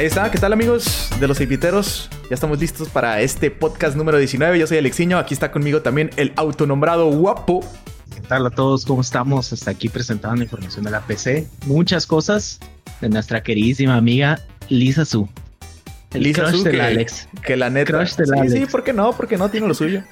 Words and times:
Ahí 0.00 0.06
está, 0.06 0.30
¿qué 0.30 0.38
tal 0.38 0.54
amigos 0.54 1.10
de 1.20 1.28
los 1.28 1.38
Epiteros? 1.42 2.08
Ya 2.30 2.34
estamos 2.34 2.58
listos 2.58 2.88
para 2.88 3.20
este 3.20 3.50
podcast 3.50 3.94
número 3.94 4.16
19. 4.16 4.58
Yo 4.58 4.66
soy 4.66 4.78
Alexiño, 4.78 5.18
aquí 5.18 5.34
está 5.34 5.52
conmigo 5.52 5.82
también 5.82 6.08
el 6.16 6.32
autonombrado 6.36 7.10
guapo. 7.10 7.60
¿Qué 8.14 8.22
tal 8.22 8.46
a 8.46 8.50
todos? 8.50 8.86
¿Cómo 8.86 9.02
estamos? 9.02 9.52
Hasta 9.52 9.72
aquí 9.72 9.90
presentando 9.90 10.42
información 10.42 10.86
de 10.86 10.90
la 10.90 11.02
PC. 11.02 11.46
Muchas 11.66 12.06
cosas 12.06 12.60
de 13.02 13.10
nuestra 13.10 13.42
queridísima 13.42 13.94
amiga 13.96 14.40
Lisa 14.70 15.04
Su. 15.04 15.28
El 16.14 16.22
Lisa 16.22 16.44
crush 16.44 16.56
Su, 16.56 16.64
que, 16.64 16.80
Alex. 16.80 17.28
Que 17.44 17.56
la 17.58 17.68
neta. 17.68 17.92
Crush 17.92 18.12
sí, 18.12 18.22
Alex. 18.34 18.52
sí, 18.54 18.64
¿por 18.64 18.82
qué 18.82 18.94
no? 18.94 19.12
¿Por 19.12 19.28
qué 19.28 19.36
no? 19.36 19.50
Tiene 19.50 19.68
lo 19.68 19.74
suyo. 19.74 20.02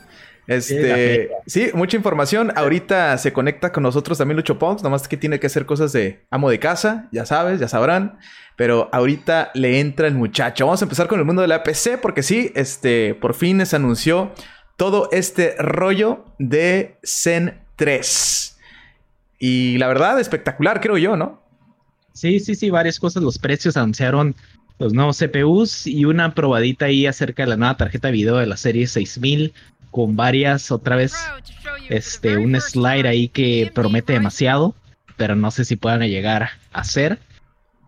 Este, 0.49 1.29
sí, 1.47 1.71
mucha 1.75 1.99
información. 1.99 2.53
Ahorita 2.57 3.19
se 3.19 3.35
conecta 3.35 3.71
con 3.71 3.83
nosotros 3.83 4.17
también 4.17 4.39
Lucho 4.39 4.59
Ponks, 4.59 4.83
nomás 4.83 5.07
que 5.07 5.19
tiene 5.19 5.39
que 5.39 5.47
hacer 5.47 5.67
cosas 5.67 5.93
de 5.93 6.25
amo 6.31 6.49
de 6.49 6.59
casa, 6.59 7.07
ya 7.13 7.27
sabes, 7.27 7.61
ya 7.61 7.69
sabrán. 7.69 8.19
Pero 8.57 8.89
ahorita 8.93 9.51
le 9.53 9.79
entra 9.79 10.09
el 10.09 10.15
muchacho. 10.15 10.65
Vamos 10.65 10.81
a 10.81 10.87
empezar 10.87 11.07
con 11.07 11.19
el 11.19 11.27
mundo 11.27 11.43
de 11.43 11.49
la 11.49 11.63
PC 11.63 11.99
porque 11.99 12.23
sí, 12.23 12.51
este, 12.55 13.15
por 13.15 13.35
fin 13.35 13.65
se 13.67 13.77
anunció 13.77 14.33
todo 14.79 15.11
este 15.13 15.55
rollo 15.59 16.25
de 16.39 16.97
Zen 17.05 17.61
3. 17.77 18.59
Y 19.39 19.77
la 19.77 19.87
verdad, 19.87 20.19
espectacular, 20.19 20.81
creo 20.81 20.97
yo, 20.97 21.15
¿no? 21.15 21.43
Sí, 22.15 22.41
sí, 22.41 22.55
sí, 22.55 22.71
varias 22.71 22.99
cosas. 22.99 23.23
Los 23.23 23.39
precios 23.39 23.77
anunciaron 23.77 24.35
los 24.79 24.95
nuevos 24.95 25.19
CPUs 25.19 25.87
y 25.87 26.07
una 26.07 26.35
probadita 26.35 26.87
ahí 26.87 27.07
acerca 27.07 27.43
de 27.43 27.51
la 27.51 27.57
nueva 27.57 27.77
tarjeta 27.77 28.09
de 28.09 28.13
video 28.13 28.39
de 28.39 28.47
la 28.47 28.57
serie 28.57 28.87
6000 28.87 29.53
con 29.91 30.17
varias 30.17 30.71
otra 30.71 30.97
vez 30.97 31.15
este 31.89 32.37
un 32.37 32.61
slide 32.61 33.07
ahí 33.07 33.29
que 33.29 33.71
promete 33.75 34.13
demasiado, 34.13 34.75
pero 35.17 35.35
no 35.35 35.51
sé 35.51 35.65
si 35.65 35.77
puedan 35.77 36.03
llegar 36.03 36.51
a 36.73 36.81
hacer. 36.81 37.19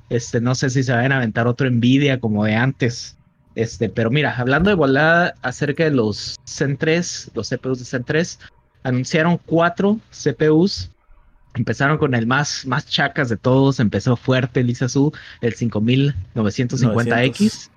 Este, 0.08 0.40
no 0.40 0.54
sé 0.54 0.70
si 0.70 0.82
se 0.82 0.92
van 0.92 1.12
a 1.12 1.18
aventar 1.18 1.46
otro 1.46 1.70
Nvidia 1.70 2.18
como 2.18 2.44
de 2.44 2.56
antes. 2.56 3.16
Este, 3.54 3.88
pero 3.88 4.10
mira, 4.10 4.34
hablando 4.36 4.70
de 4.70 4.76
volada 4.76 5.34
acerca 5.42 5.84
de 5.84 5.90
los 5.90 6.36
Zen 6.46 6.76
3, 6.76 7.32
los 7.34 7.50
CPUs 7.50 7.78
de 7.78 7.84
Zen 7.84 8.04
3, 8.04 8.38
anunciaron 8.82 9.38
cuatro 9.38 10.00
CPUs. 10.10 10.90
Empezaron 11.54 11.98
con 11.98 12.14
el 12.14 12.28
más, 12.28 12.64
más 12.66 12.86
chacas 12.86 13.28
de 13.28 13.36
todos, 13.36 13.80
empezó 13.80 14.16
fuerte 14.16 14.62
Lisa 14.62 14.88
Su, 14.88 15.12
el 15.40 15.56
5950X. 15.56 17.70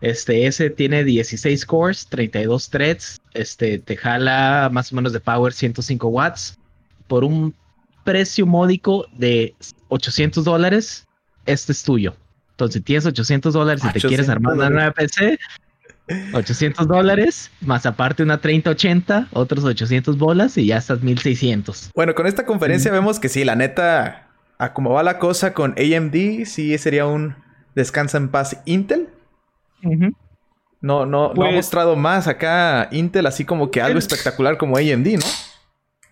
Este, 0.00 0.46
ese 0.46 0.70
tiene 0.70 1.04
16 1.04 1.66
cores, 1.66 2.06
32 2.06 2.70
threads, 2.70 3.20
este, 3.34 3.78
te 3.78 3.96
jala 3.96 4.68
más 4.72 4.92
o 4.92 4.96
menos 4.96 5.12
de 5.12 5.20
power 5.20 5.52
105 5.52 6.06
watts 6.08 6.58
por 7.08 7.24
un 7.24 7.54
precio 8.04 8.46
módico 8.46 9.06
de 9.16 9.54
800 9.88 10.44
dólares, 10.44 11.06
este 11.46 11.72
es 11.72 11.82
tuyo. 11.82 12.14
Entonces, 12.52 12.74
si 12.74 12.80
tienes 12.82 13.06
800 13.06 13.54
dólares 13.54 13.82
y 13.84 13.92
te 13.92 14.00
quieres 14.00 14.28
armar 14.28 14.54
una 14.54 14.70
nueva 14.70 14.92
PC, 14.92 15.38
800 16.32 16.88
dólares, 16.88 17.50
más 17.60 17.86
aparte 17.86 18.22
una 18.22 18.40
3080, 18.40 19.28
otros 19.32 19.64
800 19.64 20.16
bolas 20.16 20.56
y 20.56 20.66
ya 20.66 20.78
estás 20.78 21.02
1600. 21.02 21.90
Bueno, 21.94 22.14
con 22.14 22.26
esta 22.26 22.46
conferencia 22.46 22.90
vemos 22.90 23.20
que 23.20 23.28
sí, 23.28 23.44
la 23.44 23.56
neta, 23.56 24.28
a 24.58 24.72
cómo 24.72 24.90
va 24.90 25.02
la 25.02 25.18
cosa 25.18 25.52
con 25.54 25.74
AMD, 25.78 26.44
sí 26.46 26.76
sería 26.78 27.06
un 27.06 27.34
descansa 27.74 28.18
en 28.18 28.28
paz 28.28 28.60
Intel. 28.64 29.08
No, 29.82 31.06
no, 31.06 31.06
no 31.06 31.30
ha 31.30 31.34
pues 31.34 31.54
mostrado 31.54 31.96
más 31.96 32.28
acá 32.28 32.88
Intel 32.92 33.26
así 33.26 33.44
como 33.44 33.70
que 33.70 33.82
algo 33.82 33.98
espectacular 33.98 34.58
como 34.58 34.76
AMD, 34.76 35.06
¿no? 35.18 35.26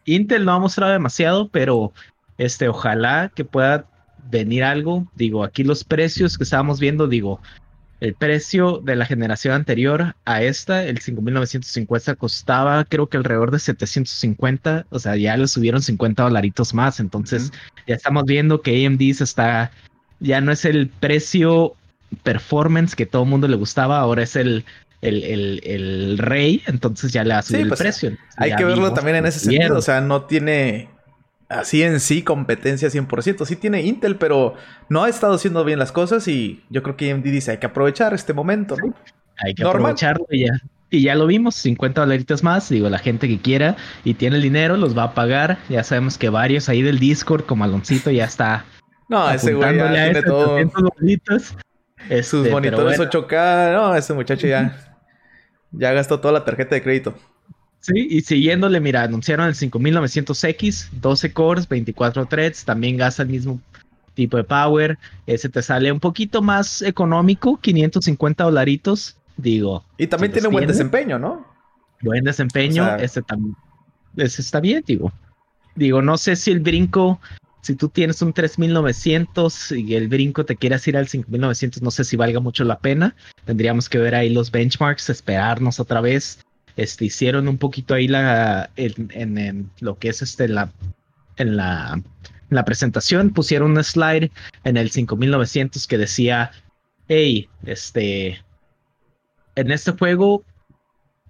Intel 0.05 0.45
no 0.45 0.53
ha 0.53 0.59
mostrado 0.59 0.93
demasiado, 0.93 1.49
pero 1.49 1.93
este, 2.39 2.69
ojalá 2.69 3.31
que 3.35 3.45
pueda 3.45 3.87
venir 4.31 4.65
algo. 4.65 5.07
Digo, 5.15 5.45
aquí 5.45 5.65
los 5.65 5.85
precios 5.85 6.37
que 6.39 6.45
estábamos 6.45 6.81
viendo, 6.81 7.07
digo, 7.09 7.41
el 8.01 8.15
precio 8.15 8.81
de 8.85 8.95
la 8.95 9.07
generación 9.07 9.55
anterior 9.55 10.15
a 10.25 10.43
esta, 10.43 10.85
el 10.85 10.99
5950, 10.99 12.15
costaba 12.17 12.85
creo 12.85 13.09
que 13.09 13.17
alrededor 13.17 13.51
de 13.51 13.59
750. 13.59 14.87
O 14.91 14.99
sea, 14.99 15.17
ya 15.17 15.37
le 15.37 15.49
subieron 15.49 15.81
50 15.81 16.23
dolaritos 16.23 16.75
más. 16.75 17.01
Entonces, 17.01 17.53
ya 17.87 17.95
estamos 17.95 18.25
viendo 18.25 18.61
que 18.61 18.87
AMD 18.87 19.01
se 19.15 19.25
está. 19.25 19.71
Ya 20.21 20.41
no 20.41 20.53
es 20.53 20.65
el 20.65 20.89
precio 20.89 21.75
performance 22.23 22.95
que 22.95 23.07
todo 23.07 23.25
el 23.25 23.29
mundo 23.29 23.49
le 23.49 23.57
gustaba, 23.57 23.99
ahora 23.99 24.23
es 24.23 24.37
el 24.37 24.65
el, 25.03 26.19
rey, 26.19 26.63
entonces 26.67 27.13
ya 27.13 27.25
le 27.25 27.35
ha 27.35 27.43
subido 27.43 27.63
el 27.63 27.69
pues, 27.69 27.81
precio. 27.81 28.17
Hay 28.37 28.55
que 28.57 28.65
verlo 28.65 28.93
también 28.93 29.17
en 29.17 29.27
ese 29.27 29.41
sentido, 29.41 29.79
o 29.79 29.83
sea, 29.83 30.01
no 30.01 30.23
tiene 30.23 30.89
así 31.49 31.83
en 31.83 32.01
sí 32.01 32.23
competencia 32.23 32.89
100%, 32.89 33.45
sí 33.45 33.57
tiene 33.57 33.83
Intel, 33.83 34.17
pero 34.17 34.55
no 34.89 35.05
ha 35.05 35.09
estado 35.09 35.35
haciendo 35.35 35.65
bien 35.65 35.79
las 35.79 35.93
cosas 35.93 36.27
y 36.29 36.65
yo 36.71 36.83
creo 36.83 36.97
que 36.97 37.13
AMD 37.13 37.25
dice, 37.25 37.53
hay 37.53 37.59
que 37.59 37.67
aprovechar 37.67 38.15
este 38.15 38.33
momento, 38.33 38.77
Hay 39.45 39.55
que 39.55 39.65
aprovecharlo 39.65 40.27
y 40.31 40.47
ya. 40.47 40.53
Y 40.89 41.03
ya 41.03 41.17
lo 41.17 41.27
vimos, 41.27 41.57
50 41.57 42.01
dolaritos 42.01 42.45
más, 42.45 42.69
digo, 42.69 42.89
la 42.89 42.99
gente 42.99 43.27
que 43.27 43.41
quiera 43.41 43.77
y 44.05 44.15
tiene 44.15 44.37
el 44.37 44.43
dinero 44.43 44.77
los 44.77 44.97
va 44.97 45.03
a 45.03 45.15
pagar. 45.15 45.59
Ya 45.69 45.83
sabemos 45.83 46.17
que 46.17 46.31
varios 46.31 46.69
ahí 46.69 46.81
del 46.81 47.01
Discord, 47.01 47.45
como 47.45 47.65
Aloncito, 47.65 48.13
ya 48.13 48.25
está. 48.25 48.65
No, 49.09 49.29
ese 49.29 49.53
güey 49.55 49.77
ya 49.77 49.91
tiene 49.91 50.23
todo. 50.23 50.59
Este, 52.09 52.23
Sus 52.23 52.51
monitores 52.51 52.99
8K, 52.99 53.73
no, 53.73 53.95
ese 53.95 54.15
muchacho 54.15 54.47
ya, 54.47 54.77
ya 55.73 55.93
gastó 55.93 56.21
toda 56.21 56.33
la 56.33 56.45
tarjeta 56.45 56.75
de 56.75 56.83
crédito. 56.83 57.15
Sí, 57.81 58.07
y 58.11 58.21
siguiéndole, 58.23 58.81
mira, 58.81 59.03
anunciaron 59.03 59.47
el 59.47 59.55
5900X, 59.55 60.91
12 60.93 61.33
cores, 61.33 61.69
24 61.69 62.27
threads, 62.27 62.65
también 62.65 62.97
gasta 62.97 63.23
el 63.23 63.29
mismo 63.29 63.61
tipo 64.15 64.37
de 64.37 64.45
power. 64.45 64.99
Ese 65.27 65.49
te 65.49 65.63
sale 65.63 65.93
un 65.93 66.01
poquito 66.01 66.43
más 66.43 66.83
económico, 66.83 67.59
550 67.59 68.43
dolaritos, 68.43 69.17
digo. 69.37 69.85
Y 69.99 70.09
también 70.09 70.33
tiene 70.33 70.49
buen 70.49 70.67
desempeño, 70.67 71.19
¿no? 71.19 71.47
Buen 72.03 72.25
desempeño, 72.25 72.97
ese 72.97 73.23
también. 73.23 73.55
Ese 74.17 74.43
está 74.43 74.59
bien, 74.59 74.83
digo. 74.85 75.13
Digo, 75.77 76.03
no 76.03 76.19
sé 76.19 76.35
si 76.35 76.51
el 76.51 76.61
brinco 76.61 77.21
si 77.67 77.75
tú 77.75 77.89
tienes 77.89 78.23
un 78.23 78.33
3900 78.33 79.73
y 79.73 79.97
el 79.97 80.07
brinco 80.07 80.45
te 80.45 80.55
quieras 80.55 80.87
ir 80.87 80.97
al 80.97 81.09
5900, 81.09 81.83
no 81.83 81.91
sé 81.91 82.05
si 82.05 82.17
valga 82.17 82.39
mucho 82.39 82.63
la 82.63 82.79
pena. 82.79 83.17
Tendríamos 83.45 83.89
que 83.89 83.99
ver 83.99 84.15
ahí 84.15 84.31
los 84.31 84.53
benchmarks, 84.53 85.11
esperarnos 85.11 85.81
otra 85.81 86.01
vez. 86.01 86.39
Este, 86.77 87.07
hicieron 87.07 87.49
un 87.49 87.59
poquito 87.59 87.95
ahí 87.95 88.07
la, 88.07 88.71
en, 88.77 89.69
lo 89.81 89.99
que 89.99 90.11
es 90.11 90.23
este, 90.23 90.47
la, 90.47 90.71
en 91.39 91.57
la, 91.57 92.01
la 92.51 92.65
presentación, 92.65 93.31
pusieron 93.31 93.73
un 93.73 93.83
slide 93.83 94.31
en 94.63 94.77
el 94.77 94.93
5900 94.93 95.89
que 95.89 95.99
decía, 95.99 96.53
hey, 97.09 97.49
este, 97.65 98.45
en 99.57 99.73
este 99.73 99.91
juego, 99.91 100.45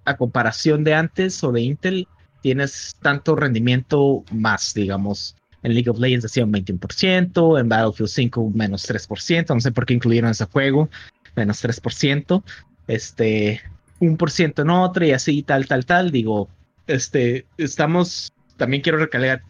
a 0.05 0.19
comparación 0.19 0.85
de 0.85 0.93
antes 0.93 1.43
o 1.43 1.51
de 1.51 1.63
Intel, 1.63 2.09
tienes 2.43 2.95
tanto 3.01 3.37
rendimiento 3.37 4.23
más, 4.31 4.75
digamos, 4.75 5.35
en 5.67 5.75
League 5.75 5.91
of 5.91 5.99
Legends 5.99 6.25
hacía 6.25 6.45
un 6.45 6.53
21%, 6.53 7.61
en 7.61 7.69
Battlefield 7.69 8.09
5 8.09 8.53
menos 8.55 8.89
3%, 8.89 9.53
no 9.53 9.61
sé 9.61 9.73
por 9.73 9.85
qué 9.85 9.95
incluyeron 9.95 10.31
ese 10.31 10.45
juego, 10.45 10.89
menos 11.35 11.63
3%, 11.65 12.43
este, 12.87 13.61
un 13.99 14.17
por 14.17 14.31
ciento 14.31 14.63
en 14.63 14.71
otro 14.71 15.05
y 15.05 15.11
así, 15.11 15.43
tal, 15.43 15.67
tal, 15.67 15.85
tal. 15.85 16.13
Digo, 16.13 16.49
este, 16.87 17.47
estamos, 17.59 18.33
también 18.57 18.81
quiero 18.81 18.99
recalcar, 18.99 19.43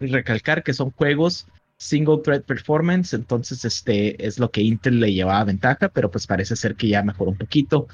recalcar 0.00 0.64
que 0.64 0.74
son 0.74 0.90
juegos 0.90 1.46
single 1.76 2.18
thread 2.24 2.42
performance, 2.42 3.12
entonces 3.14 3.64
este 3.64 4.26
es 4.26 4.40
lo 4.40 4.50
que 4.50 4.62
Intel 4.62 4.98
le 4.98 5.12
llevaba 5.12 5.44
ventaja, 5.44 5.88
pero 5.88 6.10
pues 6.10 6.26
parece 6.26 6.56
ser 6.56 6.74
que 6.74 6.88
ya 6.88 7.04
mejoró 7.04 7.30
un 7.30 7.38
poquito. 7.38 7.86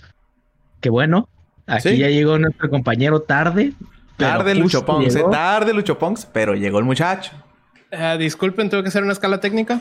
Qué 0.80 0.88
bueno, 0.88 1.28
aquí 1.66 1.98
ya 1.98 2.08
llegó 2.08 2.38
nuestro 2.38 2.70
compañero 2.70 3.20
tarde. 3.20 3.74
Tarde 4.16 4.54
Lucho 4.54 4.86
Ponks, 4.86 5.16
eh, 5.16 5.24
tarde 5.30 5.74
Lucho 5.74 5.98
Ponks, 5.98 6.26
pero 6.26 6.54
llegó 6.54 6.78
el 6.78 6.86
muchacho. 6.86 7.32
Eh, 7.90 8.16
disculpen, 8.18 8.68
tengo 8.68 8.82
que 8.82 8.88
hacer 8.88 9.02
una 9.02 9.12
escala 9.12 9.40
técnica. 9.40 9.80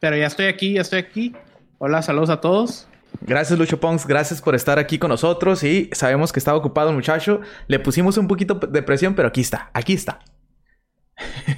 Pero 0.00 0.16
ya 0.16 0.26
estoy 0.26 0.46
aquí, 0.46 0.74
ya 0.74 0.82
estoy 0.82 0.98
aquí. 0.98 1.34
Hola, 1.78 2.02
saludos 2.02 2.30
a 2.30 2.40
todos. 2.40 2.88
Gracias, 3.22 3.58
Lucho 3.58 3.80
Ponks. 3.80 4.06
Gracias 4.06 4.42
por 4.42 4.54
estar 4.54 4.78
aquí 4.78 4.98
con 4.98 5.08
nosotros. 5.08 5.62
Y 5.64 5.88
sabemos 5.92 6.32
que 6.32 6.38
estaba 6.38 6.58
ocupado 6.58 6.90
el 6.90 6.96
muchacho. 6.96 7.40
Le 7.68 7.78
pusimos 7.78 8.18
un 8.18 8.28
poquito 8.28 8.54
de 8.54 8.82
presión, 8.82 9.14
pero 9.14 9.28
aquí 9.28 9.40
está, 9.40 9.70
aquí 9.72 9.94
está. 9.94 10.20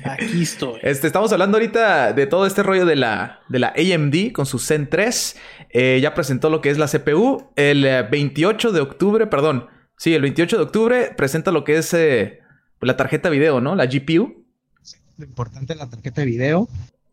Aquí 0.05 0.43
estoy. 0.43 0.79
Este, 0.82 1.06
estamos 1.06 1.32
hablando 1.32 1.56
ahorita 1.56 2.12
de 2.12 2.26
todo 2.26 2.47
este 2.47 2.62
rollo 2.62 2.87
de 2.87 2.94
la, 2.94 3.41
de 3.49 3.59
la 3.59 3.69
AMD 3.76 4.32
con 4.32 4.47
su 4.47 4.59
Zen 4.59 4.88
3. 4.88 5.37
Eh, 5.70 5.99
ya 6.00 6.14
presentó 6.14 6.50
lo 6.50 6.61
que 6.61 6.70
es 6.70 6.79
la 6.79 6.87
CPU. 6.87 7.50
El 7.56 7.82
28 8.11 8.69
eh, 8.69 8.73
de 8.73 8.81
octubre, 8.81 9.26
perdón. 9.26 9.69
Sí, 9.97 10.14
el 10.14 10.23
28 10.23 10.59
de 10.59 10.62
octubre 10.62 11.14
presenta 11.17 11.50
lo 11.50 11.64
que 11.64 11.79
es 11.79 11.94
la 12.81 12.96
tarjeta 12.96 13.31
video, 13.31 13.61
¿no? 13.61 13.75
La 13.75 13.87
GPU. 13.87 14.44
lo 15.19 15.25
importante 15.25 15.75
la 15.75 15.88
tarjeta 15.88 16.20
de 16.20 16.26
video 16.26 16.69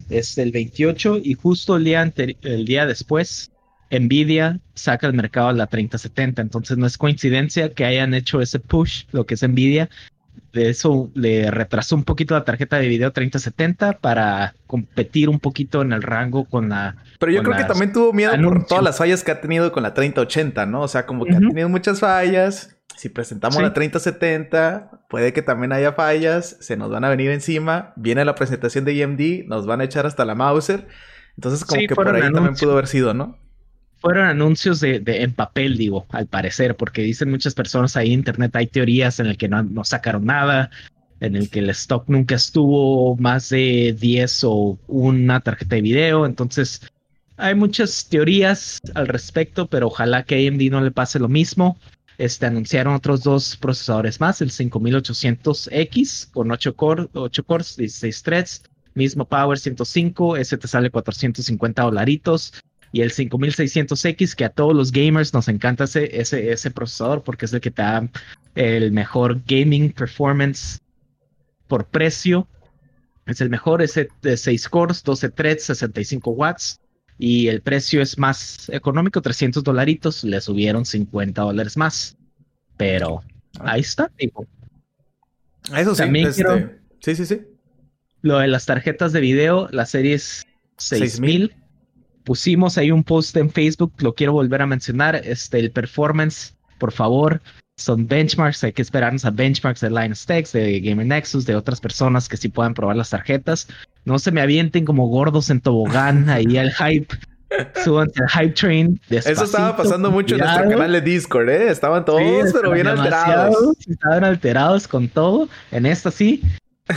es 0.09 0.37
el 0.37 0.51
28 0.51 1.19
y 1.23 1.33
justo 1.33 1.77
el 1.77 1.85
día, 1.85 2.11
el 2.41 2.65
día 2.65 2.85
después 2.85 3.51
Nvidia 3.89 4.59
saca 4.73 5.07
al 5.07 5.13
mercado 5.13 5.51
la 5.53 5.67
3070. 5.67 6.41
Entonces 6.41 6.77
no 6.77 6.85
es 6.85 6.97
coincidencia 6.97 7.73
que 7.73 7.85
hayan 7.85 8.13
hecho 8.13 8.41
ese 8.41 8.59
push, 8.59 9.05
lo 9.11 9.25
que 9.25 9.35
es 9.35 9.47
Nvidia, 9.47 9.89
de 10.53 10.69
eso 10.69 11.09
le 11.15 11.49
retrasó 11.49 11.95
un 11.95 12.03
poquito 12.03 12.35
la 12.35 12.45
tarjeta 12.45 12.77
de 12.77 12.87
video 12.87 13.11
3070 13.11 13.93
para 13.93 14.53
competir 14.67 15.27
un 15.29 15.39
poquito 15.39 15.81
en 15.81 15.93
el 15.93 16.03
rango 16.03 16.45
con 16.45 16.69
la. 16.69 16.95
Pero 17.19 17.31
yo 17.31 17.41
creo 17.41 17.57
que 17.57 17.63
también 17.63 17.91
tuvo 17.91 18.13
miedo 18.13 18.33
por 18.41 18.65
todas 18.67 18.83
las 18.83 18.97
fallas 18.97 19.23
que 19.23 19.31
ha 19.31 19.41
tenido 19.41 19.71
con 19.71 19.81
la 19.81 19.95
3080, 19.95 20.67
¿no? 20.67 20.81
O 20.81 20.87
sea, 20.87 21.07
como 21.07 21.25
que 21.25 21.35
ha 21.35 21.39
tenido 21.39 21.69
muchas 21.69 21.99
fallas. 21.99 22.72
Si 22.95 23.09
presentamos 23.09 23.61
la 23.61 23.73
3070, 23.73 25.05
puede 25.09 25.33
que 25.33 25.41
también 25.41 25.71
haya 25.71 25.93
fallas, 25.93 26.57
se 26.59 26.77
nos 26.77 26.91
van 26.91 27.03
a 27.03 27.09
venir 27.09 27.31
encima. 27.31 27.93
Viene 27.95 28.23
la 28.23 28.35
presentación 28.35 28.85
de 28.85 29.01
EMD, 29.01 29.47
nos 29.47 29.65
van 29.65 29.81
a 29.81 29.85
echar 29.85 30.05
hasta 30.05 30.25
la 30.25 30.35
Mauser. 30.35 30.87
Entonces, 31.35 31.65
como 31.65 31.81
que 31.81 31.95
por 31.95 32.15
ahí 32.15 32.21
también 32.31 32.55
pudo 32.55 32.73
haber 32.73 32.87
sido, 32.87 33.13
¿no? 33.13 33.37
fueron 34.03 34.27
anuncios 34.27 34.81
de, 34.81 35.01
en 35.05 35.31
papel, 35.31 35.77
digo, 35.77 36.05
al 36.09 36.27
parecer, 36.27 36.75
porque 36.75 37.01
dicen 37.01 37.31
muchas 37.31 37.53
personas 37.53 37.95
ahí 37.95 38.07
en 38.07 38.19
internet, 38.19 38.53
hay 38.53 38.67
teorías 38.67 39.21
en 39.21 39.27
el 39.27 39.37
que 39.37 39.47
no, 39.47 39.63
no 39.63 39.85
sacaron 39.85 40.25
nada, 40.25 40.71
en 41.21 41.37
el 41.37 41.49
que 41.49 41.59
el 41.59 41.69
stock 41.69 42.03
nunca 42.09 42.35
estuvo 42.35 43.15
más 43.15 43.47
de 43.47 43.95
10 43.97 44.43
o 44.43 44.77
una 44.87 45.39
tarjeta 45.39 45.77
de 45.77 45.83
video, 45.83 46.25
entonces 46.25 46.81
hay 47.37 47.55
muchas 47.55 48.09
teorías 48.09 48.81
al 48.93 49.07
respecto, 49.07 49.67
pero 49.67 49.87
ojalá 49.87 50.23
que 50.23 50.49
AMD 50.49 50.63
no 50.69 50.81
le 50.81 50.91
pase 50.91 51.17
lo 51.17 51.29
mismo. 51.29 51.77
Este, 52.17 52.45
anunciaron 52.45 52.93
otros 52.93 53.23
dos 53.23 53.57
procesadores 53.57 54.19
más, 54.19 54.41
el 54.41 54.51
5800X 54.51 56.31
con 56.31 56.51
8, 56.51 56.75
core, 56.75 57.07
8 57.13 57.43
cores, 57.43 57.75
16 57.75 58.23
threads, 58.23 58.63
mismo 58.93 59.25
power 59.25 59.57
105, 59.57 60.37
ese 60.37 60.57
te 60.57 60.67
sale 60.67 60.91
450 60.91 61.81
dolaritos 61.81 62.53
y 62.91 63.01
el 63.01 63.11
5600X, 63.11 64.35
que 64.35 64.45
a 64.45 64.49
todos 64.49 64.75
los 64.75 64.91
gamers 64.91 65.33
nos 65.33 65.47
encanta 65.47 65.85
ese, 65.85 66.19
ese, 66.21 66.51
ese 66.51 66.69
procesador 66.69 67.23
porque 67.23 67.45
es 67.45 67.53
el 67.53 67.59
que 67.59 67.71
te 67.71 67.81
da 67.81 68.07
el 68.53 68.91
mejor 68.91 69.41
gaming 69.47 69.91
performance 69.91 70.79
por 71.67 71.85
precio. 71.85 72.47
Es 73.25 73.41
el 73.41 73.49
mejor, 73.49 73.81
ese 73.81 74.09
de 74.21 74.37
6 74.37 74.69
cores, 74.69 75.01
12 75.03 75.29
threads, 75.29 75.63
65 75.63 76.31
watts. 76.31 76.79
Y 77.17 77.47
el 77.47 77.61
precio 77.61 78.01
es 78.01 78.17
más 78.17 78.69
económico, 78.69 79.21
300 79.21 79.63
dolaritos. 79.63 80.23
Le 80.23 80.41
subieron 80.41 80.85
50 80.85 81.41
dólares 81.41 81.77
más. 81.77 82.17
Pero 82.77 83.23
ah. 83.59 83.73
ahí 83.73 83.81
está, 83.81 84.09
tipo. 84.09 84.47
Eso 85.75 85.95
sí, 85.95 86.01
También 86.01 86.27
este, 86.27 86.79
sí, 86.99 87.15
sí, 87.15 87.25
sí. 87.25 87.41
Lo 88.21 88.39
de 88.39 88.47
las 88.47 88.65
tarjetas 88.65 89.13
de 89.13 89.21
video, 89.21 89.69
la 89.71 89.85
serie 89.85 90.15
es 90.15 90.45
6000 90.77 91.53
pusimos 92.23 92.77
ahí 92.77 92.91
un 92.91 93.03
post 93.03 93.35
en 93.37 93.49
Facebook, 93.49 93.93
lo 93.99 94.13
quiero 94.15 94.33
volver 94.33 94.61
a 94.61 94.67
mencionar, 94.67 95.15
este, 95.15 95.59
el 95.59 95.71
performance, 95.71 96.55
por 96.79 96.91
favor, 96.91 97.41
son 97.77 98.07
benchmarks, 98.07 98.63
hay 98.63 98.73
que 98.73 98.81
esperarnos 98.81 99.25
a 99.25 99.31
benchmarks 99.31 99.81
de 99.81 99.89
Linus 99.89 100.25
Tech, 100.25 100.49
de 100.51 100.79
Gamer 100.79 101.05
Nexus, 101.05 101.45
de 101.45 101.55
otras 101.55 101.81
personas 101.81 102.29
que 102.29 102.37
sí 102.37 102.49
puedan 102.49 102.73
probar 102.73 102.95
las 102.95 103.09
tarjetas. 103.09 103.67
No 104.05 104.19
se 104.19 104.31
me 104.31 104.41
avienten 104.41 104.85
como 104.85 105.07
gordos 105.07 105.49
en 105.49 105.59
tobogán 105.61 106.29
ahí 106.29 106.57
al 106.57 106.71
hype. 106.73 107.15
Súbanse 107.83 108.19
al 108.23 108.29
hype 108.29 108.53
train. 108.53 109.01
Eso 109.09 109.43
estaba 109.43 109.77
pasando 109.77 110.09
mucho 110.09 110.35
en 110.35 110.41
nuestro 110.41 110.69
canal 110.69 110.91
de 110.91 111.01
Discord, 111.01 111.49
¿eh? 111.49 111.69
Estaban 111.69 112.03
todos, 112.03 112.51
pero 112.51 112.71
bien 112.71 112.87
alterados. 112.87 113.77
Estaban 113.87 114.23
alterados 114.23 114.87
con 114.87 115.07
todo. 115.07 115.47
En 115.71 115.85
esta 115.85 116.09
sí, 116.09 116.41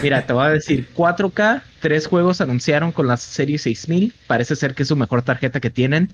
Mira, 0.03 0.27
te 0.27 0.33
voy 0.33 0.47
a 0.47 0.51
decir 0.51 0.89
4K, 0.97 1.63
tres 1.81 2.07
juegos 2.07 2.41
anunciaron 2.41 2.93
con 2.93 3.07
la 3.07 3.17
serie 3.17 3.59
6000. 3.59 4.13
Parece 4.27 4.57
ser 4.57 4.75
que 4.75 4.83
es 4.83 4.89
su 4.89 4.97
mejor 4.97 5.23
tarjeta 5.23 5.61
que 5.61 5.71
tienen. 5.71 6.11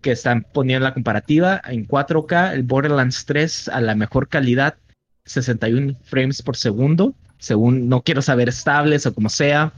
Que 0.00 0.12
están 0.12 0.46
poniendo 0.52 0.84
la 0.84 0.94
comparativa 0.94 1.60
en 1.64 1.86
4K, 1.86 2.52
el 2.54 2.62
Borderlands 2.62 3.26
3 3.26 3.68
a 3.68 3.80
la 3.80 3.94
mejor 3.94 4.28
calidad, 4.28 4.76
61 5.24 5.96
frames 6.02 6.42
por 6.42 6.56
segundo. 6.56 7.14
Según 7.38 7.88
no 7.88 8.02
quiero 8.02 8.22
saber 8.22 8.48
estables 8.48 9.06
o 9.06 9.14
como 9.14 9.28
sea. 9.28 9.72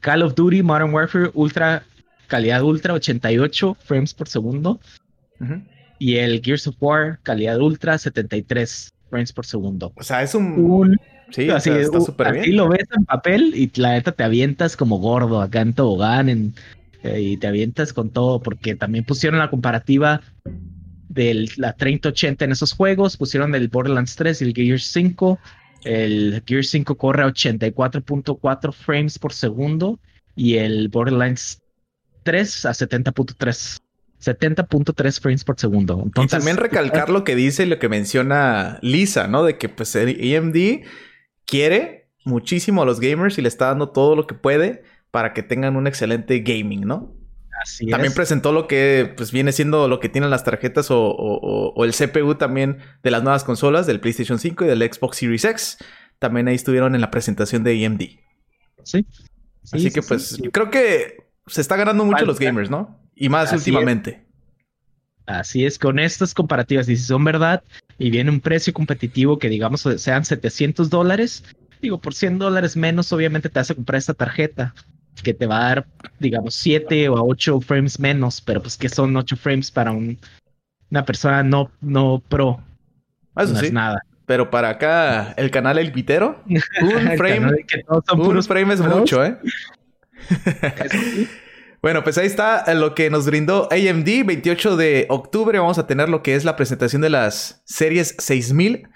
Call 0.00 0.22
of 0.22 0.34
Duty 0.34 0.62
Modern 0.62 0.92
Warfare 0.92 1.30
Ultra, 1.34 1.82
calidad 2.26 2.62
ultra, 2.62 2.94
88 2.94 3.76
frames 3.80 4.14
por 4.14 4.28
segundo. 4.28 4.80
Y 5.98 6.16
el 6.16 6.42
Gears 6.42 6.66
of 6.66 6.76
War, 6.80 7.18
calidad 7.22 7.60
ultra, 7.60 7.98
73 7.98 8.92
frames 9.10 9.32
por 9.32 9.46
segundo. 9.46 9.92
O 9.96 10.02
sea, 10.02 10.22
es 10.22 10.34
un 10.34 10.96
Sí, 11.30 11.50
así, 11.50 11.70
está 11.70 12.00
súper 12.00 12.32
bien. 12.32 12.42
Así 12.42 12.52
lo 12.52 12.68
ves 12.68 12.86
en 12.96 13.04
papel 13.04 13.52
y 13.54 13.70
la 13.80 13.92
neta 13.92 14.12
te 14.12 14.22
avientas 14.22 14.76
como 14.76 14.98
gordo 14.98 15.40
acá 15.40 15.60
en 15.60 15.72
tobogán 15.72 16.28
en, 16.28 16.54
y 17.18 17.36
te 17.36 17.46
avientas 17.46 17.92
con 17.92 18.10
todo 18.10 18.42
porque 18.42 18.74
también 18.74 19.04
pusieron 19.04 19.38
la 19.38 19.50
comparativa 19.50 20.22
de 21.08 21.48
la 21.56 21.72
3080 21.72 22.44
en 22.44 22.52
esos 22.52 22.72
juegos, 22.72 23.16
pusieron 23.16 23.54
el 23.54 23.68
Borderlands 23.68 24.16
3 24.16 24.42
y 24.42 24.44
el 24.44 24.54
Gears 24.54 24.86
5. 24.86 25.38
El 25.84 26.42
Gears 26.46 26.70
5 26.70 26.96
corre 26.96 27.22
a 27.22 27.26
84.4 27.26 28.72
frames 28.72 29.18
por 29.18 29.32
segundo 29.32 29.98
y 30.34 30.56
el 30.56 30.88
Borderlands 30.88 31.62
3 32.24 32.66
a 32.66 32.70
70.3 32.70 33.80
70.3 34.18 35.20
frames 35.20 35.44
por 35.44 35.60
segundo. 35.60 36.00
Entonces, 36.02 36.32
y 36.32 36.36
también 36.38 36.56
recalcar 36.56 37.10
lo 37.10 37.22
que 37.22 37.36
dice 37.36 37.64
y 37.64 37.66
lo 37.66 37.78
que 37.78 37.88
menciona 37.88 38.78
Lisa, 38.82 39.28
¿no? 39.28 39.44
De 39.44 39.58
que 39.58 39.68
pues 39.68 39.94
AMD 39.94 40.84
quiere 41.44 42.08
muchísimo 42.24 42.82
a 42.82 42.86
los 42.86 42.98
gamers 42.98 43.38
y 43.38 43.42
le 43.42 43.48
está 43.48 43.66
dando 43.66 43.90
todo 43.90 44.16
lo 44.16 44.26
que 44.26 44.34
puede 44.34 44.82
para 45.10 45.32
que 45.32 45.42
tengan 45.42 45.76
un 45.76 45.86
excelente 45.86 46.40
gaming, 46.40 46.82
¿no? 46.82 47.14
Así 47.62 47.86
también 47.86 48.12
presentó 48.12 48.52
lo 48.52 48.66
que 48.66 49.14
pues 49.16 49.32
viene 49.32 49.50
siendo 49.50 49.88
lo 49.88 49.98
que 49.98 50.08
tienen 50.08 50.30
las 50.30 50.44
tarjetas 50.44 50.88
o, 50.90 51.74
el 51.84 51.92
CPU 51.92 52.34
también 52.34 52.78
de 53.02 53.10
las 53.10 53.22
nuevas 53.22 53.44
consolas 53.44 53.86
del 53.86 54.00
PlayStation 54.00 54.38
5 54.38 54.64
y 54.64 54.68
del 54.68 54.82
Xbox 54.82 55.16
Series 55.16 55.44
X. 55.44 55.78
También 56.18 56.48
ahí 56.48 56.54
estuvieron 56.54 56.94
en 56.94 57.00
la 57.00 57.10
presentación 57.10 57.64
de 57.64 57.86
AMD. 57.86 58.02
Sí. 58.84 59.06
Así 59.72 59.90
que 59.90 60.02
pues 60.02 60.38
creo 60.52 60.70
que 60.70 61.16
se 61.46 61.60
está 61.60 61.76
ganando 61.76 62.04
mucho 62.04 62.24
los 62.24 62.38
gamers, 62.38 62.70
¿no? 62.70 63.00
Y 63.14 63.28
más 63.28 63.52
últimamente. 63.52 64.26
Así 65.26 65.64
es, 65.64 65.78
con 65.78 65.98
estas 65.98 66.34
comparativas, 66.34 66.88
y 66.88 66.96
si 66.96 67.02
son 67.02 67.24
verdad, 67.24 67.64
y 67.98 68.10
viene 68.10 68.30
un 68.30 68.40
precio 68.40 68.72
competitivo 68.72 69.38
que 69.38 69.48
digamos 69.48 69.86
sean 69.96 70.24
700 70.24 70.88
dólares, 70.88 71.42
digo, 71.82 72.00
por 72.00 72.14
100 72.14 72.38
dólares 72.38 72.76
menos, 72.76 73.12
obviamente 73.12 73.48
te 73.48 73.58
a 73.58 73.64
comprar 73.64 73.98
esta 73.98 74.14
tarjeta, 74.14 74.72
que 75.22 75.34
te 75.34 75.46
va 75.46 75.58
a 75.58 75.68
dar, 75.68 75.86
digamos, 76.18 76.54
7 76.54 77.08
o 77.08 77.14
8 77.26 77.60
frames 77.60 77.98
menos, 77.98 78.40
pero 78.40 78.60
pues 78.60 78.76
que 78.76 78.88
son 78.88 79.16
8 79.16 79.36
frames 79.36 79.70
para 79.70 79.92
un, 79.92 80.18
una 80.90 81.04
persona 81.04 81.42
no, 81.42 81.70
no 81.80 82.22
pro. 82.28 82.60
Eso 83.36 83.52
no 83.52 83.60
sí. 83.60 83.66
es 83.66 83.72
nada. 83.72 84.02
Pero 84.26 84.50
para 84.50 84.70
acá, 84.70 85.32
el 85.36 85.50
canal 85.50 85.78
El 85.78 85.92
Vitero, 85.92 86.42
un 86.46 87.16
frame, 87.16 87.64
un 88.16 88.42
frame 88.42 88.74
es 88.74 88.80
mucho, 88.80 89.24
¿eh? 89.24 89.38
Bueno, 91.82 92.02
pues 92.02 92.18
ahí 92.18 92.26
está 92.26 92.64
eh, 92.66 92.74
lo 92.74 92.96
que 92.96 93.10
nos 93.10 93.26
brindó 93.26 93.68
AMD. 93.70 94.26
28 94.26 94.76
de 94.76 95.06
octubre 95.08 95.60
vamos 95.60 95.78
a 95.78 95.86
tener 95.86 96.08
lo 96.08 96.20
que 96.20 96.34
es 96.34 96.44
la 96.44 96.56
presentación 96.56 97.00
de 97.00 97.10
las 97.10 97.62
series 97.64 98.16
6000. 98.18 98.88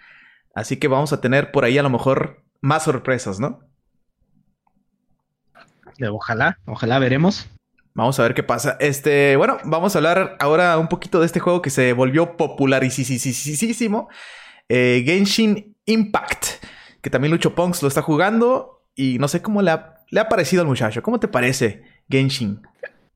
Así 0.57 0.77
que 0.77 0.89
vamos 0.89 1.12
a 1.12 1.21
tener 1.21 1.53
por 1.53 1.65
ahí 1.65 1.79
a 1.79 1.85
lo 1.85 1.91
mejor 1.91 2.43
más 2.61 2.83
sorpresas, 2.83 3.39
¿no? 3.39 3.61
Ojalá, 6.09 6.59
ojalá 6.66 6.99
veremos. 6.99 7.49
Vamos 7.95 8.19
a 8.19 8.23
ver 8.23 8.35
qué 8.35 8.42
pasa. 8.42 8.76
Este, 8.80 9.37
bueno, 9.37 9.59
vamos 9.64 9.95
a 9.95 9.99
hablar 9.99 10.37
ahora 10.38 10.78
un 10.78 10.88
poquito 10.88 11.21
de 11.21 11.26
este 11.26 11.40
juego 11.40 11.61
que 11.61 11.71
se 11.71 11.92
volvió 11.92 12.37
popularísimo. 12.37 14.09
Eh, 14.69 15.02
Genshin 15.04 15.76
Impact. 15.87 16.64
Que 17.02 17.11
también 17.11 17.33
Lucho 17.33 17.54
Ponks 17.54 17.83
lo 17.83 17.88
está 17.88 18.02
jugando. 18.02 18.85
Y 18.95 19.19
no 19.19 19.28
sé 19.28 19.42
cómo 19.42 19.62
le 19.62 19.73
ha, 19.73 19.95
le 20.11 20.21
ha 20.21 20.28
parecido 20.28 20.62
al 20.62 20.69
muchacho. 20.69 21.02
¿Cómo 21.02 21.19
te 21.19 21.28
parece, 21.28 21.83
Genshin? 22.09 22.62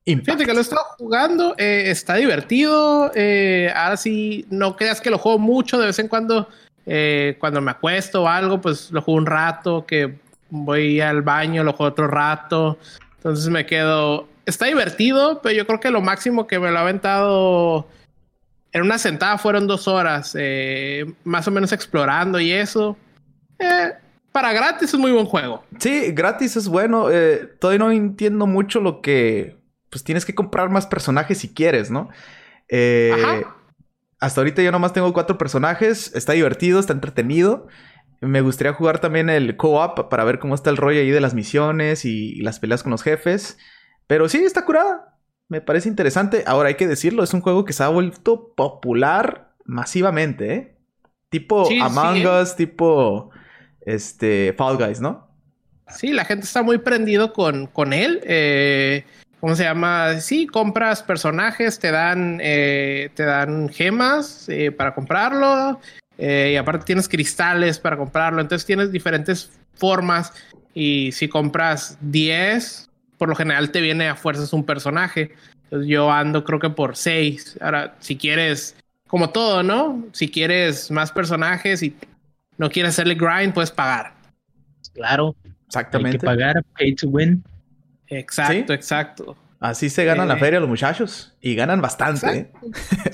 Fíjate 0.05 0.45
que 0.45 0.53
lo 0.53 0.59
he 0.59 0.61
estado 0.61 0.83
jugando, 0.99 1.55
eh, 1.57 1.85
está 1.87 2.15
divertido. 2.15 3.11
Eh, 3.15 3.71
ahora 3.75 3.97
sí, 3.97 4.45
no 4.51 4.75
creas 4.75 5.01
que 5.01 5.09
lo 5.09 5.17
juego 5.17 5.39
mucho, 5.39 5.79
de 5.79 5.87
vez 5.87 5.97
en 5.97 6.07
cuando, 6.07 6.47
eh, 6.85 7.37
cuando 7.39 7.59
me 7.59 7.71
acuesto 7.71 8.23
o 8.23 8.27
algo, 8.27 8.61
pues 8.61 8.91
lo 8.91 9.01
juego 9.01 9.17
un 9.17 9.25
rato, 9.25 9.85
que 9.87 10.19
voy 10.49 11.01
al 11.01 11.21
baño, 11.21 11.63
lo 11.63 11.73
juego 11.73 11.91
otro 11.91 12.07
rato. 12.07 12.77
Entonces 13.17 13.49
me 13.49 13.65
quedo. 13.65 14.27
Está 14.45 14.65
divertido, 14.65 15.41
pero 15.41 15.55
yo 15.55 15.65
creo 15.65 15.79
que 15.79 15.89
lo 15.89 16.01
máximo 16.01 16.47
que 16.47 16.59
me 16.59 16.71
lo 16.71 16.77
ha 16.77 16.81
aventado 16.81 17.87
en 18.71 18.81
una 18.83 18.97
sentada 18.97 19.37
fueron 19.37 19.67
dos 19.67 19.87
horas, 19.87 20.35
más 21.23 21.47
o 21.47 21.51
menos 21.51 21.71
explorando 21.71 22.39
y 22.39 22.51
eso. 22.51 22.95
para 24.31 24.53
gratis 24.53 24.93
es 24.93 24.99
muy 24.99 25.11
buen 25.11 25.25
juego. 25.25 25.63
Sí, 25.79 26.11
gratis 26.11 26.57
es 26.57 26.67
bueno. 26.67 27.07
todavía 27.59 27.79
no 27.79 27.91
entiendo 27.91 28.45
mucho 28.45 28.81
lo 28.81 29.01
que 29.01 29.57
pues 29.95 30.03
tienes 30.03 30.25
que 30.25 30.35
comprar 30.35 30.69
más 30.69 30.85
personajes 30.85 31.37
si 31.37 31.53
quieres, 31.53 31.89
¿no? 31.89 32.09
Eh, 32.67 33.45
hasta 34.19 34.41
ahorita 34.41 34.61
yo 34.61 34.69
nomás 34.73 34.91
tengo 34.91 35.13
cuatro 35.13 35.37
personajes. 35.37 36.13
Está 36.13 36.33
divertido, 36.33 36.81
está 36.81 36.91
entretenido. 36.91 37.67
Me 38.21 38.41
gustaría 38.41 38.73
jugar 38.73 38.99
también 38.99 39.29
el 39.29 39.57
co-op 39.57 40.09
para 40.09 40.23
ver 40.23 40.39
cómo 40.39 40.55
está 40.55 40.69
el 40.69 40.77
rollo 40.77 40.99
ahí 40.99 41.11
de 41.11 41.21
las 41.21 41.33
misiones 41.33 42.05
y, 42.05 42.41
las 42.41 42.59
peleas 42.59 42.83
con 42.83 42.91
los 42.91 43.03
jefes. 43.03 43.57
Pero 44.07 44.29
sí, 44.29 44.39
está 44.39 44.65
curada. 44.65 45.17
Me 45.47 45.61
parece 45.61 45.89
interesante. 45.89 46.43
Ahora 46.47 46.69
hay 46.69 46.75
que 46.75 46.87
decirlo, 46.87 47.23
es 47.23 47.33
un 47.33 47.41
juego 47.41 47.65
que 47.65 47.73
se 47.73 47.83
ha 47.83 47.89
vuelto 47.89 48.53
popular 48.55 49.55
masivamente, 49.65 50.53
¿eh? 50.53 50.77
Tipo 51.29 51.67
Among 51.81 52.17
¿eh? 52.17 52.41
Us, 52.41 52.55
tipo 52.55 53.31
este 53.81 54.53
Fall 54.57 54.77
Guys, 54.77 55.01
¿no? 55.01 55.27
Sí, 55.87 56.13
la 56.13 56.25
gente 56.25 56.45
está 56.45 56.63
muy 56.63 56.79
prendido 56.79 57.33
con, 57.33 57.67
con 57.67 57.93
él. 57.93 58.21
Eh, 58.23 59.05
¿Cómo 59.39 59.55
se 59.55 59.63
llama? 59.63 60.19
Sí, 60.21 60.47
compras 60.47 61.03
personajes, 61.03 61.77
te 61.77 61.91
dan, 61.91 62.39
eh, 62.41 63.11
te 63.13 63.23
dan 63.23 63.69
gemas 63.69 64.49
eh, 64.49 64.71
para 64.71 64.95
comprarlo. 64.95 65.79
Y 66.17 66.55
aparte 66.55 66.85
tienes 66.85 67.09
cristales 67.09 67.79
para 67.79 67.97
comprarlo. 67.97 68.41
Entonces 68.41 68.65
tienes 68.65 68.91
diferentes 68.91 69.51
formas. 69.73 70.33
Y 70.73 71.11
si 71.13 71.27
compras 71.27 71.97
10, 72.01 72.89
por 73.17 73.29
lo 73.29 73.35
general 73.35 73.71
te 73.71 73.81
viene 73.81 74.09
a 74.09 74.15
fuerzas 74.15 74.51
un 74.53 74.65
personaje. 74.65 75.31
Entonces 75.63 75.87
yo 75.87 76.11
ando 76.11 76.43
creo 76.43 76.59
que 76.59 76.69
por 76.69 76.95
6. 76.95 77.59
Ahora, 77.61 77.95
si 77.99 78.17
quieres, 78.17 78.75
como 79.07 79.29
todo, 79.29 79.63
¿no? 79.63 80.05
Si 80.11 80.29
quieres 80.29 80.91
más 80.91 81.11
personajes 81.11 81.81
y 81.81 81.95
no 82.57 82.69
quieres 82.69 82.93
hacerle 82.93 83.15
grind, 83.15 83.53
puedes 83.53 83.71
pagar. 83.71 84.13
Claro. 84.93 85.35
Exactamente. 85.67 86.17
Hay 86.17 86.19
que 86.19 86.25
pagar, 86.25 86.65
pay 86.77 86.95
to 86.95 87.07
win. 87.09 87.43
Exacto, 88.07 88.73
exacto. 88.73 89.37
Así 89.59 89.89
se 89.89 90.05
ganan 90.05 90.27
la 90.27 90.35
eh, 90.35 90.39
feria 90.39 90.59
los 90.59 90.69
muchachos. 90.69 91.33
Y 91.41 91.55
ganan 91.55 91.81
bastante. 91.81 92.37
¿eh? 92.37 92.51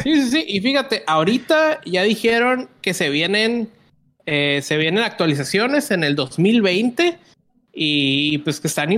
Sí, 0.03 0.15
sí, 0.21 0.31
sí. 0.31 0.45
Y 0.47 0.61
fíjate, 0.61 1.03
ahorita 1.07 1.81
ya 1.85 2.03
dijeron 2.03 2.69
que 2.81 2.93
se 2.93 3.09
vienen, 3.09 3.69
eh, 4.25 4.61
se 4.63 4.77
vienen 4.77 5.03
actualizaciones 5.03 5.91
en 5.91 6.03
el 6.03 6.15
2020 6.15 7.17
y 7.73 8.37
pues 8.39 8.59
que 8.59 8.67
están, 8.67 8.91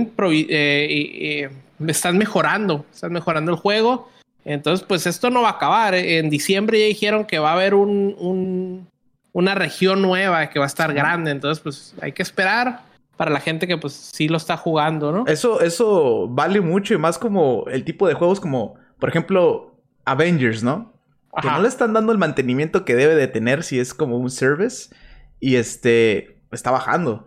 están 1.86 2.18
mejorando, 2.18 2.86
están 2.92 3.12
mejorando 3.12 3.52
el 3.52 3.58
juego. 3.58 4.10
Entonces, 4.44 4.84
pues 4.86 5.06
esto 5.06 5.30
no 5.30 5.42
va 5.42 5.50
a 5.50 5.52
acabar. 5.52 5.94
En 5.94 6.28
diciembre 6.30 6.80
ya 6.80 6.86
dijeron 6.86 7.24
que 7.24 7.38
va 7.38 7.50
a 7.50 7.54
haber 7.54 7.74
un, 7.74 8.88
una 9.32 9.54
región 9.54 10.02
nueva 10.02 10.50
que 10.50 10.58
va 10.58 10.66
a 10.66 10.68
estar 10.68 10.92
grande. 10.92 11.30
Entonces, 11.30 11.62
pues 11.62 11.94
hay 12.00 12.12
que 12.12 12.22
esperar 12.22 12.82
para 13.16 13.30
la 13.30 13.40
gente 13.40 13.66
que 13.66 13.76
pues 13.76 13.92
sí 13.92 14.28
lo 14.28 14.36
está 14.36 14.56
jugando, 14.56 15.12
¿no? 15.12 15.24
Eso, 15.26 15.60
eso 15.60 16.28
vale 16.28 16.60
mucho 16.60 16.94
y 16.94 16.98
más 16.98 17.18
como 17.18 17.64
el 17.68 17.84
tipo 17.84 18.08
de 18.08 18.14
juegos 18.14 18.40
como, 18.40 18.74
por 18.98 19.08
ejemplo, 19.08 19.80
Avengers, 20.04 20.62
¿no? 20.62 20.92
Que 21.40 21.48
no 21.48 21.60
le 21.60 21.68
están 21.68 21.92
dando 21.92 22.12
el 22.12 22.18
mantenimiento 22.18 22.84
que 22.84 22.94
debe 22.94 23.16
de 23.16 23.26
tener 23.26 23.64
si 23.64 23.80
es 23.80 23.92
como 23.92 24.18
un 24.18 24.30
service 24.30 24.94
y 25.40 25.56
este 25.56 26.40
está 26.52 26.70
bajando. 26.70 27.26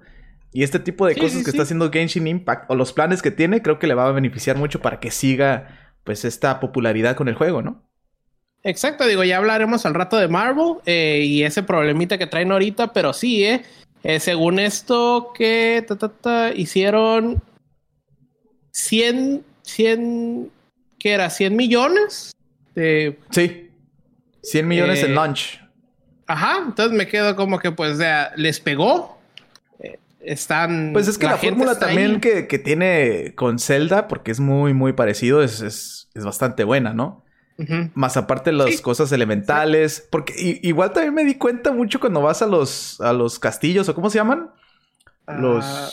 Y 0.54 0.64
este 0.64 0.80
tipo 0.80 1.06
de 1.06 1.16
cosas 1.16 1.44
que 1.44 1.50
está 1.50 1.64
haciendo 1.64 1.92
Genshin 1.92 2.26
Impact 2.26 2.72
o 2.72 2.76
los 2.76 2.94
planes 2.94 3.22
que 3.22 3.32
tiene, 3.32 3.62
creo 3.62 3.80
que 3.80 3.88
le 3.88 3.94
va 3.94 4.08
a 4.08 4.12
beneficiar 4.12 4.58
mucho 4.58 4.82
para 4.82 5.00
que 5.00 5.12
siga 5.12 5.92
pues 6.04 6.24
esta 6.24 6.62
popularidad 6.62 7.18
con 7.18 7.28
el 7.28 7.36
juego, 7.36 7.62
¿no? 7.62 7.84
Exacto, 8.64 9.06
digo, 9.06 9.24
ya 9.24 9.38
hablaremos 9.38 9.86
al 9.86 9.94
rato 9.94 10.18
de 10.18 10.28
Marvel 10.28 10.76
eh, 10.86 11.22
y 11.24 11.44
ese 11.44 11.64
problemita 11.64 12.18
que 12.18 12.28
traen 12.28 12.52
ahorita, 12.52 12.92
pero 12.92 13.14
sí, 13.14 13.44
¿eh? 13.44 13.64
Eh, 14.04 14.20
según 14.20 14.60
esto, 14.60 15.32
que 15.36 15.86
hicieron 16.56 17.42
100, 18.72 19.44
100, 19.64 20.52
¿qué 21.00 21.12
era? 21.12 21.28
¿100 21.28 21.52
millones? 21.52 22.36
De... 22.76 23.20
Sí, 23.32 23.72
100 24.44 24.68
millones 24.68 25.04
en 25.04 25.12
eh, 25.12 25.16
launch. 25.16 25.62
Ajá, 26.28 26.64
entonces 26.66 26.98
me 26.98 27.08
quedo 27.08 27.36
como 27.36 27.60
que 27.60 27.72
pues 27.72 27.98
les 28.36 28.60
pegó. 28.60 29.20
Eh, 29.80 30.00
están... 30.22 30.92
Pues 30.94 31.08
es 31.08 31.18
que 31.18 31.26
la, 31.26 31.38
fórmula 31.38 31.80
también 31.80 32.22
que, 32.22 32.44
tiene 32.60 33.34
con 33.36 33.60
Zelda, 33.60 34.08
porque 34.08 34.32
es 34.32 34.40
muy, 34.40 34.74
muy 34.74 34.94
parecido, 34.94 35.42
es, 35.42 35.62
es, 35.62 36.10
es 36.14 36.24
bastante 36.24 36.64
buena, 36.64 36.94
¿no? 36.94 37.26
Más 37.96 38.18
aparte 38.18 38.52
las 38.52 38.82
cosas 38.82 39.12
elementales. 39.12 40.08
Porque 40.10 40.60
igual 40.62 40.94
también 40.94 41.14
me 41.14 41.24
di 41.24 41.36
cuenta 41.36 41.72
mucho 41.72 42.00
cuando 42.00 42.22
vas 42.22 42.42
a 42.42 42.48
los, 42.48 43.02
a 43.02 43.14
los 43.14 43.40
castillos, 43.40 43.90
o 43.90 43.96
cómo 43.96 44.10
se 44.10 44.20
llaman. 44.20 44.52
Los. 45.28 45.66
Ah, 45.66 45.90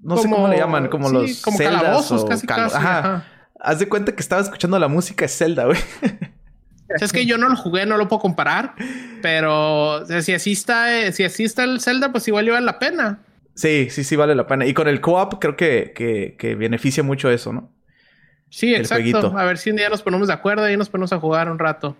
no 0.00 0.16
sé 0.16 0.28
cómo 0.28 0.48
le 0.48 0.58
llaman, 0.58 0.88
como 0.88 1.08
los. 1.10 1.40
Como 1.40 1.58
calabozos, 1.58 2.24
casi, 2.24 2.46
ajá. 2.76 3.26
Haz 3.60 3.78
de 3.78 3.88
cuenta 3.88 4.14
que 4.14 4.20
estaba 4.20 4.42
escuchando 4.42 4.78
la 4.78 4.88
música 4.88 5.24
de 5.24 5.28
Zelda, 5.28 5.64
güey. 5.64 5.78
es 6.88 7.12
que 7.12 7.24
yo 7.24 7.38
no 7.38 7.48
lo 7.48 7.56
jugué, 7.56 7.86
no 7.86 7.96
lo 7.96 8.08
puedo 8.08 8.20
comparar. 8.20 8.74
Pero 9.22 10.04
si 10.20 10.34
así 10.34 10.52
está, 10.52 11.12
si 11.12 11.24
así 11.24 11.44
está 11.44 11.64
el 11.64 11.80
Zelda, 11.80 12.12
pues 12.12 12.28
igual 12.28 12.50
vale 12.50 12.66
la 12.66 12.78
pena. 12.78 13.20
Sí, 13.54 13.88
sí, 13.90 14.04
sí 14.04 14.16
vale 14.16 14.34
la 14.34 14.46
pena. 14.46 14.66
Y 14.66 14.74
con 14.74 14.88
el 14.88 15.00
co-op 15.00 15.38
creo 15.40 15.56
que, 15.56 15.92
que, 15.94 16.36
que 16.38 16.56
beneficia 16.56 17.02
mucho 17.02 17.30
eso, 17.30 17.52
¿no? 17.52 17.73
Sí, 18.54 18.72
exacto. 18.72 19.36
A 19.36 19.44
ver 19.44 19.58
si 19.58 19.70
un 19.70 19.76
día 19.76 19.88
nos 19.88 20.00
ponemos 20.00 20.28
de 20.28 20.34
acuerdo 20.34 20.70
y 20.70 20.76
nos 20.76 20.88
ponemos 20.88 21.12
a 21.12 21.18
jugar 21.18 21.50
un 21.50 21.58
rato. 21.58 21.96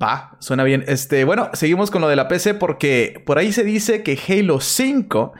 Va, 0.00 0.36
suena 0.38 0.62
bien. 0.62 0.84
Este, 0.86 1.24
bueno, 1.24 1.50
seguimos 1.54 1.90
con 1.90 2.02
lo 2.02 2.08
de 2.08 2.14
la 2.14 2.28
PC 2.28 2.54
porque 2.54 3.20
por 3.26 3.36
ahí 3.36 3.50
se 3.50 3.64
dice 3.64 4.04
que 4.04 4.16
Halo 4.28 4.60
5 4.60 5.32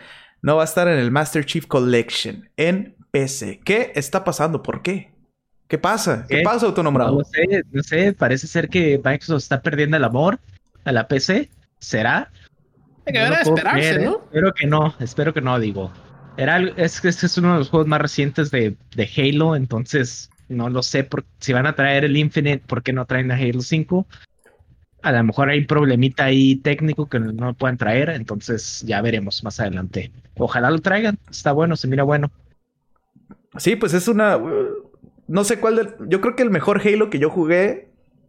no 0.42 0.56
va 0.56 0.62
a 0.62 0.64
estar 0.64 0.88
en 0.88 0.98
el 0.98 1.12
Master 1.12 1.46
Chief 1.46 1.64
Collection 1.66 2.50
en 2.56 2.96
PC. 3.12 3.60
¿Qué 3.64 3.92
está 3.94 4.24
pasando? 4.24 4.64
¿Por 4.64 4.82
qué? 4.82 5.12
¿Qué 5.68 5.78
pasa? 5.78 6.26
¿Qué, 6.28 6.42
pasa, 6.42 6.66
autonombrado? 6.66 7.18
No 7.18 7.24
sé, 7.24 7.62
no 7.70 7.82
sé, 7.84 8.12
parece 8.12 8.48
ser 8.48 8.68
que 8.68 9.00
Microsoft 9.04 9.44
está 9.44 9.62
perdiendo 9.62 9.96
el 9.96 10.02
amor 10.02 10.40
a 10.84 10.90
la 10.90 11.06
PC. 11.06 11.50
¿Será? 11.78 12.32
Hay 13.06 13.12
que 13.12 13.20
ver 13.20 13.32
a 13.32 13.42
esperarse, 13.42 13.98
¿no? 14.00 14.22
Espero 14.24 14.52
que 14.54 14.66
no, 14.66 14.94
espero 14.98 15.32
que 15.32 15.40
no, 15.40 15.60
digo. 15.60 15.92
Era, 16.36 16.58
es 16.76 17.00
que 17.00 17.08
este 17.08 17.26
es 17.26 17.38
uno 17.38 17.52
de 17.52 17.58
los 17.60 17.70
juegos 17.70 17.88
más 17.88 18.00
recientes 18.00 18.50
de, 18.50 18.76
de 18.94 19.10
Halo, 19.16 19.56
entonces 19.56 20.30
no 20.48 20.68
lo 20.68 20.82
sé 20.82 21.04
por, 21.04 21.24
si 21.40 21.52
van 21.52 21.66
a 21.66 21.74
traer 21.74 22.04
el 22.04 22.16
Infinite, 22.16 22.62
¿por 22.66 22.82
qué 22.82 22.92
no 22.92 23.06
traen 23.06 23.30
a 23.30 23.36
Halo 23.36 23.60
5? 23.60 24.06
A 25.02 25.12
lo 25.12 25.24
mejor 25.24 25.48
hay 25.48 25.60
un 25.60 25.66
problemita 25.66 26.24
ahí 26.24 26.56
técnico 26.56 27.08
que 27.08 27.20
no 27.20 27.46
lo 27.46 27.54
puedan 27.54 27.76
traer, 27.76 28.10
entonces 28.10 28.82
ya 28.86 29.00
veremos 29.00 29.42
más 29.44 29.60
adelante. 29.60 30.10
Ojalá 30.36 30.70
lo 30.70 30.80
traigan, 30.80 31.18
está 31.30 31.52
bueno, 31.52 31.76
se 31.76 31.88
mira 31.88 32.02
bueno. 32.02 32.30
Sí, 33.56 33.76
pues 33.76 33.94
es 33.94 34.08
una... 34.08 34.38
No 35.28 35.44
sé 35.44 35.58
cuál 35.58 35.76
del... 35.76 35.94
Yo 36.08 36.20
creo 36.20 36.36
que 36.36 36.42
el 36.42 36.50
mejor 36.50 36.80
Halo 36.84 37.10
que 37.10 37.18
yo 37.18 37.30
jugué 37.30 37.88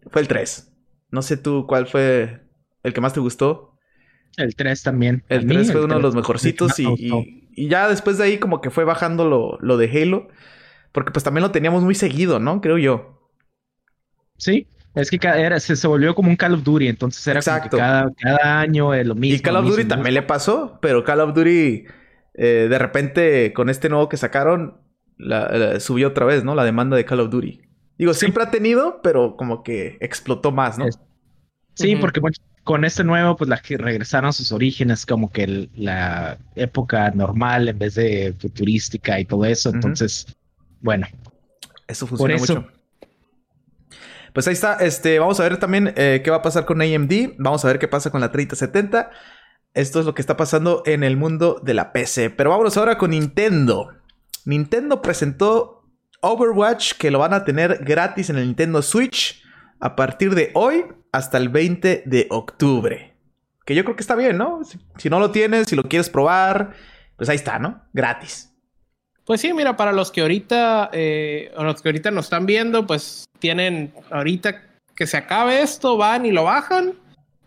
fue 0.09 0.21
el 0.21 0.27
3. 0.27 0.71
No 1.11 1.21
sé 1.21 1.37
tú 1.37 1.65
cuál 1.67 1.87
fue 1.87 2.41
el 2.83 2.93
que 2.93 3.01
más 3.01 3.13
te 3.13 3.19
gustó. 3.19 3.66
El 4.37 4.55
3 4.55 4.83
también. 4.83 5.23
El 5.27 5.45
3 5.45 5.71
fue 5.71 5.83
uno 5.83 5.95
de 5.95 6.01
los 6.01 6.15
mejorcitos 6.15 6.79
y, 6.79 6.87
y 7.53 7.67
ya 7.67 7.89
después 7.89 8.17
de 8.17 8.23
ahí 8.23 8.37
como 8.37 8.61
que 8.61 8.69
fue 8.69 8.85
bajando 8.85 9.27
lo, 9.27 9.57
lo 9.59 9.77
de 9.77 9.89
Halo. 9.89 10.29
Porque 10.91 11.11
pues 11.11 11.23
también 11.23 11.43
lo 11.43 11.51
teníamos 11.51 11.83
muy 11.83 11.95
seguido, 11.95 12.39
¿no? 12.39 12.61
Creo 12.61 12.77
yo. 12.77 13.29
Sí, 14.37 14.67
es 14.95 15.11
que 15.11 15.19
era, 15.21 15.59
se, 15.59 15.75
se, 15.75 15.87
volvió 15.87 16.15
como 16.15 16.29
un 16.29 16.35
Call 16.35 16.53
of 16.53 16.63
Duty, 16.63 16.87
entonces 16.87 17.25
era 17.27 17.41
Como 17.41 17.69
cada, 17.69 18.11
cada, 18.15 18.59
año 18.61 18.95
lo 19.03 19.15
mismo. 19.15 19.37
Y 19.37 19.39
Call 19.41 19.57
of 19.57 19.67
Duty 19.67 19.85
también 19.85 20.13
le 20.13 20.23
pasó, 20.23 20.79
pero 20.81 21.03
Call 21.03 21.19
of 21.19 21.35
Duty 21.35 21.85
eh, 22.33 22.67
de 22.69 22.79
repente 22.79 23.53
con 23.53 23.69
este 23.69 23.89
nuevo 23.89 24.09
que 24.09 24.17
sacaron 24.17 24.81
la, 25.17 25.79
subió 25.79 26.07
otra 26.09 26.25
vez, 26.25 26.43
¿no? 26.43 26.55
La 26.55 26.63
demanda 26.63 26.95
de 26.95 27.05
Call 27.05 27.19
of 27.19 27.29
Duty. 27.29 27.61
Digo, 27.97 28.13
siempre 28.13 28.43
ha 28.43 28.51
tenido, 28.51 29.01
pero 29.01 29.35
como 29.35 29.63
que 29.63 29.97
explotó 30.01 30.51
más, 30.51 30.77
¿no? 30.77 30.85
Sí, 31.73 31.95
porque 31.95 32.21
con 32.67 32.83
este 32.83 33.05
nuevo, 33.05 33.37
pues 33.37 33.49
la 33.49 33.61
que 33.61 33.77
regresaron 33.77 34.27
a 34.27 34.33
sus 34.33 34.51
orígenes, 34.51 35.05
como 35.05 35.31
que 35.31 35.69
la 35.73 36.37
época 36.53 37.11
normal 37.11 37.69
en 37.69 37.79
vez 37.79 37.95
de 37.95 38.35
futurística 38.37 39.17
y 39.21 39.23
todo 39.23 39.45
eso. 39.45 39.69
Entonces, 39.69 40.35
bueno. 40.81 41.07
Eso 41.87 42.05
funciona 42.05 42.35
mucho. 42.35 42.67
Pues 44.33 44.49
ahí 44.49 44.53
está. 44.53 44.75
Este, 44.81 45.17
vamos 45.17 45.39
a 45.39 45.43
ver 45.43 45.57
también 45.57 45.93
eh, 45.95 46.19
qué 46.21 46.29
va 46.29 46.37
a 46.37 46.41
pasar 46.41 46.65
con 46.65 46.81
AMD. 46.81 47.35
Vamos 47.37 47.63
a 47.63 47.69
ver 47.69 47.79
qué 47.79 47.87
pasa 47.87 48.11
con 48.11 48.19
la 48.19 48.33
3070. 48.33 49.11
Esto 49.73 50.01
es 50.01 50.05
lo 50.05 50.13
que 50.13 50.21
está 50.21 50.35
pasando 50.35 50.83
en 50.85 51.05
el 51.05 51.15
mundo 51.15 51.61
de 51.63 51.73
la 51.73 51.93
PC. 51.93 52.31
Pero 52.31 52.49
vámonos 52.49 52.75
ahora 52.75 52.97
con 52.97 53.11
Nintendo. 53.11 53.93
Nintendo 54.43 55.01
presentó 55.01 55.85
Overwatch 56.19 56.95
que 56.95 57.11
lo 57.11 57.19
van 57.19 57.33
a 57.33 57.45
tener 57.45 57.77
gratis 57.85 58.29
en 58.29 58.37
el 58.39 58.47
Nintendo 58.47 58.81
Switch 58.81 59.41
a 59.79 59.95
partir 59.95 60.35
de 60.35 60.51
hoy 60.53 60.83
hasta 61.17 61.37
el 61.39 61.49
20 61.49 62.03
de 62.05 62.27
octubre. 62.29 63.13
Que 63.65 63.73
yo 63.73 63.83
creo 63.83 63.95
que 63.95 64.01
está 64.01 64.15
bien, 64.15 64.37
¿no? 64.37 64.61
Si, 64.97 65.09
no 65.09 65.19
lo 65.19 65.31
tienes, 65.31 65.67
si 65.67 65.75
lo 65.75 65.83
quieres 65.83 66.09
probar, 66.09 66.73
pues 67.15 67.27
ahí 67.27 67.35
está, 67.35 67.57
¿no? 67.57 67.81
Gratis. 67.91 68.53
Pues 69.25 69.41
sí, 69.41 69.51
mira, 69.51 69.75
para 69.75 69.91
los 69.91 70.11
que 70.11 70.21
ahorita, 70.21 70.91
eh, 70.93 71.51
los 71.57 71.81
que 71.81 71.89
ahorita 71.89 72.11
nos 72.11 72.27
están 72.27 72.45
viendo, 72.45 72.85
pues 72.85 73.25
tienen 73.39 73.93
ahorita 74.11 74.61
que 74.95 75.07
se 75.07 75.17
acabe 75.17 75.61
esto, 75.61 75.97
van 75.97 76.25
y 76.25 76.31
lo 76.31 76.43
bajan 76.43 76.93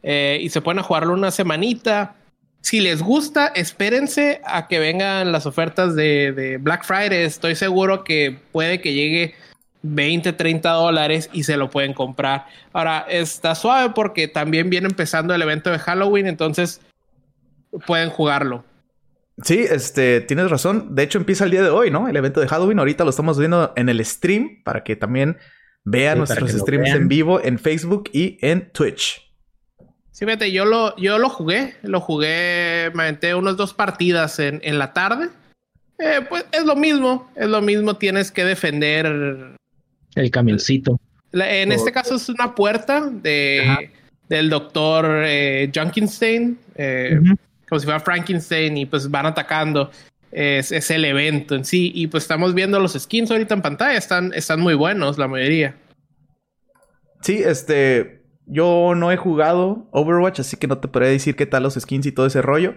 eh, 0.02 0.38
y 0.42 0.50
se 0.50 0.60
pueden 0.60 0.80
a 0.80 0.82
jugarlo 0.82 1.14
una 1.14 1.30
semanita. 1.30 2.16
Si 2.62 2.80
les 2.80 3.02
gusta, 3.02 3.46
espérense 3.46 4.42
a 4.44 4.66
que 4.66 4.80
vengan 4.80 5.30
las 5.32 5.46
ofertas 5.46 5.94
de, 5.94 6.32
de 6.32 6.58
Black 6.58 6.84
Friday. 6.84 7.22
Estoy 7.22 7.54
seguro 7.54 8.02
que 8.02 8.36
puede 8.52 8.80
que 8.80 8.92
llegue 8.92 9.34
20, 9.82 10.32
30 10.32 10.70
dólares 10.70 11.30
y 11.32 11.44
se 11.44 11.56
lo 11.56 11.70
pueden 11.70 11.94
comprar. 11.94 12.46
Ahora, 12.72 13.06
está 13.08 13.54
suave 13.54 13.92
porque 13.94 14.28
también 14.28 14.70
viene 14.70 14.88
empezando 14.88 15.34
el 15.34 15.42
evento 15.42 15.70
de 15.70 15.78
Halloween, 15.78 16.26
entonces 16.26 16.80
pueden 17.86 18.10
jugarlo. 18.10 18.64
Sí, 19.42 19.64
este, 19.68 20.20
tienes 20.20 20.50
razón. 20.50 20.94
De 20.94 21.02
hecho, 21.02 21.18
empieza 21.18 21.44
el 21.44 21.50
día 21.50 21.62
de 21.62 21.70
hoy, 21.70 21.90
¿no? 21.90 22.08
El 22.08 22.16
evento 22.16 22.40
de 22.40 22.48
Halloween. 22.48 22.78
Ahorita 22.78 23.04
lo 23.04 23.10
estamos 23.10 23.38
viendo 23.38 23.72
en 23.76 23.88
el 23.88 24.04
stream 24.04 24.62
para 24.64 24.84
que 24.84 24.96
también 24.96 25.38
vean 25.84 26.18
nuestros 26.18 26.50
streams 26.50 26.90
en 26.90 27.08
vivo 27.08 27.40
en 27.42 27.58
Facebook 27.58 28.10
y 28.12 28.38
en 28.42 28.70
Twitch. 28.72 29.26
Sí, 30.10 30.26
fíjate, 30.26 30.52
yo 30.52 30.66
lo, 30.66 30.94
yo 30.96 31.18
lo 31.18 31.30
jugué, 31.30 31.74
lo 31.82 32.00
jugué, 32.00 32.90
me 32.94 33.04
aventé 33.04 33.34
unas 33.34 33.56
dos 33.56 33.72
partidas 33.72 34.38
en, 34.38 34.60
en 34.62 34.78
la 34.78 34.92
tarde. 34.92 35.30
Eh, 35.98 36.20
pues 36.28 36.44
es 36.52 36.64
lo 36.64 36.76
mismo, 36.76 37.30
es 37.34 37.48
lo 37.48 37.62
mismo, 37.62 37.96
tienes 37.96 38.30
que 38.30 38.44
defender 38.44 39.56
el 40.14 40.30
camioncito. 40.30 41.00
en 41.32 41.72
este 41.72 41.92
caso 41.92 42.16
es 42.16 42.28
una 42.28 42.54
puerta 42.54 43.08
de, 43.10 43.90
del 44.28 44.50
doctor 44.50 45.22
eh, 45.24 45.70
Junkenstein, 45.74 46.58
eh, 46.74 47.20
como 47.68 47.78
si 47.78 47.84
fuera 47.84 48.00
Frankenstein, 48.00 48.76
y 48.76 48.86
pues 48.86 49.10
van 49.10 49.26
atacando. 49.26 49.90
Es, 50.32 50.70
es, 50.70 50.90
el 50.92 51.04
evento 51.04 51.56
en 51.56 51.64
sí. 51.64 51.90
Y 51.94 52.06
pues 52.06 52.22
estamos 52.22 52.54
viendo 52.54 52.78
los 52.78 52.92
skins 52.92 53.32
ahorita 53.32 53.54
en 53.54 53.62
pantalla, 53.62 53.98
están, 53.98 54.32
están 54.32 54.60
muy 54.60 54.74
buenos, 54.74 55.18
la 55.18 55.26
mayoría. 55.26 55.74
Sí, 57.22 57.42
este 57.44 58.20
yo 58.46 58.94
no 58.96 59.12
he 59.12 59.16
jugado 59.16 59.88
Overwatch, 59.92 60.40
así 60.40 60.56
que 60.56 60.66
no 60.66 60.78
te 60.78 60.88
podría 60.88 61.10
decir 61.10 61.36
qué 61.36 61.46
tal 61.46 61.62
los 61.62 61.74
skins 61.74 62.06
y 62.06 62.12
todo 62.12 62.26
ese 62.26 62.42
rollo. 62.42 62.74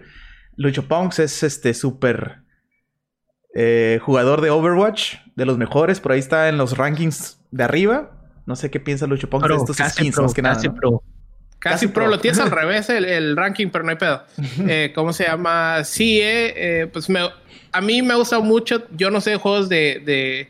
Lucho 0.55 0.87
Punks 0.87 1.19
es 1.19 1.41
este 1.41 1.73
súper 1.73 2.42
eh, 3.53 3.99
jugador 4.03 4.41
de 4.41 4.49
Overwatch, 4.49 5.15
de 5.35 5.45
los 5.45 5.57
mejores. 5.57 5.99
Por 5.99 6.11
ahí 6.11 6.19
está 6.19 6.49
en 6.49 6.57
los 6.57 6.77
rankings 6.77 7.39
de 7.51 7.63
arriba. 7.63 8.11
No 8.45 8.55
sé 8.55 8.69
qué 8.69 8.79
piensa 8.79 9.07
Lucho 9.07 9.29
Punks 9.29 9.47
de 9.47 9.55
estos 9.55 9.77
skins, 9.77 10.19
más 10.19 10.33
que 10.33 10.41
casi 10.41 10.67
nada. 10.67 10.79
Pro. 10.79 11.03
Casi, 11.59 11.87
pro. 11.87 12.07
lo 12.07 12.19
tienes 12.19 12.39
al 12.39 12.51
revés 12.51 12.89
el, 12.89 13.37
ranking, 13.37 13.69
pero 13.69 13.85
no 13.85 13.91
hay 13.91 13.97
pedo. 13.97 14.23
Eh, 14.67 14.91
¿Cómo 14.93 15.13
se 15.13 15.25
llama? 15.25 15.83
Sí, 15.83 16.19
eh, 16.21 16.89
pues 16.91 17.09
me, 17.09 17.21
a 17.71 17.81
mí 17.81 18.01
me 18.01 18.15
gusta 18.15 18.39
mucho. 18.39 18.83
Yo 18.91 19.09
no 19.09 19.21
sé 19.21 19.37
juegos 19.37 19.69
de, 19.69 20.49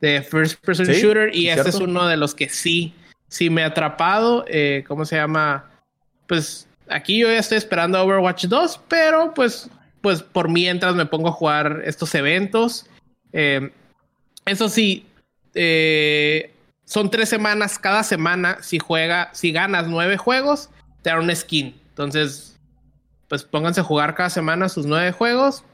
de, 0.00 0.22
first 0.22 0.64
person 0.64 0.86
shooter 0.86 1.34
y 1.34 1.48
este 1.48 1.70
es 1.70 1.76
uno 1.76 2.06
de 2.06 2.16
los 2.16 2.34
que 2.34 2.48
sí 2.48 2.94
si 3.32 3.48
me 3.48 3.62
ha 3.62 3.68
atrapado, 3.68 4.44
eh, 4.46 4.84
¿cómo 4.86 5.06
se 5.06 5.16
llama? 5.16 5.64
Pues 6.26 6.68
aquí 6.86 7.18
yo 7.18 7.28
ya 7.28 7.38
estoy 7.38 7.56
esperando 7.56 8.00
Overwatch 8.02 8.44
2, 8.44 8.80
pero 8.88 9.32
pues, 9.32 9.70
pues 10.02 10.22
por 10.22 10.50
mientras 10.50 10.94
me 10.94 11.06
pongo 11.06 11.28
a 11.28 11.32
jugar 11.32 11.82
estos 11.84 12.14
eventos. 12.14 12.86
Eh, 13.32 13.72
eso 14.44 14.68
sí, 14.68 15.06
eh, 15.54 16.52
son 16.84 17.10
tres 17.10 17.28
semanas 17.28 17.78
cada 17.78 18.02
semana. 18.02 18.58
Si 18.60 18.78
juega, 18.78 19.30
si 19.32 19.52
ganas 19.52 19.86
nueve 19.86 20.18
juegos, 20.18 20.68
te 21.00 21.10
dan 21.10 21.20
un 21.20 21.34
skin. 21.34 21.80
Entonces, 21.90 22.58
pues 23.28 23.44
pónganse 23.44 23.80
a 23.80 23.84
jugar 23.84 24.14
cada 24.14 24.28
semana 24.28 24.68
sus 24.68 24.84
nueve 24.84 25.12
juegos 25.12 25.64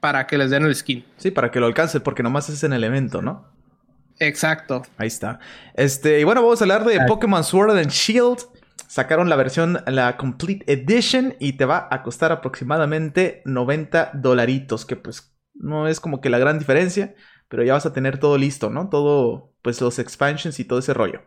para 0.00 0.26
que 0.26 0.38
les 0.38 0.50
den 0.50 0.64
el 0.64 0.74
skin. 0.74 1.04
Sí, 1.16 1.30
para 1.30 1.50
que 1.50 1.60
lo 1.60 1.66
alcance, 1.66 2.00
porque 2.00 2.22
nomás 2.22 2.48
es 2.48 2.62
en 2.62 2.72
el 2.72 2.84
evento, 2.84 3.20
¿no? 3.20 3.52
Exacto. 4.20 4.82
Ahí 4.96 5.08
está. 5.08 5.40
Este, 5.74 6.20
y 6.20 6.24
bueno, 6.24 6.42
vamos 6.42 6.60
a 6.60 6.64
hablar 6.64 6.84
de 6.84 7.00
Pokémon 7.06 7.42
Sword 7.42 7.76
and 7.76 7.90
Shield. 7.90 8.38
Sacaron 8.94 9.28
la 9.28 9.34
versión, 9.34 9.82
la 9.88 10.16
Complete 10.16 10.72
Edition, 10.72 11.34
y 11.40 11.54
te 11.54 11.64
va 11.64 11.88
a 11.90 12.04
costar 12.04 12.30
aproximadamente 12.30 13.42
90 13.44 14.12
dolaritos, 14.14 14.86
que 14.86 14.94
pues 14.94 15.34
no 15.52 15.88
es 15.88 15.98
como 15.98 16.20
que 16.20 16.30
la 16.30 16.38
gran 16.38 16.60
diferencia, 16.60 17.12
pero 17.48 17.64
ya 17.64 17.72
vas 17.72 17.86
a 17.86 17.92
tener 17.92 18.20
todo 18.20 18.38
listo, 18.38 18.70
¿no? 18.70 18.88
Todo, 18.90 19.52
pues 19.62 19.80
los 19.80 19.98
expansions 19.98 20.60
y 20.60 20.64
todo 20.64 20.78
ese 20.78 20.94
rollo. 20.94 21.22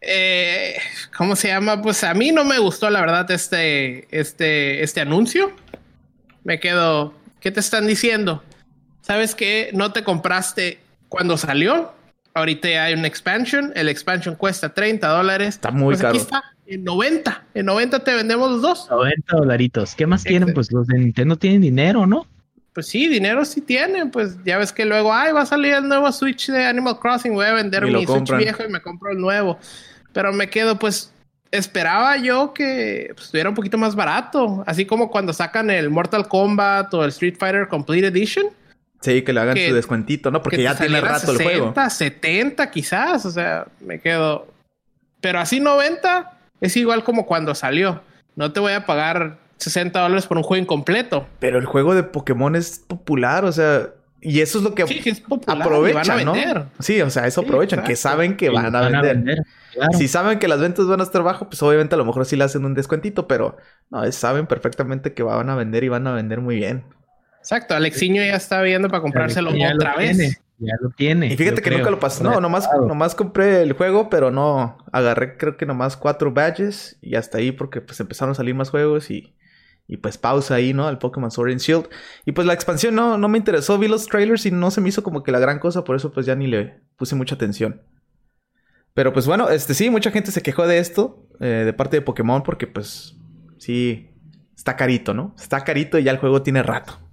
Eh, 0.00 0.78
¿Cómo 1.16 1.36
se 1.36 1.46
llama? 1.46 1.80
Pues 1.80 2.02
a 2.02 2.12
mí 2.12 2.32
no 2.32 2.44
me 2.44 2.58
gustó, 2.58 2.90
la 2.90 3.00
verdad, 3.00 3.30
este, 3.30 4.08
este, 4.10 4.82
este 4.82 5.00
anuncio. 5.00 5.54
Me 6.42 6.58
quedo, 6.58 7.14
¿qué 7.38 7.52
te 7.52 7.60
están 7.60 7.86
diciendo? 7.86 8.42
¿Sabes 9.00 9.36
qué? 9.36 9.70
No 9.74 9.92
te 9.92 10.02
compraste 10.02 10.80
cuando 11.08 11.36
salió. 11.36 11.94
Ahorita 12.38 12.68
hay 12.68 12.94
un 12.94 13.04
expansion. 13.04 13.72
El 13.74 13.88
expansion 13.88 14.36
cuesta 14.36 14.72
30 14.72 15.08
dólares. 15.08 15.48
Está 15.48 15.70
muy 15.70 15.88
pues 15.88 16.00
caro. 16.00 16.10
Aquí 16.10 16.18
está, 16.18 16.44
en 16.66 16.84
90. 16.84 17.46
En 17.54 17.66
90 17.66 18.04
te 18.04 18.14
vendemos 18.14 18.50
los 18.50 18.62
dos. 18.62 18.86
90 18.90 19.36
dolaritos. 19.36 19.94
¿Qué 19.94 20.06
más 20.06 20.22
quieren? 20.22 20.54
Pues 20.54 20.70
los 20.70 20.86
de 20.86 20.98
Nintendo 20.98 21.36
tienen 21.36 21.62
dinero, 21.62 22.06
¿no? 22.06 22.26
Pues 22.72 22.86
sí, 22.86 23.08
dinero 23.08 23.44
sí 23.44 23.60
tienen. 23.60 24.10
Pues 24.10 24.36
ya 24.44 24.58
ves 24.58 24.72
que 24.72 24.84
luego, 24.84 25.12
ay, 25.12 25.32
va 25.32 25.42
a 25.42 25.46
salir 25.46 25.74
el 25.74 25.88
nuevo 25.88 26.10
Switch 26.12 26.48
de 26.48 26.64
Animal 26.64 27.00
Crossing. 27.00 27.34
Voy 27.34 27.46
a 27.46 27.54
vender 27.54 27.84
mi 27.84 28.06
Switch 28.06 28.36
viejo 28.36 28.62
y 28.64 28.68
me 28.68 28.80
compro 28.80 29.10
el 29.10 29.18
nuevo. 29.18 29.58
Pero 30.12 30.32
me 30.32 30.48
quedo, 30.48 30.78
pues, 30.78 31.12
esperaba 31.50 32.16
yo 32.18 32.54
que 32.54 33.10
pues, 33.14 33.26
estuviera 33.26 33.48
un 33.48 33.56
poquito 33.56 33.78
más 33.78 33.96
barato. 33.96 34.62
Así 34.64 34.86
como 34.86 35.10
cuando 35.10 35.32
sacan 35.32 35.70
el 35.70 35.90
Mortal 35.90 36.28
Kombat 36.28 36.94
o 36.94 37.02
el 37.02 37.08
Street 37.08 37.34
Fighter 37.36 37.66
Complete 37.66 38.06
Edition 38.06 38.46
Sí, 39.00 39.22
que 39.22 39.32
le 39.32 39.40
hagan 39.40 39.56
su 39.56 39.74
descuentito, 39.74 40.30
¿no? 40.30 40.42
Porque 40.42 40.62
ya 40.62 40.76
tiene 40.76 41.00
rato 41.00 41.32
el 41.32 41.42
juego. 41.42 41.74
70 41.88 42.70
quizás, 42.70 43.24
o 43.26 43.30
sea, 43.30 43.66
me 43.80 44.00
quedo. 44.00 44.48
Pero 45.20 45.38
así 45.40 45.60
90 45.60 46.38
es 46.60 46.76
igual 46.76 47.04
como 47.04 47.26
cuando 47.26 47.54
salió. 47.54 48.02
No 48.34 48.52
te 48.52 48.60
voy 48.60 48.72
a 48.72 48.86
pagar 48.86 49.38
60 49.58 50.00
dólares 50.00 50.26
por 50.26 50.36
un 50.36 50.42
juego 50.42 50.62
incompleto. 50.62 51.26
Pero 51.38 51.58
el 51.58 51.66
juego 51.66 51.94
de 51.94 52.02
Pokémon 52.02 52.56
es 52.56 52.78
popular, 52.86 53.44
o 53.44 53.52
sea, 53.52 53.88
y 54.20 54.40
eso 54.40 54.58
es 54.58 54.64
lo 54.64 54.74
que 54.74 54.86
sí, 54.86 55.00
es 55.04 55.22
aprovechan, 55.46 56.24
¿no? 56.24 56.34
Sí, 56.80 57.00
o 57.00 57.10
sea, 57.10 57.26
eso 57.26 57.42
aprovechan, 57.42 57.84
que 57.84 57.94
saben 57.94 58.36
que 58.36 58.50
van, 58.50 58.74
a 58.74 59.00
vender. 59.00 59.44
Si 59.96 60.08
saben 60.08 60.40
que 60.40 60.48
las 60.48 60.60
ventas 60.60 60.86
van 60.86 61.00
a 61.00 61.04
estar 61.04 61.22
bajo, 61.22 61.48
pues 61.48 61.62
obviamente 61.62 61.94
a 61.94 61.98
lo 61.98 62.04
mejor 62.04 62.26
sí 62.26 62.34
le 62.34 62.44
hacen 62.44 62.64
un 62.64 62.74
descuentito, 62.74 63.28
pero 63.28 63.56
no, 63.90 64.10
saben 64.10 64.46
perfectamente 64.46 65.14
que 65.14 65.22
van 65.22 65.50
a 65.50 65.54
vender 65.54 65.84
y 65.84 65.88
van 65.88 66.06
a 66.08 66.12
vender 66.12 66.40
muy 66.40 66.56
bien. 66.56 66.84
Exacto, 67.48 67.74
Alexiño 67.74 68.22
ya 68.22 68.34
está 68.36 68.60
viendo 68.60 68.90
para 68.90 69.00
comprárselo 69.00 69.48
otra 69.48 69.96
vez. 69.96 70.38
ya 70.58 70.74
lo 70.82 70.90
tiene. 70.90 71.28
Y 71.28 71.36
fíjate 71.38 71.62
que 71.62 71.70
nunca 71.70 71.88
lo 71.88 71.98
pasé. 71.98 72.22
No, 72.22 72.42
nomás, 72.42 72.68
nomás 72.86 73.14
compré 73.14 73.62
el 73.62 73.72
juego, 73.72 74.10
pero 74.10 74.30
no. 74.30 74.76
Agarré 74.92 75.38
creo 75.38 75.56
que 75.56 75.64
nomás 75.64 75.96
cuatro 75.96 76.30
badges 76.30 76.98
y 77.00 77.14
hasta 77.14 77.38
ahí 77.38 77.50
porque 77.52 77.80
pues 77.80 77.98
empezaron 78.00 78.32
a 78.32 78.34
salir 78.34 78.54
más 78.54 78.68
juegos 78.68 79.10
y, 79.10 79.34
y 79.86 79.96
pues 79.96 80.18
pausa 80.18 80.56
ahí, 80.56 80.74
¿no? 80.74 80.88
Al 80.88 80.98
Pokémon 80.98 81.30
Sword 81.30 81.52
and 81.52 81.60
Shield. 81.60 81.88
Y 82.26 82.32
pues 82.32 82.46
la 82.46 82.52
expansión 82.52 82.94
no, 82.94 83.16
no 83.16 83.30
me 83.30 83.38
interesó. 83.38 83.78
Vi 83.78 83.88
los 83.88 84.08
trailers 84.08 84.44
y 84.44 84.50
no 84.50 84.70
se 84.70 84.82
me 84.82 84.90
hizo 84.90 85.02
como 85.02 85.22
que 85.22 85.32
la 85.32 85.38
gran 85.38 85.58
cosa, 85.58 85.84
por 85.84 85.96
eso 85.96 86.12
pues 86.12 86.26
ya 86.26 86.34
ni 86.34 86.48
le 86.48 86.82
puse 86.98 87.14
mucha 87.14 87.36
atención. 87.36 87.80
Pero 88.92 89.14
pues 89.14 89.26
bueno, 89.26 89.48
este 89.48 89.72
sí, 89.72 89.88
mucha 89.88 90.10
gente 90.10 90.32
se 90.32 90.42
quejó 90.42 90.66
de 90.66 90.80
esto, 90.80 91.26
eh, 91.40 91.62
de 91.64 91.72
parte 91.72 91.96
de 91.96 92.02
Pokémon, 92.02 92.42
porque 92.42 92.66
pues 92.66 93.16
sí, 93.56 94.10
está 94.54 94.76
carito, 94.76 95.14
¿no? 95.14 95.34
Está 95.38 95.64
carito 95.64 95.98
y 95.98 96.02
ya 96.04 96.10
el 96.10 96.18
juego 96.18 96.42
tiene 96.42 96.62
rato 96.62 97.07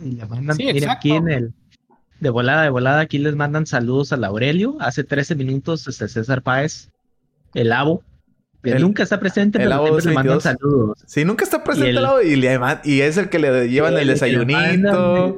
y 0.00 0.12
le 0.12 0.26
mandan, 0.26 0.56
aquí 0.90 1.12
en 1.12 1.28
el, 1.28 1.54
de 2.22 2.30
volada, 2.30 2.62
de 2.62 2.70
volada, 2.70 3.00
aquí 3.00 3.18
les 3.18 3.34
mandan 3.34 3.66
saludos 3.66 4.12
al 4.12 4.22
Aurelio. 4.24 4.76
Hace 4.80 5.02
13 5.02 5.34
minutos, 5.34 5.88
este 5.88 6.06
César 6.06 6.42
Páez, 6.42 6.90
el 7.54 7.72
Abo, 7.72 8.04
que 8.62 8.78
nunca 8.78 9.02
está 9.02 9.18
presente, 9.18 9.58
pero 9.58 9.84
siempre 9.84 10.04
le 10.06 10.14
mandan 10.14 10.40
saludos. 10.40 10.98
Sí, 11.04 11.24
nunca 11.24 11.44
está 11.44 11.64
presente 11.64 11.90
el, 11.90 11.98
Abo 11.98 12.22
y, 12.22 12.34
y, 12.84 13.00
es 13.00 13.16
el 13.16 13.28
que 13.28 13.40
le 13.40 13.68
llevan 13.68 13.98
el, 13.98 14.06
desayunito. 14.06 15.36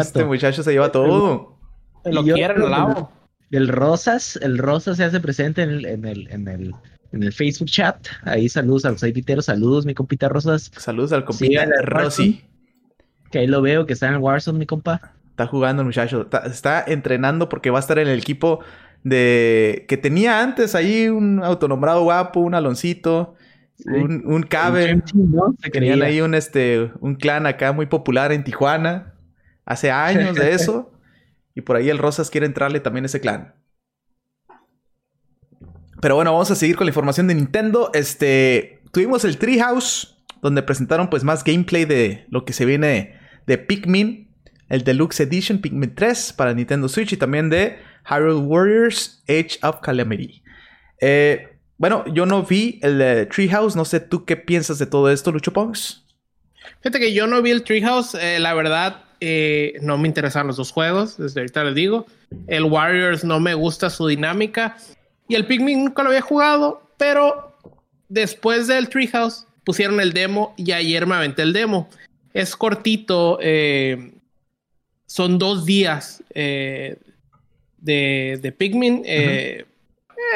este 0.00 0.24
muchacho 0.24 0.62
se 0.62 0.70
lleva 0.70 0.92
todo. 0.92 1.58
Lo 2.04 2.22
quieren 2.22 2.62
el 2.62 2.72
Abo. 2.72 3.10
El 3.50 3.68
Rosas, 3.68 4.38
el 4.40 4.58
Rosas 4.58 4.96
se 4.96 5.04
hace 5.04 5.20
presente 5.20 5.62
en 5.62 5.70
el, 5.70 5.84
en 5.84 6.04
el, 6.04 6.28
en 6.30 6.48
el, 6.48 6.74
en 7.12 7.22
el 7.22 7.32
Facebook 7.32 7.68
chat. 7.68 8.06
Ahí 8.22 8.48
saludos 8.48 8.84
a 8.84 8.92
los 8.92 9.02
editeros, 9.02 9.46
saludos, 9.46 9.84
mi 9.86 9.94
compita 9.94 10.28
Rosas. 10.28 10.70
Saludos 10.76 11.12
al 11.12 11.24
compita 11.24 11.66
Rosy. 11.82 12.44
Que 13.32 13.38
ahí 13.38 13.46
lo 13.46 13.62
veo, 13.62 13.86
que 13.86 13.94
está 13.94 14.08
en 14.08 14.14
el 14.14 14.20
Warzone, 14.20 14.58
mi 14.58 14.66
compa. 14.66 15.00
Está 15.30 15.46
jugando 15.46 15.80
el 15.80 15.86
muchacho. 15.86 16.28
Está, 16.44 16.84
entrenando 16.86 17.48
porque 17.48 17.70
va 17.70 17.78
a 17.78 17.80
estar 17.80 17.98
en 17.98 18.08
el 18.08 18.18
equipo 18.18 18.60
de... 19.02 19.86
Que 19.88 19.96
tenía 19.96 20.42
antes 20.42 20.74
ahí 20.74 21.08
un 21.08 21.42
autonombrado 21.42 22.02
guapo, 22.02 22.40
un 22.40 22.54
Aloncito, 22.54 23.34
un, 23.86 24.22
un 24.26 24.42
Cabe. 24.42 25.02
Tenían 25.72 26.02
ahí 26.02 26.20
un, 26.20 26.34
este, 26.34 26.92
un 27.00 27.14
clan 27.14 27.46
acá 27.46 27.72
muy 27.72 27.86
popular 27.86 28.32
en 28.32 28.44
Tijuana. 28.44 29.14
Hace 29.64 29.90
años 29.90 30.36
de 30.36 30.52
eso. 30.54 30.92
y 31.54 31.62
por 31.62 31.76
ahí 31.76 31.88
el 31.88 31.96
Rosas 31.98 32.28
quiere 32.28 32.46
entrarle 32.46 32.80
también 32.80 33.04
a 33.04 33.06
ese 33.06 33.20
clan. 33.20 33.54
Pero 36.02 36.16
bueno, 36.16 36.32
vamos 36.32 36.50
a 36.50 36.56
seguir 36.56 36.76
con 36.76 36.84
la 36.84 36.90
información 36.90 37.28
de 37.28 37.34
Nintendo. 37.34 37.90
Este, 37.94 38.82
tuvimos 38.92 39.24
el 39.24 39.38
Treehouse, 39.38 40.22
donde 40.42 40.62
presentaron 40.62 41.08
pues 41.08 41.24
más 41.24 41.42
gameplay 41.42 41.86
de 41.86 42.26
lo 42.28 42.44
que 42.44 42.52
se 42.52 42.66
viene 42.66 43.21
de 43.46 43.58
Pikmin, 43.58 44.28
el 44.68 44.84
Deluxe 44.84 45.20
Edition 45.20 45.58
Pikmin 45.58 45.94
3 45.94 46.32
para 46.34 46.54
Nintendo 46.54 46.88
Switch 46.88 47.12
y 47.12 47.16
también 47.16 47.50
de 47.50 47.78
Hyrule 48.08 48.40
Warriors 48.40 49.22
Age 49.28 49.58
of 49.62 49.80
Calamity. 49.80 50.42
Eh, 51.00 51.48
bueno, 51.76 52.04
yo 52.12 52.26
no 52.26 52.42
vi 52.42 52.78
el 52.82 52.98
de 52.98 53.26
Treehouse, 53.26 53.76
no 53.76 53.84
sé 53.84 54.00
tú 54.00 54.24
qué 54.24 54.36
piensas 54.36 54.78
de 54.78 54.86
todo 54.86 55.10
esto, 55.10 55.32
Lucho 55.32 55.52
Pongs. 55.52 56.04
Fíjate 56.80 57.00
que 57.00 57.12
yo 57.12 57.26
no 57.26 57.42
vi 57.42 57.50
el 57.50 57.64
Treehouse, 57.64 58.14
eh, 58.14 58.38
la 58.38 58.54
verdad 58.54 59.04
eh, 59.20 59.74
no 59.82 59.98
me 59.98 60.08
interesan 60.08 60.48
los 60.48 60.56
dos 60.56 60.72
juegos, 60.72 61.16
desde 61.16 61.40
ahorita 61.40 61.64
les 61.64 61.74
digo. 61.74 62.06
El 62.46 62.64
Warriors 62.64 63.24
no 63.24 63.40
me 63.40 63.54
gusta 63.54 63.90
su 63.90 64.06
dinámica 64.06 64.76
y 65.28 65.34
el 65.34 65.46
Pikmin 65.46 65.84
nunca 65.84 66.02
lo 66.02 66.08
había 66.08 66.22
jugado, 66.22 66.82
pero 66.98 67.56
después 68.08 68.66
del 68.66 68.88
Treehouse 68.88 69.46
pusieron 69.64 70.00
el 70.00 70.12
demo 70.12 70.54
y 70.56 70.72
ayer 70.72 71.06
me 71.06 71.14
aventé 71.14 71.42
el 71.42 71.52
demo 71.52 71.88
es 72.32 72.56
cortito. 72.56 73.38
Eh, 73.40 74.14
son 75.06 75.38
dos 75.38 75.64
días 75.64 76.22
eh, 76.34 76.98
de, 77.78 78.38
de, 78.40 78.52
Pikmin. 78.52 79.02
Eh, 79.04 79.66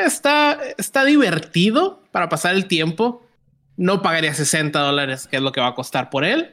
está, 0.05 0.59
está 0.77 1.05
divertido 1.05 2.03
para 2.11 2.29
pasar 2.29 2.55
el 2.55 2.67
tiempo. 2.67 3.27
No 3.77 4.03
pagaría 4.03 4.35
60 4.35 4.79
dólares, 4.79 5.29
que 5.29 5.37
es 5.37 5.43
lo 5.43 5.53
que 5.53 5.61
va 5.61 5.69
a 5.69 5.75
costar 5.75 6.11
por 6.11 6.25
él. 6.25 6.51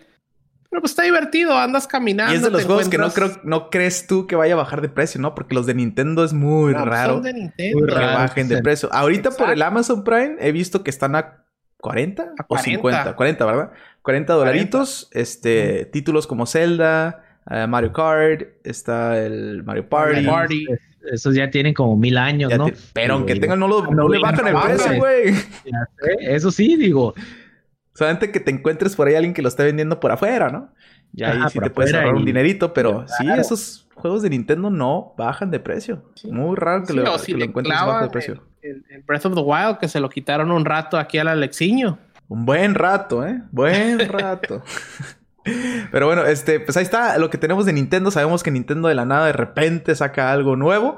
Pero 0.69 0.81
pues 0.81 0.93
está 0.93 1.03
divertido, 1.03 1.55
andas 1.55 1.85
caminando. 1.85 2.33
Y 2.33 2.37
es 2.37 2.41
de 2.41 2.49
los 2.49 2.65
juegos 2.65 2.89
que 2.89 2.97
no 2.97 3.11
creo, 3.11 3.39
no 3.43 3.69
crees 3.69 4.07
tú 4.07 4.25
que 4.25 4.35
vaya 4.35 4.53
a 4.53 4.57
bajar 4.57 4.81
de 4.81 4.89
precio, 4.89 5.21
¿no? 5.21 5.35
Porque 5.35 5.53
los 5.53 5.67
de 5.67 5.75
Nintendo 5.75 6.23
es 6.23 6.33
muy 6.33 6.73
pues, 6.73 6.85
raro. 6.85 7.21
de 7.21 7.31
Nintendo. 7.31 7.85
que 7.85 7.93
bajen 7.93 8.47
de 8.47 8.61
precio. 8.61 8.89
Ahorita 8.91 9.31
por 9.31 9.51
el 9.51 9.61
Amazon 9.61 10.03
Prime 10.03 10.37
he 10.39 10.51
visto 10.51 10.83
que 10.83 10.89
están 10.89 11.15
a 11.15 11.42
40, 11.83 12.33
o 12.47 12.57
50, 12.57 13.13
40, 13.13 13.45
¿verdad? 13.45 13.71
40 14.03 14.33
dolaritos, 14.33 15.09
este, 15.11 15.83
títulos 15.83 16.27
como 16.27 16.45
Zelda, 16.45 17.25
eh, 17.51 17.67
Mario 17.67 17.91
Kart, 17.91 18.43
está 18.63 19.21
el 19.21 19.63
Mario 19.63 19.89
Party. 19.89 20.65
Esos 21.11 21.35
ya 21.35 21.49
tienen 21.49 21.73
como 21.73 21.97
mil 21.97 22.17
años, 22.17 22.57
¿no? 22.57 22.67
pero 22.93 23.15
aunque 23.15 23.35
tengan, 23.35 23.59
no, 23.59 23.67
lo, 23.67 23.85
no 23.87 24.07
le 24.07 24.19
bajan 24.19 24.47
el 24.47 24.55
precio, 24.55 24.95
güey. 24.95 25.35
Eso 26.21 26.51
sí, 26.51 26.77
digo. 26.77 27.13
Solamente 27.93 28.31
que 28.31 28.39
te 28.39 28.51
encuentres 28.51 28.95
por 28.95 29.09
ahí 29.09 29.15
alguien 29.15 29.33
que 29.33 29.41
lo 29.41 29.49
esté 29.49 29.65
vendiendo 29.65 29.99
por 29.99 30.13
afuera, 30.13 30.49
¿no? 30.49 30.71
Ya 31.11 31.31
ahí 31.31 31.49
sí 31.51 31.59
te 31.59 31.69
puedes 31.69 31.93
ahorrar 31.93 32.15
un 32.15 32.23
dinerito, 32.23 32.73
pero 32.73 33.05
sí, 33.09 33.27
esos 33.37 33.89
juegos 33.93 34.21
de 34.21 34.29
Nintendo 34.29 34.69
no 34.69 35.13
bajan 35.17 35.51
de 35.51 35.59
precio. 35.59 36.01
Muy 36.23 36.55
raro 36.55 36.85
que, 36.85 36.93
lo, 36.93 37.03
encuentres 37.03 37.77
bajo 37.77 38.05
de 38.05 38.09
precio. 38.09 38.33
El, 38.35 38.41
Breath 39.05 39.25
of 39.25 39.35
the 39.35 39.41
Wild, 39.41 39.77
que 39.79 39.87
se 39.87 39.99
lo 39.99 40.09
quitaron 40.09 40.51
un 40.51 40.65
rato 40.65 40.97
aquí 40.97 41.17
al 41.17 41.27
Alexiño. 41.27 41.97
Un 42.27 42.45
buen 42.45 42.75
rato, 42.75 43.25
¿eh? 43.25 43.41
Buen 43.51 43.99
rato. 44.09 44.63
Pero 45.91 46.07
bueno, 46.07 46.23
este, 46.25 46.59
pues 46.59 46.77
ahí 46.77 46.83
está 46.83 47.17
lo 47.17 47.29
que 47.29 47.37
tenemos 47.37 47.65
de 47.65 47.73
Nintendo. 47.73 48.11
Sabemos 48.11 48.43
que 48.43 48.51
Nintendo 48.51 48.87
de 48.87 48.95
la 48.95 49.05
nada 49.05 49.27
de 49.27 49.33
repente 49.33 49.93
saca 49.95 50.31
algo 50.31 50.55
nuevo. 50.55 50.97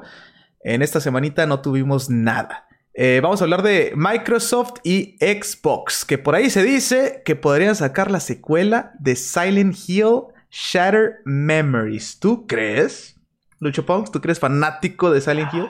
En 0.60 0.82
esta 0.82 1.00
semanita 1.00 1.46
no 1.46 1.60
tuvimos 1.60 2.10
nada. 2.10 2.66
Eh, 2.94 3.20
vamos 3.22 3.40
a 3.40 3.44
hablar 3.44 3.62
de 3.62 3.92
Microsoft 3.94 4.80
y 4.82 5.18
Xbox, 5.20 6.06
que 6.06 6.16
por 6.16 6.34
ahí 6.34 6.48
se 6.48 6.62
dice 6.62 7.20
que 7.26 7.36
podrían 7.36 7.76
sacar 7.76 8.10
la 8.10 8.20
secuela 8.20 8.92
de 8.98 9.16
Silent 9.16 9.76
Hill 9.86 10.22
Shatter 10.50 11.16
Memories. 11.26 12.18
¿Tú 12.18 12.46
crees? 12.46 13.20
Lucho 13.60 13.84
Punks, 13.84 14.10
¿tú 14.10 14.22
crees 14.22 14.40
fanático 14.40 15.10
de 15.10 15.20
Silent 15.20 15.52
Hill? 15.52 15.68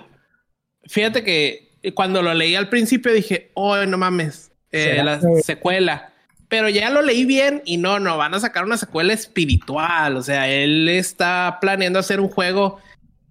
Fíjate 0.84 1.24
que 1.24 1.65
cuando 1.94 2.22
lo 2.22 2.34
leí 2.34 2.54
al 2.54 2.68
principio 2.68 3.12
dije, 3.12 3.50
oh, 3.54 3.76
no 3.84 3.98
mames, 3.98 4.52
eh, 4.72 5.00
la 5.02 5.20
secuela. 5.42 6.12
Pero 6.48 6.68
ya 6.68 6.90
lo 6.90 7.02
leí 7.02 7.24
bien 7.24 7.62
y 7.64 7.76
no, 7.76 7.98
no, 7.98 8.16
van 8.16 8.34
a 8.34 8.40
sacar 8.40 8.64
una 8.64 8.76
secuela 8.76 9.12
espiritual. 9.12 10.16
O 10.16 10.22
sea, 10.22 10.48
él 10.48 10.88
está 10.88 11.58
planeando 11.60 11.98
hacer 11.98 12.20
un 12.20 12.28
juego 12.28 12.78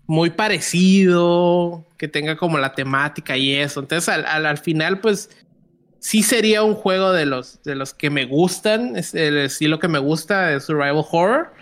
muy 0.08 0.30
parecido, 0.30 1.86
que 1.98 2.08
tenga 2.08 2.36
como 2.36 2.58
la 2.58 2.74
temática 2.74 3.38
y 3.38 3.54
eso. 3.56 3.80
Entonces, 3.80 4.10
al, 4.10 4.46
al, 4.46 4.58
final, 4.58 5.00
pues 5.00 5.30
sí 6.00 6.24
sería 6.24 6.64
un 6.64 6.76
juego 6.76 7.12
de 7.14 7.26
los, 7.26 7.64
de 7.64 7.76
los 7.76 7.94
que 7.94 8.10
me 8.10 8.26
gustan, 8.26 8.96
es 8.96 9.16
el 9.16 9.38
estilo 9.38 9.80
que 9.80 9.88
me 9.88 10.00
gusta 10.00 10.48
de 10.48 10.60
survival 10.60 11.04
horror, 11.10 11.54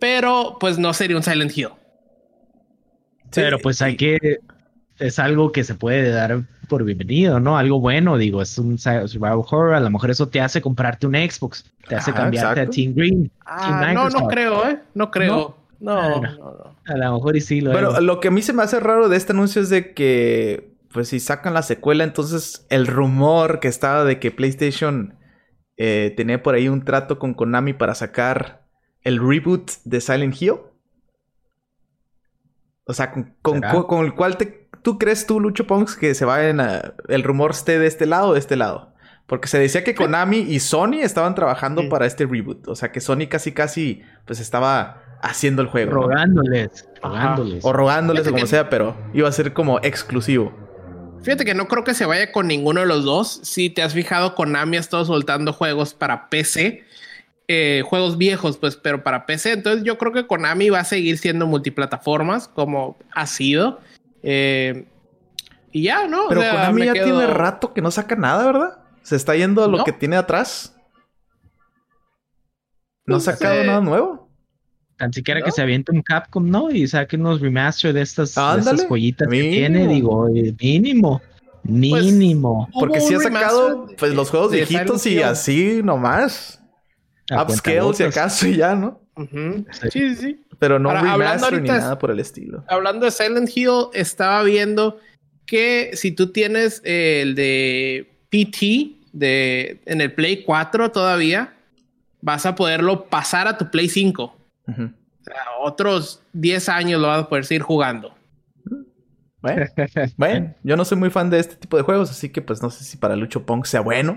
pero 0.00 0.56
pues 0.58 0.78
no 0.78 0.92
sería 0.94 1.16
un 1.16 1.22
Silent 1.22 1.56
Hill. 1.56 1.68
Pero 3.32 3.58
pues 3.58 3.82
hay 3.82 3.96
que, 3.96 4.38
es 4.98 5.18
algo 5.18 5.52
que 5.52 5.64
se 5.64 5.74
puede 5.74 6.10
dar 6.10 6.42
por 6.68 6.84
bienvenido, 6.84 7.40
¿no? 7.40 7.58
Algo 7.58 7.80
bueno, 7.80 8.16
digo, 8.16 8.40
es 8.40 8.58
un 8.58 8.78
survival 8.78 9.42
horror, 9.46 9.74
a 9.74 9.80
lo 9.80 9.90
mejor 9.90 10.10
eso 10.10 10.28
te 10.28 10.40
hace 10.40 10.60
comprarte 10.60 11.06
un 11.06 11.14
Xbox, 11.14 11.64
te 11.88 11.96
hace 11.96 12.12
cambiarte 12.12 12.60
a 12.60 12.70
Team 12.70 12.94
Green. 12.94 13.30
Ah, 13.44 13.92
no, 13.92 14.08
no 14.08 14.28
creo, 14.28 14.68
¿eh? 14.68 14.80
No 14.94 15.10
creo. 15.10 15.56
No, 15.80 16.20
no, 16.20 16.20
no, 16.20 16.76
A 16.86 16.96
lo 16.96 17.14
mejor 17.14 17.36
y 17.36 17.40
sí 17.40 17.60
lo 17.60 17.72
Bueno, 17.72 18.00
lo 18.00 18.20
que 18.20 18.28
a 18.28 18.30
mí 18.30 18.40
se 18.40 18.52
me 18.52 18.62
hace 18.62 18.80
raro 18.80 19.08
de 19.08 19.16
este 19.16 19.32
anuncio 19.32 19.60
es 19.60 19.68
de 19.68 19.92
que, 19.92 20.74
pues 20.92 21.08
si 21.08 21.20
sacan 21.20 21.54
la 21.54 21.62
secuela, 21.62 22.04
entonces 22.04 22.66
el 22.70 22.86
rumor 22.86 23.60
que 23.60 23.68
estaba 23.68 24.04
de 24.04 24.18
que 24.18 24.30
PlayStation 24.30 25.18
eh, 25.76 26.14
tenía 26.16 26.42
por 26.42 26.54
ahí 26.54 26.68
un 26.68 26.84
trato 26.84 27.18
con 27.18 27.34
Konami 27.34 27.74
para 27.74 27.94
sacar 27.94 28.64
el 29.02 29.18
reboot 29.18 29.70
de 29.84 30.00
Silent 30.00 30.40
Hill. 30.40 30.54
O 32.86 32.92
sea, 32.92 33.12
con, 33.42 34.04
el 34.04 34.14
cual 34.14 34.36
te, 34.36 34.63
tú 34.84 34.98
crees 34.98 35.26
tú, 35.26 35.40
Lucho 35.40 35.66
Ponks, 35.66 35.96
que 35.96 36.14
se 36.14 36.24
va 36.24 36.46
en 36.46 36.60
el 36.60 37.22
rumor 37.24 37.52
esté 37.52 37.80
de 37.80 37.88
este 37.88 38.06
lado 38.06 38.28
o 38.28 38.32
de 38.34 38.38
este 38.38 38.54
lado. 38.54 38.92
Porque 39.26 39.48
se 39.48 39.58
decía 39.58 39.82
que 39.82 39.94
Konami 39.94 40.40
y 40.40 40.60
Sony 40.60 41.00
estaban 41.00 41.34
trabajando 41.34 41.88
para 41.88 42.04
este 42.04 42.26
reboot. 42.26 42.68
O 42.68 42.76
sea 42.76 42.92
que 42.92 43.00
Sony 43.00 43.26
casi 43.28 43.52
casi 43.52 44.02
pues 44.26 44.38
estaba 44.38 45.02
haciendo 45.22 45.62
el 45.62 45.68
juego. 45.68 45.92
Rogándoles, 45.92 46.86
rogándoles. 47.02 47.64
O 47.64 47.72
rogándoles 47.72 48.28
o 48.28 48.32
como 48.32 48.46
sea, 48.46 48.68
pero 48.68 48.94
iba 49.14 49.26
a 49.26 49.32
ser 49.32 49.54
como 49.54 49.78
exclusivo. 49.82 50.52
Fíjate 51.22 51.46
que 51.46 51.54
no 51.54 51.68
creo 51.68 51.84
que 51.84 51.94
se 51.94 52.04
vaya 52.04 52.30
con 52.30 52.46
ninguno 52.46 52.80
de 52.80 52.86
los 52.86 53.04
dos. 53.04 53.40
Si 53.42 53.70
te 53.70 53.82
has 53.82 53.94
fijado, 53.94 54.34
Konami 54.34 54.76
ha 54.76 54.80
estado 54.80 55.06
soltando 55.06 55.54
juegos 55.54 55.94
para 55.94 56.28
PC. 56.28 56.84
Eh, 57.48 57.82
juegos 57.86 58.18
viejos, 58.18 58.58
pues, 58.58 58.76
pero 58.76 59.02
para 59.02 59.24
PC. 59.24 59.52
Entonces 59.52 59.84
yo 59.84 59.96
creo 59.96 60.12
que 60.12 60.26
Konami 60.26 60.68
va 60.68 60.80
a 60.80 60.84
seguir 60.84 61.16
siendo 61.16 61.46
multiplataformas 61.46 62.46
como 62.46 62.98
ha 63.14 63.26
sido. 63.26 63.80
Eh, 64.26 64.86
y 65.70 65.82
ya, 65.82 66.08
¿no? 66.08 66.28
Pero 66.28 66.40
Konami 66.40 66.86
ya 66.86 66.92
tiene 66.94 67.26
rato 67.26 67.74
que 67.74 67.82
no 67.82 67.90
saca 67.90 68.16
nada, 68.16 68.46
¿verdad? 68.46 68.78
Se 69.02 69.16
está 69.16 69.36
yendo 69.36 69.62
a 69.62 69.68
lo 69.68 69.84
que 69.84 69.92
tiene 69.92 70.16
atrás. 70.16 70.74
No 73.06 73.16
ha 73.16 73.18
pues, 73.18 73.24
sacado 73.24 73.60
eh, 73.60 73.66
nada 73.66 73.80
nuevo. 73.82 74.30
Tan 74.96 75.12
siquiera 75.12 75.42
que 75.42 75.50
se 75.50 75.60
aviente 75.60 75.92
un 75.92 76.00
Capcom, 76.00 76.48
¿no? 76.48 76.70
Y 76.70 76.86
saque 76.86 77.16
unos 77.16 77.40
remaster 77.40 77.92
de 77.92 78.00
estas, 78.00 78.34
joyitas 78.88 79.28
que 79.28 79.42
tiene, 79.42 79.86
digo, 79.88 80.28
eh, 80.28 80.54
mínimo. 80.58 81.20
Pues, 81.62 82.04
mínimo. 82.04 82.68
porque 82.72 83.00
si 83.00 83.14
ha 83.14 83.20
sacado 83.20 83.86
pues 83.98 84.14
los 84.14 84.30
juegos 84.30 84.52
viejitos 84.52 85.06
y 85.06 85.22
así 85.22 85.80
nomás. 85.82 86.62
Upscale 87.30 87.94
si 87.94 88.02
acaso 88.04 88.46
y 88.46 88.56
ya, 88.56 88.74
¿no? 88.74 89.00
Sí, 89.90 90.14
sí, 90.14 90.43
Pero 90.58 90.78
no 90.78 90.90
remaster 90.90 91.60
ni 91.60 91.68
nada 91.68 91.98
por 91.98 92.10
el 92.10 92.20
estilo. 92.20 92.64
Hablando 92.68 93.06
de 93.06 93.10
Silent 93.10 93.50
Hill, 93.54 93.88
estaba 93.92 94.42
viendo 94.42 94.98
que 95.46 95.90
si 95.94 96.12
tú 96.12 96.32
tienes 96.32 96.80
el 96.84 97.34
de 97.34 98.10
PT 98.30 98.96
de, 99.12 99.80
en 99.86 100.00
el 100.00 100.12
Play 100.12 100.42
4 100.44 100.90
todavía, 100.90 101.54
vas 102.20 102.46
a 102.46 102.54
poderlo 102.54 103.06
pasar 103.06 103.48
a 103.48 103.58
tu 103.58 103.70
Play 103.70 103.88
5 103.88 104.34
otros 105.60 106.22
10 106.32 106.68
años 106.68 107.00
lo 107.00 107.08
vas 107.08 107.24
a 107.24 107.28
poder 107.28 107.44
seguir 107.44 107.62
jugando. 107.62 108.14
Bueno, 110.16 110.54
yo 110.62 110.74
no 110.74 110.86
soy 110.86 110.96
muy 110.96 111.10
fan 111.10 111.28
de 111.28 111.38
este 111.38 111.56
tipo 111.56 111.76
de 111.76 111.82
juegos, 111.82 112.10
así 112.10 112.30
que 112.30 112.40
pues 112.40 112.62
no 112.62 112.70
sé 112.70 112.82
si 112.82 112.96
para 112.96 113.14
Lucho 113.14 113.44
Pong 113.44 113.66
sea 113.66 113.82
bueno. 113.82 114.16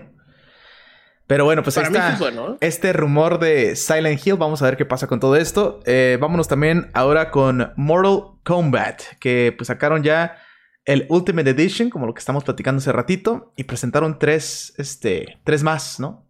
Pero 1.27 1.43
bueno, 1.43 1.61
pues 1.61 1.75
está 1.75 2.17
este 2.61 2.93
rumor 2.93 3.39
de 3.39 3.75
Silent 3.75 4.25
Hill. 4.25 4.35
Vamos 4.35 4.61
a 4.61 4.65
ver 4.65 4.77
qué 4.77 4.85
pasa 4.85 5.07
con 5.07 5.19
todo 5.19 5.35
esto. 5.35 5.81
Eh, 5.85 6.17
vámonos 6.19 6.47
también 6.47 6.89
ahora 6.93 7.31
con 7.31 7.73
Mortal 7.75 8.39
Kombat, 8.43 9.01
que 9.19 9.53
pues 9.57 9.67
sacaron 9.67 10.03
ya 10.03 10.37
el 10.85 11.05
Ultimate 11.09 11.49
Edition, 11.49 11.89
como 11.89 12.07
lo 12.07 12.13
que 12.13 12.19
estamos 12.19 12.45
platicando 12.45 12.79
hace 12.79 12.93
ratito, 12.93 13.51
y 13.57 13.65
presentaron 13.65 14.19
tres, 14.19 14.73
este, 14.77 15.37
tres 15.43 15.63
más, 15.63 15.99
¿no? 15.99 16.27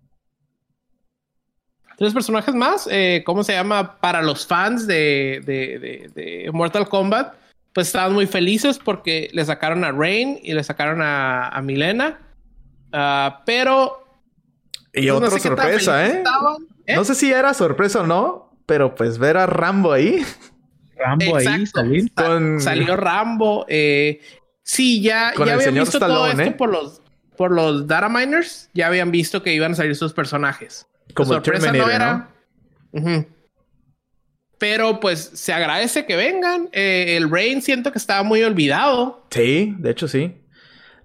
tres 1.97 2.13
personajes 2.13 2.55
más. 2.55 2.88
Eh, 2.89 3.23
¿Cómo 3.25 3.43
se 3.43 3.53
llama? 3.53 3.99
Para 3.99 4.21
los 4.21 4.47
fans 4.47 4.88
de, 4.88 5.41
de, 5.45 6.49
Mortal 6.53 6.88
Kombat, 6.88 7.36
pues 7.73 7.88
estaban 7.88 8.13
muy 8.13 8.27
felices 8.27 8.79
porque 8.79 9.29
le 9.33 9.43
sacaron 9.43 9.83
a 9.83 9.91
Rain 9.91 10.39
y 10.41 10.53
le 10.53 10.63
sacaron 10.63 11.01
a, 11.01 11.60
Milena. 11.63 12.19
Ah, 12.93 13.41
pero. 13.45 14.03
Y 14.93 15.10
pues, 15.10 15.12
otra 15.12 15.39
sorpresa, 15.39 16.08
¿eh? 16.08 16.23
¿eh? 16.86 16.95
No 16.95 17.04
sé 17.04 17.15
si 17.15 17.32
era 17.32 17.54
sorpresa 17.54 18.02
o 18.02 18.08
no, 18.08 18.52
pero 18.65 18.95
pues 18.95 19.17
ver 19.17 19.38
a 19.38 19.45
Rambo 19.45 19.93
ahí. 19.93 20.23
Rambo 20.97 21.36
ahí, 21.36 21.65
Salió 22.60 22.95
Rambo. 22.95 23.65
Eh, 23.69 24.19
sí, 24.63 25.02
ya, 25.02 25.34
ya 25.38 25.54
habían 25.54 25.76
visto 25.76 26.00
todo 26.00 26.28
esto 26.28 26.41
¿eh? 26.41 26.52
por 26.52 26.69
los, 26.69 27.02
por 27.36 27.52
los 27.52 27.88
data 27.88 28.10
miners. 28.10 28.69
Ya 28.73 28.88
habían 28.88 29.12
visto 29.12 29.43
que 29.43 29.54
iban 29.54 29.73
a 29.73 29.76
salir 29.76 29.95
sus 29.95 30.13
personajes. 30.13 30.88
Como 31.13 31.34
sorpresa 31.34 31.71
no 31.71 31.89
era. 31.89 32.30
Pero 34.58 35.00
pues 35.00 35.32
se 35.34 35.54
agradece 35.54 36.06
que 36.06 36.15
vengan. 36.15 36.69
Eh, 36.71 37.15
el 37.15 37.30
Rain 37.30 37.62
siento 37.62 37.91
que 37.91 38.00
estaba 38.00 38.23
muy 38.23 38.43
olvidado. 38.43 39.26
Sí, 39.30 39.76
de 39.78 39.91
hecho 39.91 40.08
sí. 40.08 40.36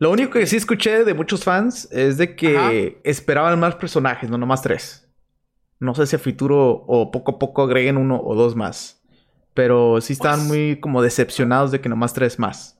Lo 0.03 0.11
único 0.11 0.33
que 0.33 0.49
sí 0.49 0.57
escuché 0.57 1.05
de 1.05 1.15
muchos 1.15 1.45
fans 1.45 1.87
es 1.93 2.19
de 2.19 2.35
que 2.35 3.01
esperaban 3.05 3.61
más 3.61 3.77
personajes, 3.77 4.29
no 4.29 4.37
nomás 4.37 4.61
tres. 4.61 5.07
No 5.79 5.95
sé 5.95 6.09
si 6.09 6.17
a 6.17 6.19
futuro 6.19 6.85
o 6.89 7.13
poco 7.13 7.37
a 7.37 7.39
poco 7.39 7.63
agreguen 7.63 7.97
uno 7.97 8.21
o 8.21 8.35
dos 8.35 8.57
más. 8.57 9.01
Pero 9.55 10.01
sí 10.01 10.15
estaban 10.15 10.41
pues 10.41 10.49
muy 10.49 10.81
como 10.81 11.03
decepcionados 11.03 11.71
de 11.71 11.81
que 11.81 11.89
nomás 11.89 12.15
tres 12.15 12.37
más 12.41 12.77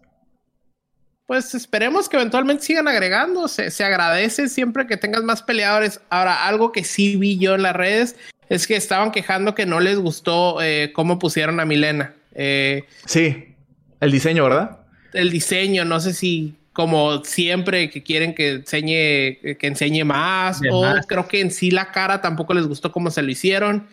pues 1.29 1.55
esperemos 1.55 2.09
que 2.09 2.17
eventualmente 2.17 2.65
sigan 2.65 2.89
agregando. 2.89 3.47
Se, 3.47 3.85
agradece 3.85 4.49
siempre 4.49 4.89
que 4.89 4.97
tengas 4.97 5.23
más 5.23 5.43
peleadores. 5.43 6.01
Ahora, 6.11 6.45
algo 6.47 6.73
que 6.73 6.83
sí 6.83 7.17
vi 7.17 7.39
yo 7.39 7.55
en 7.55 7.63
las 7.63 7.75
redes 7.75 8.17
es 8.49 8.67
que 8.67 8.75
estaban 8.75 9.13
quejando 9.13 9.55
que 9.55 9.65
no 9.65 9.79
les 9.79 9.97
gustó 9.97 10.61
eh, 10.61 10.91
cómo 10.93 11.21
pusieron 11.21 11.61
a 11.61 11.65
Milena. 11.65 12.17
Eh, 12.35 12.85
sí, 13.07 13.55
el 14.01 14.11
diseño, 14.11 14.43
¿verdad? 14.43 14.81
El 15.15 15.31
diseño, 15.31 15.87
no 15.87 16.01
sé 16.01 16.13
si 16.13 16.57
como 16.73 17.23
siempre 17.25 17.91
que 17.91 18.03
quieren 18.03 18.35
que 18.35 18.53
enseñe, 18.53 19.57
que 19.59 19.67
enseñe 19.67 20.05
más, 20.05 20.61
o 20.71 20.85
creo 21.07 21.29
que 21.29 21.41
en 21.41 21.51
sí 21.51 21.71
la 21.71 21.93
cara 21.93 22.21
tampoco 22.21 22.55
les 22.55 22.67
gustó 22.67 22.93
como 22.93 23.11
se 23.11 23.23
lo 23.23 23.31
hicieron. 23.31 23.87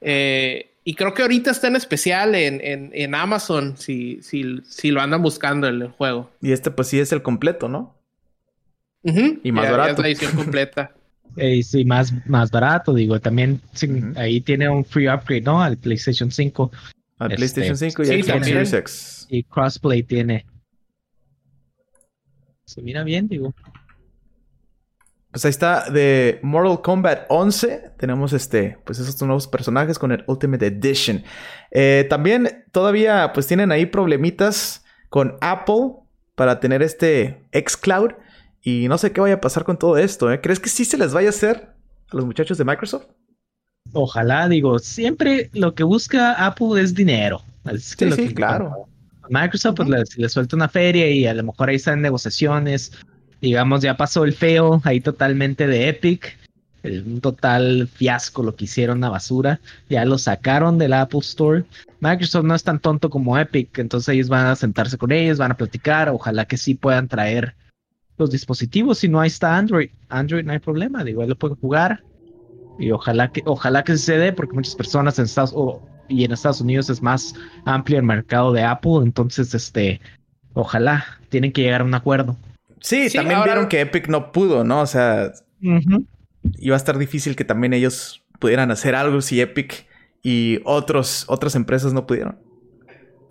Eh, 0.00 0.70
y 0.84 0.94
creo 0.94 1.14
que 1.14 1.22
ahorita 1.22 1.50
está 1.50 1.68
en 1.68 1.76
especial 1.76 2.34
en, 2.34 3.14
Amazon, 3.14 3.76
si, 3.78 4.20
si, 4.22 4.60
si, 4.68 4.90
lo 4.90 5.00
andan 5.00 5.22
buscando 5.22 5.66
el, 5.66 5.88
juego. 5.88 6.30
Y 6.42 6.52
este 6.52 6.70
pues 6.70 6.88
sí 6.88 7.00
es 7.00 7.10
el 7.12 7.22
completo, 7.22 7.68
¿no? 7.68 7.94
Y 9.02 9.52
más 9.52 9.70
barato. 9.70 10.02
la 10.02 10.08
edición 10.08 10.32
completa. 10.32 10.92
y 11.36 11.62
sí, 11.62 11.84
más, 11.84 12.12
más 12.26 12.50
barato, 12.50 12.92
digo. 12.92 13.18
También 13.20 13.60
ahí 14.16 14.40
tiene 14.40 14.68
un 14.68 14.84
free 14.84 15.08
upgrade, 15.08 15.42
¿no? 15.42 15.62
Al 15.62 15.78
PlayStation 15.78 16.30
5. 16.30 16.70
Al 17.18 17.32
este, 17.32 17.36
PlayStation 17.36 17.76
5 17.76 18.02
y 18.02 18.30
al 18.30 18.44
Series 18.44 18.72
X. 18.72 19.26
Y 19.30 19.42
crossplay 19.44 20.02
tiene. 20.02 20.44
Se 22.64 22.82
mira 22.82 23.04
bien, 23.04 23.28
digo. 23.28 23.54
Pues 25.30 25.44
ahí 25.44 25.50
está 25.50 25.90
de 25.90 26.38
Mortal 26.42 26.80
Kombat 26.80 27.26
11. 27.28 27.94
Tenemos 27.98 28.32
este, 28.32 28.78
pues 28.84 29.00
esos 29.00 29.20
nuevos 29.22 29.48
personajes 29.48 29.98
con 29.98 30.12
el 30.12 30.22
Ultimate 30.28 30.66
Edition. 30.66 31.24
Eh, 31.72 32.06
también 32.08 32.64
todavía 32.70 33.32
pues 33.32 33.48
tienen 33.48 33.72
ahí 33.72 33.86
problemitas 33.86 34.84
con 35.08 35.36
Apple 35.40 35.94
para 36.36 36.60
tener 36.60 36.82
este 36.82 37.48
xCloud. 37.52 38.12
Y 38.62 38.86
no 38.88 38.96
sé 38.96 39.12
qué 39.12 39.20
vaya 39.20 39.34
a 39.34 39.40
pasar 39.40 39.64
con 39.64 39.76
todo 39.76 39.98
esto. 39.98 40.32
¿eh? 40.32 40.40
¿Crees 40.40 40.60
que 40.60 40.68
sí 40.68 40.84
se 40.84 40.96
les 40.96 41.12
vaya 41.12 41.28
a 41.28 41.30
hacer 41.30 41.74
a 42.10 42.16
los 42.16 42.24
muchachos 42.24 42.56
de 42.56 42.64
Microsoft? 42.64 43.06
Ojalá, 43.92 44.48
digo, 44.48 44.78
siempre 44.78 45.50
lo 45.52 45.74
que 45.74 45.82
busca 45.82 46.46
Apple 46.46 46.80
es 46.80 46.94
dinero. 46.94 47.42
sí, 47.78 48.10
sí, 48.12 48.34
claro. 48.34 48.88
Microsoft 49.30 49.76
pues 49.76 50.16
le, 50.16 50.28
suelta 50.28 50.56
una 50.56 50.68
feria 50.68 51.10
y 51.10 51.26
a 51.26 51.34
lo 51.34 51.42
mejor 51.44 51.68
ahí 51.68 51.76
están 51.76 52.02
negociaciones 52.02 52.92
digamos, 53.44 53.82
ya 53.82 53.96
pasó 53.96 54.24
el 54.24 54.32
feo 54.32 54.80
ahí 54.84 55.00
totalmente 55.00 55.66
de 55.66 55.88
Epic. 55.88 56.38
Un 56.82 57.20
total 57.20 57.88
fiasco 57.88 58.42
lo 58.42 58.56
que 58.56 58.64
hicieron 58.64 59.04
a 59.04 59.10
basura. 59.10 59.60
Ya 59.88 60.04
lo 60.04 60.18
sacaron 60.18 60.78
del 60.78 60.92
Apple 60.92 61.20
Store. 61.20 61.64
Microsoft 62.00 62.44
no 62.44 62.54
es 62.54 62.64
tan 62.64 62.78
tonto 62.78 63.08
como 63.08 63.38
Epic, 63.38 63.78
entonces 63.78 64.14
ellos 64.14 64.28
van 64.28 64.46
a 64.46 64.56
sentarse 64.56 64.98
con 64.98 65.12
ellos, 65.12 65.38
van 65.38 65.52
a 65.52 65.56
platicar. 65.56 66.08
Ojalá 66.08 66.46
que 66.46 66.56
sí 66.56 66.74
puedan 66.74 67.08
traer 67.08 67.54
los 68.18 68.30
dispositivos. 68.30 68.98
Si 68.98 69.08
no, 69.08 69.20
ahí 69.20 69.28
está 69.28 69.56
Android. 69.56 69.90
Android 70.08 70.44
no 70.44 70.52
hay 70.52 70.58
problema, 70.58 71.04
digo, 71.04 71.22
él 71.22 71.30
lo 71.30 71.36
puede 71.36 71.54
jugar. 71.54 72.02
Y 72.78 72.90
ojalá 72.90 73.30
que, 73.30 73.42
ojalá 73.46 73.84
que 73.84 73.96
se 73.96 74.18
dé, 74.18 74.32
porque 74.32 74.54
muchas 74.54 74.74
personas 74.74 75.18
en 75.18 75.26
Estados 75.26 75.52
y 76.08 76.24
en 76.24 76.32
Estados 76.32 76.60
Unidos 76.60 76.90
es 76.90 77.02
más 77.02 77.34
amplio 77.64 77.98
el 77.98 78.04
mercado 78.04 78.52
de 78.52 78.62
Apple. 78.62 79.00
Entonces, 79.02 79.54
este, 79.54 80.00
ojalá 80.52 81.04
tienen 81.28 81.52
que 81.52 81.62
llegar 81.62 81.80
a 81.80 81.84
un 81.84 81.94
acuerdo. 81.94 82.36
Sí, 82.80 83.08
también 83.12 83.42
vieron 83.44 83.68
que 83.68 83.80
Epic 83.80 84.08
no 84.08 84.30
pudo, 84.30 84.62
¿no? 84.62 84.82
O 84.82 84.86
sea, 84.86 85.32
iba 86.58 86.74
a 86.74 86.76
estar 86.76 86.98
difícil 86.98 87.34
que 87.34 87.44
también 87.44 87.72
ellos 87.72 88.22
pudieran 88.38 88.70
hacer 88.70 88.94
algo 88.94 89.22
si 89.22 89.40
Epic 89.40 89.86
y 90.22 90.60
otros, 90.64 91.24
otras 91.28 91.54
empresas 91.54 91.92
no 91.92 92.06
pudieron. 92.06 92.38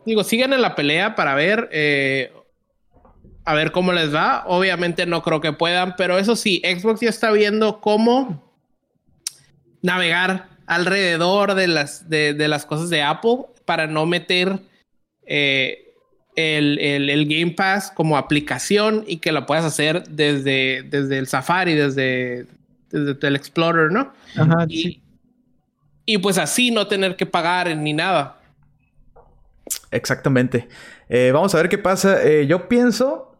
Digo, 0.06 0.24
sigan 0.24 0.54
en 0.54 0.62
la 0.62 0.76
pelea 0.76 1.16
para 1.16 1.36
ver, 1.36 1.70
eh, 1.72 2.34
a 3.46 3.54
ver 3.54 3.72
cómo 3.72 3.94
les 3.94 4.14
va. 4.14 4.44
Obviamente 4.48 5.06
no 5.06 5.22
creo 5.22 5.40
que 5.40 5.54
puedan, 5.54 5.96
pero 5.98 6.18
eso 6.18 6.36
sí, 6.36 6.62
Xbox 6.66 7.02
ya 7.02 7.10
está 7.10 7.32
viendo 7.32 7.80
cómo 7.80 8.44
navegar 9.82 10.50
alrededor 10.66 11.56
de 11.56 11.68
las, 11.68 12.10
de, 12.10 12.34
de 12.34 12.48
las 12.48 12.66
cosas 12.66 12.90
de 12.90 13.02
Apple 13.02 13.46
para 13.66 13.88
no 13.88 14.06
meter 14.06 14.60
eh, 15.26 15.94
el, 16.36 16.80
el, 16.80 17.26
Game 17.28 17.52
Pass 17.52 17.92
como 17.92 18.18
aplicación 18.18 19.04
y 19.08 19.18
que 19.18 19.32
lo 19.32 19.46
puedas 19.46 19.66
hacer 19.66 20.04
desde, 20.10 20.84
desde 20.84 21.18
el 21.18 21.28
Safari, 21.28 21.76
desde, 21.76 22.48
desde 22.90 23.28
el 23.28 23.36
Explorer, 23.36 23.92
¿no? 23.92 24.14
Ajá, 24.36 24.66
y, 24.68 25.02
y 26.06 26.18
pues 26.18 26.38
así 26.38 26.72
no 26.72 26.88
tener 26.88 27.16
que 27.16 27.26
pagar 27.26 27.76
ni 27.78 27.94
nada. 27.94 28.40
Exactamente. 29.92 30.68
Eh, 31.10 31.32
vamos 31.34 31.54
a 31.54 31.58
ver 31.58 31.70
qué 31.70 31.78
pasa. 31.78 32.24
Eh, 32.24 32.48
yo 32.48 32.68
pienso 32.68 33.33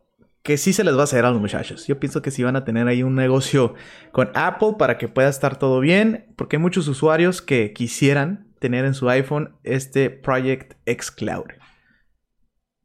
que 0.44 0.58
sí 0.58 0.74
se 0.74 0.84
les 0.84 0.96
va 0.96 1.02
a 1.02 1.04
hacer 1.06 1.26
a 1.26 1.32
los 1.32 1.40
muchachos. 1.40 1.88
Yo 1.88 2.00
pienso 2.00 2.22
que 2.22 2.32
sí 2.32 2.44
van 2.44 2.56
a 2.56 2.66
tener 2.66 2.88
ahí 2.88 3.02
un 3.02 3.16
negocio 3.16 3.76
con 4.12 4.30
Apple 4.36 4.76
para 4.78 4.98
que 4.98 5.08
pueda 5.08 5.30
estar 5.30 5.58
todo 5.58 5.80
bien, 5.80 6.34
porque 6.36 6.58
hay 6.58 6.62
muchos 6.62 6.88
usuarios 6.88 7.42
que 7.42 7.74
quisieran 7.74 8.54
tener 8.60 8.86
en 8.86 8.94
su 8.94 9.10
iPhone 9.10 9.58
este 9.64 10.10
Project 10.10 10.74
X 10.86 11.12
Cloud. 11.12 11.46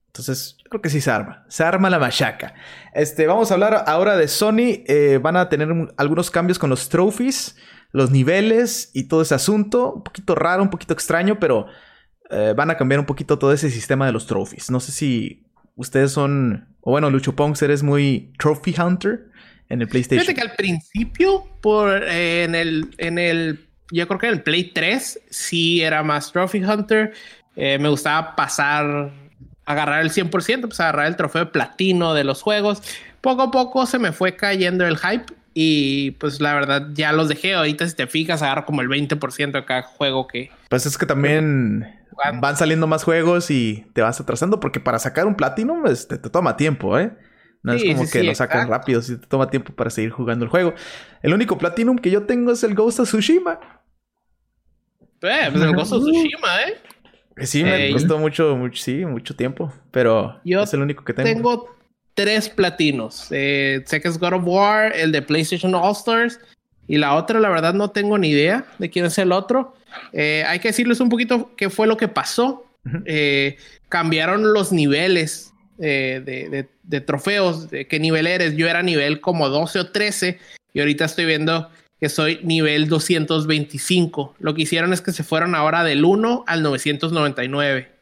Entonces, 0.08 0.56
creo 0.68 0.82
que 0.82 0.90
sí 0.90 1.00
se 1.00 1.10
arma. 1.10 1.44
Se 1.48 1.62
arma 1.62 1.90
la 1.90 2.00
machaca. 2.00 2.54
Este, 2.92 3.26
vamos 3.26 3.50
a 3.50 3.54
hablar 3.54 3.84
ahora 3.86 4.16
de 4.16 4.26
Sony. 4.26 4.82
Eh, 4.86 5.20
van 5.22 5.36
a 5.36 5.48
tener 5.48 5.68
algunos 5.96 6.30
cambios 6.32 6.58
con 6.58 6.70
los 6.70 6.88
trophies, 6.88 7.56
los 7.92 8.10
niveles 8.10 8.90
y 8.94 9.06
todo 9.06 9.22
ese 9.22 9.36
asunto. 9.36 9.92
Un 9.92 10.02
poquito 10.02 10.34
raro, 10.34 10.62
un 10.62 10.70
poquito 10.70 10.92
extraño, 10.92 11.38
pero 11.38 11.66
eh, 12.30 12.52
van 12.56 12.70
a 12.70 12.76
cambiar 12.76 12.98
un 12.98 13.06
poquito 13.06 13.38
todo 13.38 13.52
ese 13.52 13.70
sistema 13.70 14.06
de 14.06 14.12
los 14.12 14.26
trophies. 14.26 14.70
No 14.70 14.80
sé 14.80 14.90
si 14.90 15.46
ustedes 15.76 16.10
son. 16.10 16.76
O 16.88 16.90
bueno, 16.90 17.10
Lucho 17.10 17.36
Ponks, 17.36 17.60
eres 17.60 17.82
muy 17.82 18.32
trophy 18.38 18.74
hunter 18.80 19.26
en 19.68 19.82
el 19.82 19.88
PlayStation. 19.88 20.24
Fíjate 20.24 20.40
que 20.40 20.48
al 20.48 20.56
principio, 20.56 21.44
por, 21.60 22.02
eh, 22.02 22.44
en, 22.44 22.54
el, 22.54 22.88
en 22.96 23.18
el. 23.18 23.68
Yo 23.90 24.08
creo 24.08 24.18
que 24.18 24.26
en 24.28 24.32
el 24.32 24.42
Play 24.42 24.72
3 24.72 25.20
sí 25.28 25.82
era 25.82 26.02
más 26.02 26.32
trophy 26.32 26.64
hunter. 26.64 27.12
me 27.54 27.90
gustaba 27.90 28.34
pasar 28.34 29.12
agarrar 29.66 30.00
el 30.00 30.10
100%, 30.10 30.62
pues 30.62 30.80
agarrar 30.80 31.08
el 31.08 31.16
trofeo 31.16 31.44
de 31.44 31.50
platino 31.50 32.14
de 32.14 32.24
los 32.24 32.40
juegos. 32.40 32.82
Poco 33.20 33.42
a 33.42 33.50
poco 33.50 33.84
se 33.84 33.98
me 33.98 34.12
fue 34.12 34.34
cayendo 34.34 34.86
el 34.86 34.96
hype 34.96 35.26
y 35.52 36.12
pues 36.12 36.40
la 36.40 36.54
verdad 36.54 36.88
ya 36.94 37.12
los 37.12 37.28
dejé. 37.28 37.52
Ahorita 37.52 37.86
si 37.86 37.94
te 37.94 38.06
fijas 38.06 38.40
agarro 38.40 38.64
como 38.64 38.80
el 38.80 38.88
20% 38.88 39.52
de 39.52 39.64
cada 39.66 39.82
juego 39.82 40.26
que... 40.26 40.50
Pues 40.70 40.86
es 40.86 40.96
que 40.96 41.04
también 41.04 41.97
van 42.40 42.56
saliendo 42.56 42.86
más 42.86 43.04
juegos 43.04 43.50
y 43.50 43.86
te 43.92 44.02
vas 44.02 44.20
atrasando 44.20 44.60
porque 44.60 44.80
para 44.80 44.98
sacar 44.98 45.26
un 45.26 45.34
platino 45.34 45.80
pues, 45.82 46.08
te, 46.08 46.18
toma 46.18 46.56
tiempo, 46.56 46.98
¿eh? 46.98 47.12
No 47.62 47.72
es 47.72 47.84
como 47.84 48.08
que 48.08 48.22
lo 48.22 48.34
sacan 48.34 48.68
rápido, 48.68 49.02
si 49.02 49.16
te 49.18 49.26
toma 49.26 49.50
tiempo 49.50 49.72
para 49.74 49.90
seguir 49.90 50.10
jugando 50.10 50.44
el 50.44 50.50
juego. 50.50 50.74
El 51.22 51.34
único 51.34 51.58
platinum 51.58 51.98
que 51.98 52.10
yo 52.10 52.22
tengo 52.24 52.52
es 52.52 52.62
el 52.62 52.74
Ghost 52.74 53.00
of 53.00 53.08
Tsushima. 53.08 53.58
Eh, 55.22 55.48
pues 55.50 55.62
el 55.62 55.74
Ghost 55.74 55.92
of 55.92 56.02
Tsushima, 56.02 56.62
¿eh? 56.66 56.76
Sí, 57.46 57.62
me 57.62 57.92
costó 57.92 58.18
mucho, 58.18 58.56
mucho, 58.56 58.82
sí, 58.82 59.04
mucho 59.04 59.36
tiempo, 59.36 59.72
pero 59.90 60.40
es 60.44 60.74
el 60.74 60.82
único 60.82 61.04
que 61.04 61.12
tengo. 61.12 61.28
Tengo 61.28 61.76
tres 62.14 62.48
platinos. 62.48 63.28
Eh, 63.30 63.82
sé 63.86 64.00
que 64.00 64.08
es 64.08 64.18
God 64.18 64.34
of 64.34 64.42
War, 64.44 64.92
el 64.96 65.12
de 65.12 65.22
PlayStation 65.22 65.74
All 65.74 65.92
Stars, 65.92 66.40
y 66.86 66.96
la 66.98 67.14
otra, 67.14 67.38
la 67.38 67.48
verdad, 67.48 67.74
no 67.74 67.90
tengo 67.90 68.18
ni 68.18 68.30
idea 68.30 68.64
de 68.78 68.90
quién 68.90 69.04
es 69.04 69.18
el 69.18 69.30
otro. 69.32 69.74
Eh, 70.12 70.44
hay 70.46 70.58
que 70.58 70.68
decirles 70.68 71.00
un 71.00 71.08
poquito 71.08 71.52
qué 71.56 71.70
fue 71.70 71.86
lo 71.86 71.96
que 71.96 72.08
pasó. 72.08 72.64
Eh, 73.04 73.58
cambiaron 73.88 74.52
los 74.52 74.72
niveles 74.72 75.52
de, 75.76 76.20
de, 76.20 76.68
de, 76.82 77.00
trofeos, 77.00 77.70
de 77.70 77.86
qué 77.86 78.00
nivel 78.00 78.26
eres. 78.26 78.56
Yo 78.56 78.66
era 78.66 78.82
nivel 78.82 79.20
como 79.20 79.48
12 79.48 79.78
o 79.78 79.90
13, 79.90 80.38
y 80.72 80.80
ahorita 80.80 81.04
estoy 81.04 81.26
viendo 81.26 81.70
que 82.00 82.08
soy 82.08 82.40
nivel 82.44 82.88
225. 82.88 84.36
Lo 84.38 84.54
que 84.54 84.62
hicieron 84.62 84.92
es 84.92 85.00
que 85.00 85.12
se 85.12 85.24
fueron 85.24 85.54
ahora 85.54 85.84
del 85.84 86.04
1 86.04 86.44
al 86.46 86.62
999. 86.62 87.92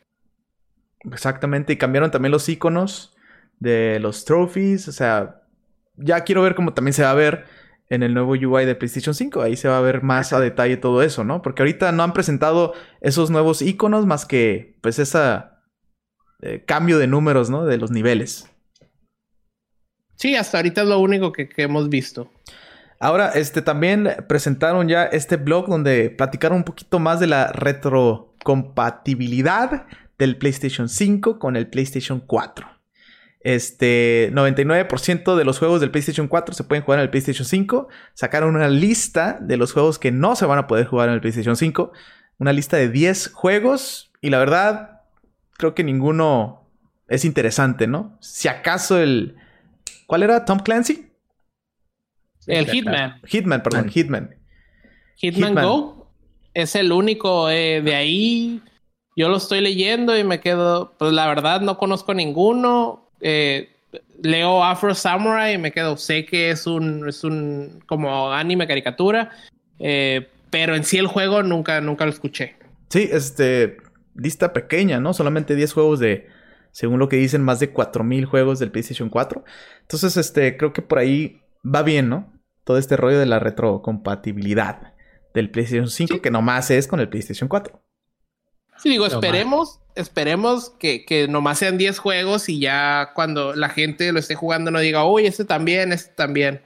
Exactamente, 1.13 1.73
y 1.73 1.77
cambiaron 1.77 2.11
también 2.11 2.33
los 2.33 2.49
iconos 2.49 3.15
de 3.59 3.99
los 4.01 4.25
trophies, 4.25 4.89
o 4.89 4.93
sea, 4.93 5.43
ya 5.97 6.25
quiero 6.25 6.43
ver 6.43 6.55
cómo 6.55 6.75
también 6.75 6.93
se 6.93 7.03
va 7.03 7.11
a 7.11 7.15
ver 7.15 7.47
en 7.89 8.03
el 8.03 8.15
nuevo 8.15 8.33
UI 8.33 8.65
de 8.65 8.75
PlayStation 8.75 9.15
5, 9.15 9.43
ahí 9.43 9.57
se 9.57 9.69
va 9.69 9.79
a 9.79 9.83
ver 9.83 10.03
más 10.03 10.33
a 10.33 10.41
detalle 10.41 10.77
todo 10.77 11.03
eso, 11.03 11.25
¿no? 11.25 11.43
Porque 11.43 11.63
ahorita 11.63 11.93
no 11.93 12.03
han 12.03 12.13
presentado 12.13 12.75
esos 13.01 13.31
nuevos 13.31 13.63
iconos 13.63 14.07
más 14.07 14.27
que 14.27 14.77
pues 14.81 14.99
ese 14.99 15.43
eh, 16.43 16.65
cambio 16.67 16.99
de 16.99 17.07
números, 17.07 17.51
¿no? 17.51 17.65
De 17.65 17.79
los 17.79 17.91
niveles. 17.91 18.51
Sí, 20.17 20.35
hasta 20.35 20.59
ahorita 20.59 20.83
es 20.83 20.89
lo 20.89 20.99
único 20.99 21.33
que 21.33 21.49
hemos 21.59 21.89
visto. 21.89 22.31
Ahora, 22.99 23.29
este 23.31 23.61
también 23.61 24.09
presentaron 24.27 24.89
ya 24.89 25.05
este 25.05 25.37
blog 25.37 25.69
donde 25.69 26.09
platicaron 26.11 26.57
un 26.59 26.65
poquito 26.65 26.99
más 26.99 27.21
de 27.21 27.27
la 27.27 27.53
retrocompatibilidad 27.53 29.87
del 30.19 30.39
PlayStation 30.39 30.89
5 30.89 31.39
con 31.39 31.57
el 31.57 31.69
PlayStation 31.69 32.21
4. 32.21 32.76
Este 33.47 34.33
99% 34.33 35.37
de 35.37 35.45
los 35.45 35.61
juegos 35.61 35.81
del 35.81 35.93
PlayStation 35.93 36.27
4 36.27 36.53
se 36.53 36.65
pueden 36.65 36.83
jugar 36.83 36.99
en 36.99 37.05
el 37.05 37.11
PlayStation 37.11 37.47
5. 37.47 37.87
Sacaron 38.13 38.57
una 38.57 38.69
lista 38.69 39.39
de 39.41 39.57
los 39.57 39.73
juegos 39.73 40.01
que 40.01 40.11
no 40.11 40.35
se 40.35 40.47
van 40.47 40.59
a 40.59 40.67
poder 40.67 40.85
jugar 40.87 41.11
en 41.11 41.15
el 41.15 41.21
PlayStation 41.21 41.55
5. 41.55 41.93
Una 42.39 42.53
lista 42.53 42.77
de 42.77 42.89
10 42.89 43.31
juegos. 43.33 44.11
Y 44.21 44.31
la 44.31 44.41
verdad, 44.41 45.03
creo 45.53 45.77
que 45.77 45.85
ninguno 45.85 46.69
es 47.07 47.25
interesante, 47.25 47.87
¿no? 47.87 48.19
Si 48.21 48.49
acaso 48.49 48.99
el. 48.99 49.37
¿Cuál 50.09 50.25
era? 50.25 50.45
¿Tom 50.45 50.59
Clancy? 50.59 51.13
El 52.49 52.67
Hitman. 52.67 53.21
Hitman, 53.27 53.63
perdón, 53.63 53.89
Hitman. 53.91 54.35
Hitman, 55.19 55.55
Go 55.55 56.11
es 56.53 56.75
el 56.75 56.91
único 56.91 57.49
eh, 57.49 57.81
de 57.81 57.95
ahí. 57.95 58.61
Yo 59.15 59.29
lo 59.29 59.37
estoy 59.37 59.61
leyendo 59.61 60.19
y 60.19 60.25
me 60.25 60.41
quedo, 60.41 60.97
pues 60.99 61.13
la 61.13 61.29
verdad 61.29 61.61
no 61.61 61.79
conozco 61.79 62.13
ninguno. 62.13 63.06
Eh, 63.21 63.71
leo 64.23 64.63
Afro 64.63 64.95
Samurai 64.95 65.55
y 65.55 65.59
me 65.59 65.73
quedo, 65.73 65.97
sé 65.97 66.25
que 66.25 66.51
es 66.51 66.67
un, 66.67 67.09
es 67.09 67.25
un 67.25 67.83
como 67.87 68.33
anime 68.33 68.67
caricatura, 68.67 69.31
eh, 69.79 70.29
pero 70.51 70.75
en 70.75 70.85
sí 70.85 70.99
el 70.99 71.07
juego 71.07 71.43
nunca, 71.43 71.81
nunca 71.81 72.05
lo 72.05 72.11
escuché. 72.11 72.57
Sí, 72.89 73.09
este, 73.11 73.79
lista 74.15 74.53
pequeña, 74.53 75.01
¿no? 75.01 75.13
Solamente 75.13 75.55
10 75.55 75.73
juegos 75.73 76.01
de, 76.01 76.29
según 76.71 76.99
lo 76.99 77.09
que 77.09 77.17
dicen, 77.17 77.43
más 77.43 77.61
de 77.61 77.71
4000 77.71 78.25
juegos 78.27 78.59
del 78.59 78.71
PlayStation 78.71 79.09
4. 79.09 79.45
Entonces, 79.83 80.17
este, 80.17 80.57
creo 80.57 80.73
que 80.73 80.83
por 80.83 80.99
ahí 80.99 81.41
va 81.65 81.83
bien, 81.83 82.09
¿no? 82.09 82.33
Todo 82.65 82.79
este 82.79 82.97
rollo 82.97 83.19
de 83.19 83.27
la 83.27 83.39
retrocompatibilidad 83.39 84.95
del 85.35 85.51
PlayStation 85.51 85.89
5, 85.89 86.23
que 86.23 86.31
nomás 86.31 86.71
es 86.71 86.89
con 86.89 87.01
el 87.01 87.09
PlayStation 87.09 87.49
4. 87.49 87.81
Sí, 88.79 88.91
digo, 88.91 89.07
esperemos, 89.07 89.81
esperemos 89.95 90.71
que, 90.79 91.05
que 91.05 91.29
nomás 91.29 91.59
sean 91.59 91.79
10 91.79 91.99
juegos 91.99 92.49
y 92.49 92.61
ya 92.61 93.13
cuando 93.15 93.55
la 93.55 93.69
gente 93.69 94.13
lo 94.13 94.19
esté 94.19 94.35
jugando 94.35 94.71
no 94.71 94.81
diga, 94.81 95.05
uy, 95.05 95.27
este 95.27 95.45
también, 95.45 95.93
este 95.93 96.13
también. 96.15 96.61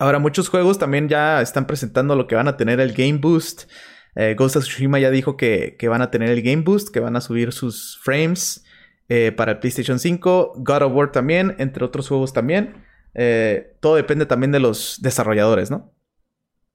Ahora, 0.00 0.18
muchos 0.18 0.48
juegos 0.48 0.78
también 0.78 1.10
ya 1.10 1.42
están 1.42 1.66
presentando 1.66 2.16
lo 2.16 2.26
que 2.26 2.34
van 2.34 2.48
a 2.48 2.56
tener 2.56 2.80
el 2.80 2.94
Game 2.94 3.18
Boost. 3.18 3.70
Eh, 4.16 4.34
Ghost 4.34 4.56
of 4.56 4.64
Tsushima 4.64 4.98
ya 4.98 5.10
dijo 5.10 5.36
que, 5.36 5.76
van 5.88 6.00
a 6.00 6.10
tener 6.10 6.30
el 6.30 6.40
Game 6.40 6.62
Boost, 6.62 6.88
que 6.88 7.00
van 7.00 7.16
a 7.16 7.20
subir 7.20 7.52
sus 7.52 7.98
frames 8.02 8.64
eh, 9.10 9.30
para 9.30 9.52
el 9.52 9.58
PlayStation 9.58 9.98
5. 9.98 10.54
God 10.56 10.82
of 10.82 10.92
War 10.94 11.12
también, 11.12 11.54
entre 11.58 11.84
otros 11.84 12.08
juegos 12.08 12.32
también. 12.32 12.82
Eh, 13.12 13.76
todo 13.80 13.96
depende 13.96 14.24
también 14.24 14.52
de 14.52 14.60
los 14.60 15.00
desarrolladores, 15.02 15.70
¿no? 15.70 15.92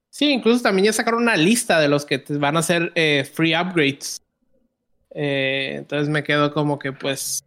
Sí, 0.08 0.30
incluso 0.30 0.62
también 0.62 0.86
ya 0.86 0.92
sacaron 0.92 1.20
una 1.22 1.36
lista 1.36 1.80
de 1.80 1.88
los 1.88 2.06
que 2.06 2.22
van 2.30 2.56
a 2.56 2.60
hacer 2.60 2.92
free 3.34 3.56
upgrades. 3.56 4.22
Eh, 5.18 5.76
entonces 5.78 6.10
me 6.10 6.22
quedo 6.22 6.52
como 6.52 6.78
que 6.78 6.92
pues 6.92 7.42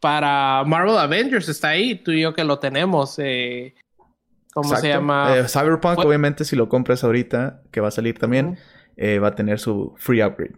para 0.00 0.62
Marvel 0.64 0.98
Avengers 0.98 1.48
está 1.48 1.70
ahí, 1.70 1.94
tú 1.94 2.10
y 2.10 2.20
yo 2.20 2.34
que 2.34 2.44
lo 2.44 2.58
tenemos. 2.58 3.18
Eh, 3.18 3.74
¿Cómo 4.52 4.76
se 4.76 4.88
llama? 4.88 5.34
Eh, 5.34 5.48
Cyberpunk, 5.48 5.98
obviamente, 5.98 6.44
si 6.44 6.56
lo 6.56 6.68
compras 6.68 7.02
ahorita, 7.04 7.62
que 7.70 7.80
va 7.80 7.88
a 7.88 7.90
salir 7.90 8.18
también, 8.18 8.58
va 8.98 9.28
a 9.28 9.34
tener 9.34 9.58
su 9.58 9.94
free 9.96 10.22
upgrade. 10.22 10.56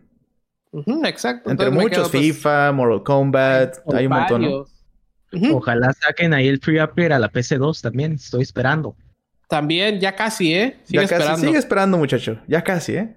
exacto. 1.04 1.50
Entre 1.50 1.70
muchos, 1.70 2.10
pues, 2.10 2.22
FIFA, 2.22 2.72
Mortal 2.72 3.02
Kombat, 3.04 3.76
hay, 3.94 4.06
un 4.06 4.12
montón. 4.12 4.66
Ojalá 5.52 5.92
saquen 5.92 6.34
ahí 6.34 6.48
el 6.48 6.60
free 6.60 6.80
upgrade 6.80 7.14
a 7.14 7.18
la 7.20 7.30
PC2 7.30 7.80
también, 7.80 8.14
estoy 8.14 8.42
esperando. 8.42 8.96
También, 9.48 10.00
ya 10.00 10.14
casi, 10.14 10.54
¿eh? 10.54 10.80
Sigue 10.84 11.04
esperando. 11.04 11.38
Sigue 11.38 11.58
esperando, 11.58 11.98
muchacho. 11.98 12.38
Ya 12.46 12.62
casi, 12.62 12.96
¿eh? 12.96 13.16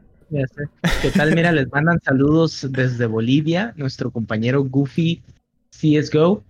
¿Qué 1.02 1.12
tal? 1.12 1.36
Mira, 1.36 1.52
les 1.52 1.70
mandan 1.72 2.00
saludos 2.02 2.66
desde 2.70 3.06
Bolivia, 3.06 3.74
nuestro 3.76 4.12
compañero 4.12 4.64
Goofy 4.64 5.22
CSGO. 5.72 6.44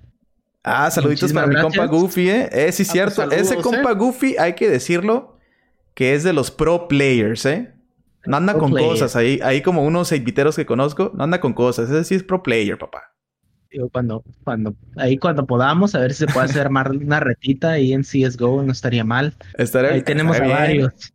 Ah, 0.64 0.92
saluditos 0.92 1.34
para 1.34 1.48
mi 1.48 1.60
compa 1.60 1.88
Goofy, 1.88 2.30
¿eh? 2.30 2.50
Eh, 2.52 2.72
sí, 2.72 2.84
ah, 2.84 2.86
pues 2.86 3.16
cierto. 3.16 3.32
Ese 3.32 3.56
compa 3.58 3.92
¿eh? 3.92 3.96
Goofy, 3.96 4.36
hay 4.38 4.54
que 4.54 4.70
decirlo, 4.70 5.38
que 5.96 6.14
es 6.14 6.24
de 6.24 6.34
los 6.34 6.52
pro 6.52 6.88
players, 6.88 7.46
¿eh? 7.48 7.74
No 8.28 8.38
anda 8.38 8.54
con 8.54 8.72
cosas. 8.72 9.16
Ahí, 9.16 9.40
ahí 9.42 9.64
como 9.64 9.84
unos 9.84 10.12
inviteros 10.12 10.56
que 10.56 10.68
conozco, 10.68 11.12
no 11.16 11.24
anda 11.24 11.42
con 11.42 11.54
cosas. 11.54 11.90
Ese 11.90 12.04
sí 12.04 12.16
es 12.16 12.24
pro 12.24 12.44
player, 12.44 12.78
papá. 12.78 13.12
cuando, 13.92 14.24
cuando, 14.44 14.76
ahí 14.98 15.18
cuando 15.18 15.48
podamos, 15.48 15.96
a 15.96 16.00
ver 16.00 16.14
si 16.14 16.26
se 16.26 16.28
puede 16.28 16.46
hacer 16.46 16.68
una 16.70 17.20
retita 17.20 17.72
ahí 17.72 17.94
en 17.94 18.04
CSGO, 18.04 18.62
no 18.62 18.72
estaría 18.72 19.04
mal. 19.04 19.34
Estaría, 19.58 19.94
ahí 19.94 20.04
tenemos 20.04 20.40
a 20.40 20.46
varios. 20.46 21.12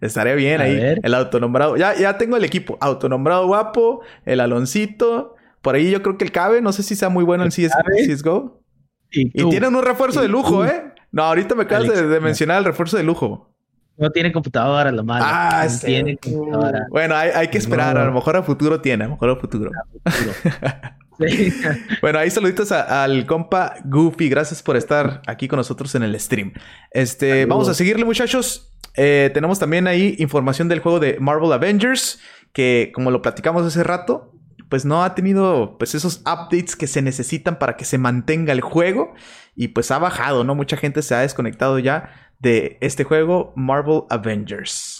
Estaría 0.00 0.34
bien 0.34 0.60
ahí. 0.60 0.96
El 1.02 1.14
autonombrado. 1.14 1.76
Ya, 1.76 1.94
ya 1.94 2.18
tengo 2.18 2.36
el 2.36 2.44
equipo. 2.44 2.78
Autonombrado 2.80 3.46
guapo, 3.46 4.02
el 4.24 4.40
Aloncito. 4.40 5.34
Por 5.60 5.74
ahí 5.74 5.90
yo 5.90 6.02
creo 6.02 6.16
que 6.16 6.24
el 6.24 6.32
cabe. 6.32 6.60
No 6.60 6.72
sé 6.72 6.82
si 6.82 6.94
sea 6.94 7.08
muy 7.08 7.24
bueno 7.24 7.44
en 7.44 7.50
CS, 7.50 7.72
CSGO. 8.06 8.62
Y, 9.10 9.30
tienen 9.30 9.74
un 9.74 9.82
refuerzo 9.82 10.20
de 10.20 10.28
lujo, 10.28 10.64
¿eh? 10.64 10.92
No, 11.10 11.22
ahorita 11.22 11.54
me 11.54 11.62
acabas 11.62 11.88
de, 11.88 12.20
mencionar 12.20 12.58
el 12.58 12.64
refuerzo 12.64 12.96
de 12.96 13.02
lujo. 13.02 13.50
No 13.96 14.10
tiene 14.10 14.30
computadora, 14.30 14.92
lo 14.92 15.02
malo. 15.02 15.24
Ah, 15.26 15.66
no 15.68 15.78
tiene 15.78 16.16
computadora. 16.18 16.86
Bueno, 16.90 17.16
hay, 17.16 17.48
que 17.48 17.58
esperar. 17.58 17.96
A 17.98 18.04
lo 18.04 18.12
mejor 18.12 18.36
a 18.36 18.42
futuro 18.42 18.80
tiene. 18.80 19.04
A 19.04 19.06
lo 19.08 19.14
mejor 19.14 19.30
a 19.30 19.36
futuro. 19.36 19.70
bueno, 22.00 22.18
ahí 22.18 22.30
saluditos 22.30 22.72
al 22.72 23.26
compa 23.26 23.76
Goofy. 23.84 24.28
Gracias 24.28 24.62
por 24.62 24.76
estar 24.76 25.22
aquí 25.26 25.48
con 25.48 25.56
nosotros 25.56 25.94
en 25.94 26.02
el 26.02 26.18
stream. 26.18 26.52
Este, 26.90 27.46
vamos 27.46 27.68
a 27.68 27.74
seguirle, 27.74 28.04
muchachos. 28.04 28.72
Eh, 28.94 29.30
tenemos 29.32 29.58
también 29.58 29.86
ahí 29.86 30.16
información 30.18 30.68
del 30.68 30.80
juego 30.80 31.00
de 31.00 31.18
Marvel 31.20 31.52
Avengers, 31.52 32.20
que 32.52 32.90
como 32.94 33.10
lo 33.10 33.22
platicamos 33.22 33.64
hace 33.64 33.84
rato, 33.84 34.32
pues 34.68 34.84
no 34.84 35.04
ha 35.04 35.14
tenido 35.14 35.76
pues 35.78 35.94
esos 35.94 36.18
updates 36.20 36.76
que 36.76 36.86
se 36.86 37.02
necesitan 37.02 37.58
para 37.58 37.76
que 37.76 37.84
se 37.84 37.98
mantenga 37.98 38.52
el 38.52 38.60
juego 38.60 39.14
y 39.54 39.68
pues 39.68 39.90
ha 39.90 39.98
bajado, 39.98 40.44
¿no? 40.44 40.54
Mucha 40.54 40.76
gente 40.76 41.02
se 41.02 41.14
ha 41.14 41.20
desconectado 41.20 41.78
ya 41.78 42.12
de 42.38 42.78
este 42.80 43.04
juego 43.04 43.52
Marvel 43.56 44.02
Avengers. 44.10 44.97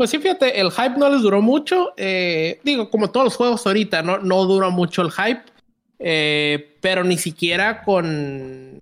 Pues 0.00 0.08
sí, 0.08 0.18
fíjate, 0.18 0.58
el 0.58 0.70
hype 0.70 0.96
no 0.96 1.10
les 1.10 1.20
duró 1.20 1.42
mucho. 1.42 1.92
Eh, 1.98 2.58
digo, 2.64 2.88
como 2.88 3.10
todos 3.10 3.24
los 3.24 3.36
juegos 3.36 3.66
ahorita, 3.66 4.00
no, 4.00 4.16
no 4.16 4.46
dura 4.46 4.70
mucho 4.70 5.02
el 5.02 5.10
hype. 5.10 5.42
Eh, 5.98 6.78
pero 6.80 7.04
ni 7.04 7.18
siquiera 7.18 7.82
con 7.82 8.80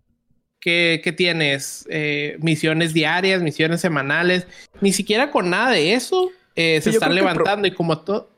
¿Qué, 0.60 1.14
tienes? 1.16 1.88
Eh, 1.90 2.36
misiones 2.40 2.94
diarias, 2.94 3.42
misiones 3.42 3.80
semanales. 3.80 4.46
Ni 4.80 4.92
siquiera 4.92 5.32
con 5.32 5.50
nada 5.50 5.72
de 5.72 5.94
eso 5.94 6.30
eh, 6.54 6.80
se 6.82 6.90
están 6.90 7.16
levantando 7.16 7.66
y 7.66 7.72
como 7.72 7.98
todo. 7.98 8.30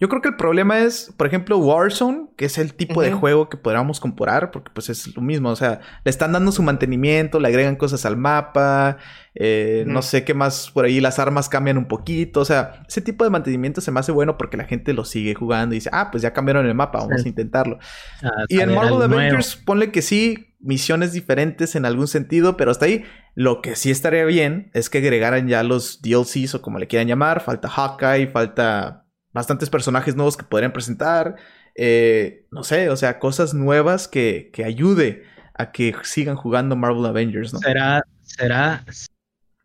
Yo 0.00 0.08
creo 0.08 0.22
que 0.22 0.28
el 0.28 0.36
problema 0.36 0.78
es, 0.78 1.12
por 1.16 1.26
ejemplo, 1.26 1.58
Warzone, 1.58 2.28
que 2.36 2.44
es 2.44 2.56
el 2.56 2.74
tipo 2.74 3.02
de 3.02 3.10
juego 3.10 3.48
que 3.48 3.56
podríamos 3.56 3.98
comprar, 3.98 4.52
porque 4.52 4.70
pues 4.72 4.88
es 4.90 5.16
lo 5.16 5.22
mismo, 5.22 5.48
o 5.48 5.56
sea, 5.56 5.80
le 6.04 6.10
están 6.10 6.30
dando 6.30 6.52
su 6.52 6.62
mantenimiento, 6.62 7.40
le 7.40 7.48
agregan 7.48 7.74
cosas 7.74 8.06
al 8.06 8.16
mapa, 8.16 8.98
eh, 9.34 9.82
no 9.88 10.02
sé 10.02 10.22
qué 10.22 10.34
más, 10.34 10.70
por 10.70 10.84
ahí 10.84 11.00
las 11.00 11.18
armas 11.18 11.48
cambian 11.48 11.78
un 11.78 11.88
poquito, 11.88 12.40
o 12.40 12.44
sea, 12.44 12.84
ese 12.86 13.00
tipo 13.00 13.24
de 13.24 13.30
mantenimiento 13.30 13.80
se 13.80 13.90
me 13.90 13.98
hace 13.98 14.12
bueno 14.12 14.38
porque 14.38 14.56
la 14.56 14.66
gente 14.66 14.92
lo 14.92 15.04
sigue 15.04 15.34
jugando 15.34 15.74
y 15.74 15.78
dice, 15.78 15.90
ah, 15.92 16.12
pues 16.12 16.22
ya 16.22 16.32
cambiaron 16.32 16.64
el 16.64 16.74
mapa, 16.74 17.00
vamos 17.00 17.24
a 17.24 17.28
intentarlo. 17.28 17.80
Ah, 18.22 18.44
y 18.46 18.60
en 18.60 18.72
Marvel 18.72 19.02
Avengers, 19.02 19.56
ponle 19.56 19.90
que 19.90 20.02
sí, 20.02 20.54
misiones 20.60 21.12
diferentes 21.12 21.74
en 21.74 21.84
algún 21.84 22.06
sentido, 22.06 22.56
pero 22.56 22.70
hasta 22.70 22.86
ahí 22.86 23.02
lo 23.34 23.62
que 23.62 23.74
sí 23.74 23.90
estaría 23.90 24.24
bien 24.24 24.70
es 24.74 24.90
que 24.90 24.98
agregaran 24.98 25.48
ya 25.48 25.64
los 25.64 26.02
DLCs 26.02 26.54
o 26.54 26.62
como 26.62 26.78
le 26.78 26.86
quieran 26.86 27.08
llamar, 27.08 27.40
falta 27.40 27.68
Hawkeye, 27.68 28.28
falta 28.28 29.07
bastantes 29.32 29.70
personajes 29.70 30.16
nuevos 30.16 30.36
que 30.36 30.44
podrían 30.44 30.72
presentar. 30.72 31.36
Eh, 31.74 32.46
no 32.50 32.64
sé, 32.64 32.90
o 32.90 32.96
sea, 32.96 33.18
cosas 33.18 33.54
nuevas 33.54 34.08
que, 34.08 34.50
que, 34.52 34.64
ayude 34.64 35.24
a 35.54 35.70
que 35.70 35.94
sigan 36.02 36.36
jugando 36.36 36.76
Marvel 36.76 37.06
Avengers, 37.06 37.52
¿no? 37.52 37.60
Será, 37.60 38.04
será, 38.22 38.84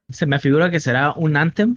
se 0.09 0.25
me 0.25 0.39
figura 0.39 0.69
que 0.69 0.79
será 0.79 1.13
un 1.13 1.37
Anthem. 1.37 1.75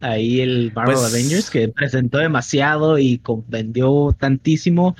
Ahí 0.00 0.40
el 0.40 0.72
Marvel 0.74 0.94
pues 0.94 1.12
Avengers 1.12 1.50
que 1.50 1.68
presentó 1.68 2.18
demasiado 2.18 2.98
y 2.98 3.20
vendió 3.48 4.14
tantísimo 4.18 4.96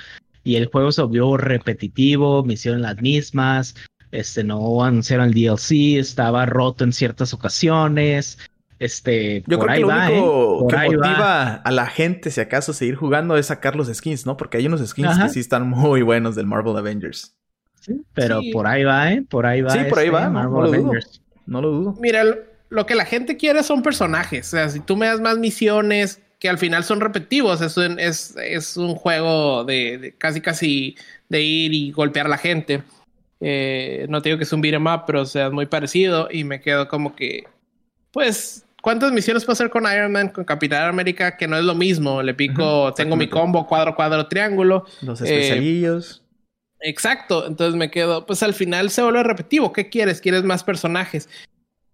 y 0.49 0.57
el 0.57 0.67
juego 0.67 0.91
se 0.93 1.03
volvió 1.03 1.37
repetitivo, 1.37 2.43
me 2.43 2.55
hicieron 2.55 2.83
las 2.83 3.01
mismas, 3.01 3.75
este 4.11 4.43
no 4.45 4.83
anunciaron 4.83 5.29
el 5.29 5.35
DLC, 5.35 5.99
estaba 5.99 6.47
roto 6.47 6.85
en 6.85 6.93
ciertas 6.93 7.35
ocasiones, 7.35 8.39
este, 8.79 9.43
Yo 9.47 9.59
creo 9.59 9.75
que 9.75 9.81
lo 9.81 9.89
único 9.89 10.69
¿eh? 10.71 10.89
que 10.89 10.97
motiva 10.97 11.55
a 11.55 11.71
la 11.71 11.87
gente, 11.87 12.31
si 12.31 12.41
acaso, 12.41 12.73
seguir 12.73 12.95
jugando 12.95 13.37
es 13.37 13.47
sacar 13.47 13.75
los 13.75 13.89
skins, 13.89 14.25
¿no? 14.25 14.37
Porque 14.37 14.59
hay 14.59 14.67
unos 14.67 14.87
skins 14.87 15.19
que 15.19 15.29
sí 15.29 15.41
están 15.41 15.69
muy 15.69 16.03
buenos 16.03 16.37
del 16.37 16.47
Marvel 16.47 16.77
Avengers. 16.77 17.35
Sí, 17.81 18.01
pero 18.15 18.41
por 18.53 18.67
ahí 18.67 18.85
va, 18.85 19.13
¿eh? 19.13 19.25
Por 19.29 19.47
ahí 19.47 19.63
va. 19.63 19.71
Sí, 19.71 19.81
por 19.89 19.99
ahí 19.99 20.09
va. 20.09 20.29
no, 20.29 20.63
lo 20.63 20.71
Dudo. 20.71 20.93
No 21.47 21.63
lo 21.63 21.71
dudo. 21.71 21.97
Mira, 22.01 22.23
lo 22.69 22.87
que 22.87 22.95
la 22.95 23.05
gente 23.05 23.37
quiere 23.37 23.63
son 23.63 23.83
personajes. 23.83 24.49
O 24.49 24.51
sea, 24.51 24.69
si 24.69 24.81
tú 24.81 24.97
me 24.97 25.07
das 25.07 25.21
más 25.21 25.39
misiones 25.39 26.21
que 26.39 26.49
al 26.49 26.59
final 26.59 26.85
son 26.85 27.01
repetitivos, 27.01 27.61
es 27.63 27.77
un, 27.77 27.99
es, 27.99 28.37
es 28.37 28.77
un 28.77 28.95
juego 28.95 29.65
de, 29.65 30.15
casi 30.19 30.41
casi 30.41 30.97
de 31.29 31.43
ir 31.43 31.73
y 31.73 31.91
golpear 31.91 32.27
a 32.27 32.31
la 32.31 32.39
gente. 32.39 32.83
Eh, 33.41 34.07
no 34.09 34.21
te 34.23 34.29
digo 34.29 34.39
que 34.39 34.45
es 34.45 34.53
un 34.53 34.61
beat'em 34.61 34.87
up, 34.87 35.03
pero 35.07 35.23
o 35.23 35.27
sea, 35.27 35.47
es 35.47 35.53
muy 35.53 35.67
parecido 35.67 36.29
y 36.31 36.45
me 36.45 36.61
quedo 36.61 36.87
como 36.87 37.17
que, 37.17 37.45
pues, 38.13 38.65
¿Cuántas 38.89 39.13
misiones 39.13 39.45
puedo 39.45 39.53
hacer 39.53 39.69
con 39.69 39.85
Iron 39.93 40.13
Man, 40.13 40.31
con 40.31 40.47
Capitán 40.47 40.89
América? 40.89 41.37
Que 41.37 41.47
no 41.47 41.59
es 41.59 41.65
lo 41.65 41.75
mismo. 41.75 42.23
Le 42.23 42.33
pico, 42.33 42.95
tengo 42.95 43.17
mi 43.17 43.29
combo, 43.29 43.67
cuadro, 43.67 43.95
cuadro, 43.95 44.29
triángulo. 44.29 44.87
Los 45.03 45.21
especialillos. 45.21 46.23
Eh, 46.81 46.89
exacto. 46.89 47.47
Entonces 47.47 47.77
me 47.77 47.91
quedo, 47.91 48.25
pues 48.25 48.43
al 48.43 48.55
final 48.55 48.89
se 48.89 49.03
vuelve 49.03 49.23
repetitivo. 49.25 49.75
¿Qué 49.75 49.91
quieres? 49.91 50.23
¿Quieres 50.23 50.43
más 50.43 50.65
personajes? 50.65 51.29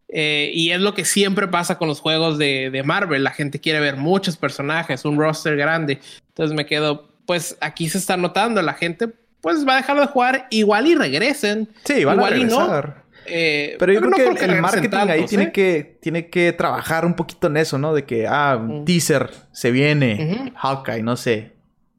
Eh, 0.06 0.52
y 0.54 0.70
es 0.70 0.80
lo 0.80 0.94
que 0.94 1.04
siempre 1.04 1.48
pasa 1.48 1.78
con 1.78 1.88
los 1.88 1.98
juegos 1.98 2.38
de, 2.38 2.70
de, 2.70 2.84
Marvel. 2.84 3.24
La 3.24 3.32
gente 3.32 3.58
quiere 3.58 3.80
ver 3.80 3.96
muchos 3.96 4.36
personajes, 4.36 5.04
un 5.04 5.18
roster 5.18 5.56
grande. 5.56 5.98
Entonces 6.28 6.54
me 6.54 6.64
quedo, 6.64 7.08
pues 7.26 7.58
aquí 7.60 7.88
se 7.88 7.98
está 7.98 8.16
notando. 8.16 8.62
La 8.62 8.74
gente, 8.74 9.08
pues 9.40 9.66
va 9.66 9.72
a 9.72 9.76
dejar 9.78 9.98
de 9.98 10.06
jugar 10.06 10.46
igual 10.50 10.86
y 10.86 10.94
regresen. 10.94 11.68
Sí, 11.82 12.04
van 12.04 12.18
igual 12.18 12.32
a 12.32 12.36
regresar. 12.36 12.84
Y 12.84 12.98
no. 12.98 13.03
Eh, 13.26 13.76
pero 13.78 13.92
yo 13.92 14.00
creo 14.00 14.34
que 14.34 14.44
el, 14.44 14.60
marketing 14.60 14.96
ahí 15.08 15.24
tiene, 15.26 15.44
¿eh? 15.44 15.52
que, 15.52 15.98
tiene 16.00 16.28
que 16.28 16.52
trabajar 16.52 17.06
un 17.06 17.14
poquito 17.14 17.46
en 17.46 17.56
eso, 17.56 17.78
¿no? 17.78 17.94
De 17.94 18.04
que, 18.04 18.26
ah, 18.26 18.56
un 18.56 18.84
teaser 18.84 19.30
se 19.52 19.70
viene, 19.70 20.52
Hawkeye, 20.56 21.02
no 21.02 21.16
sé, 21.16 21.52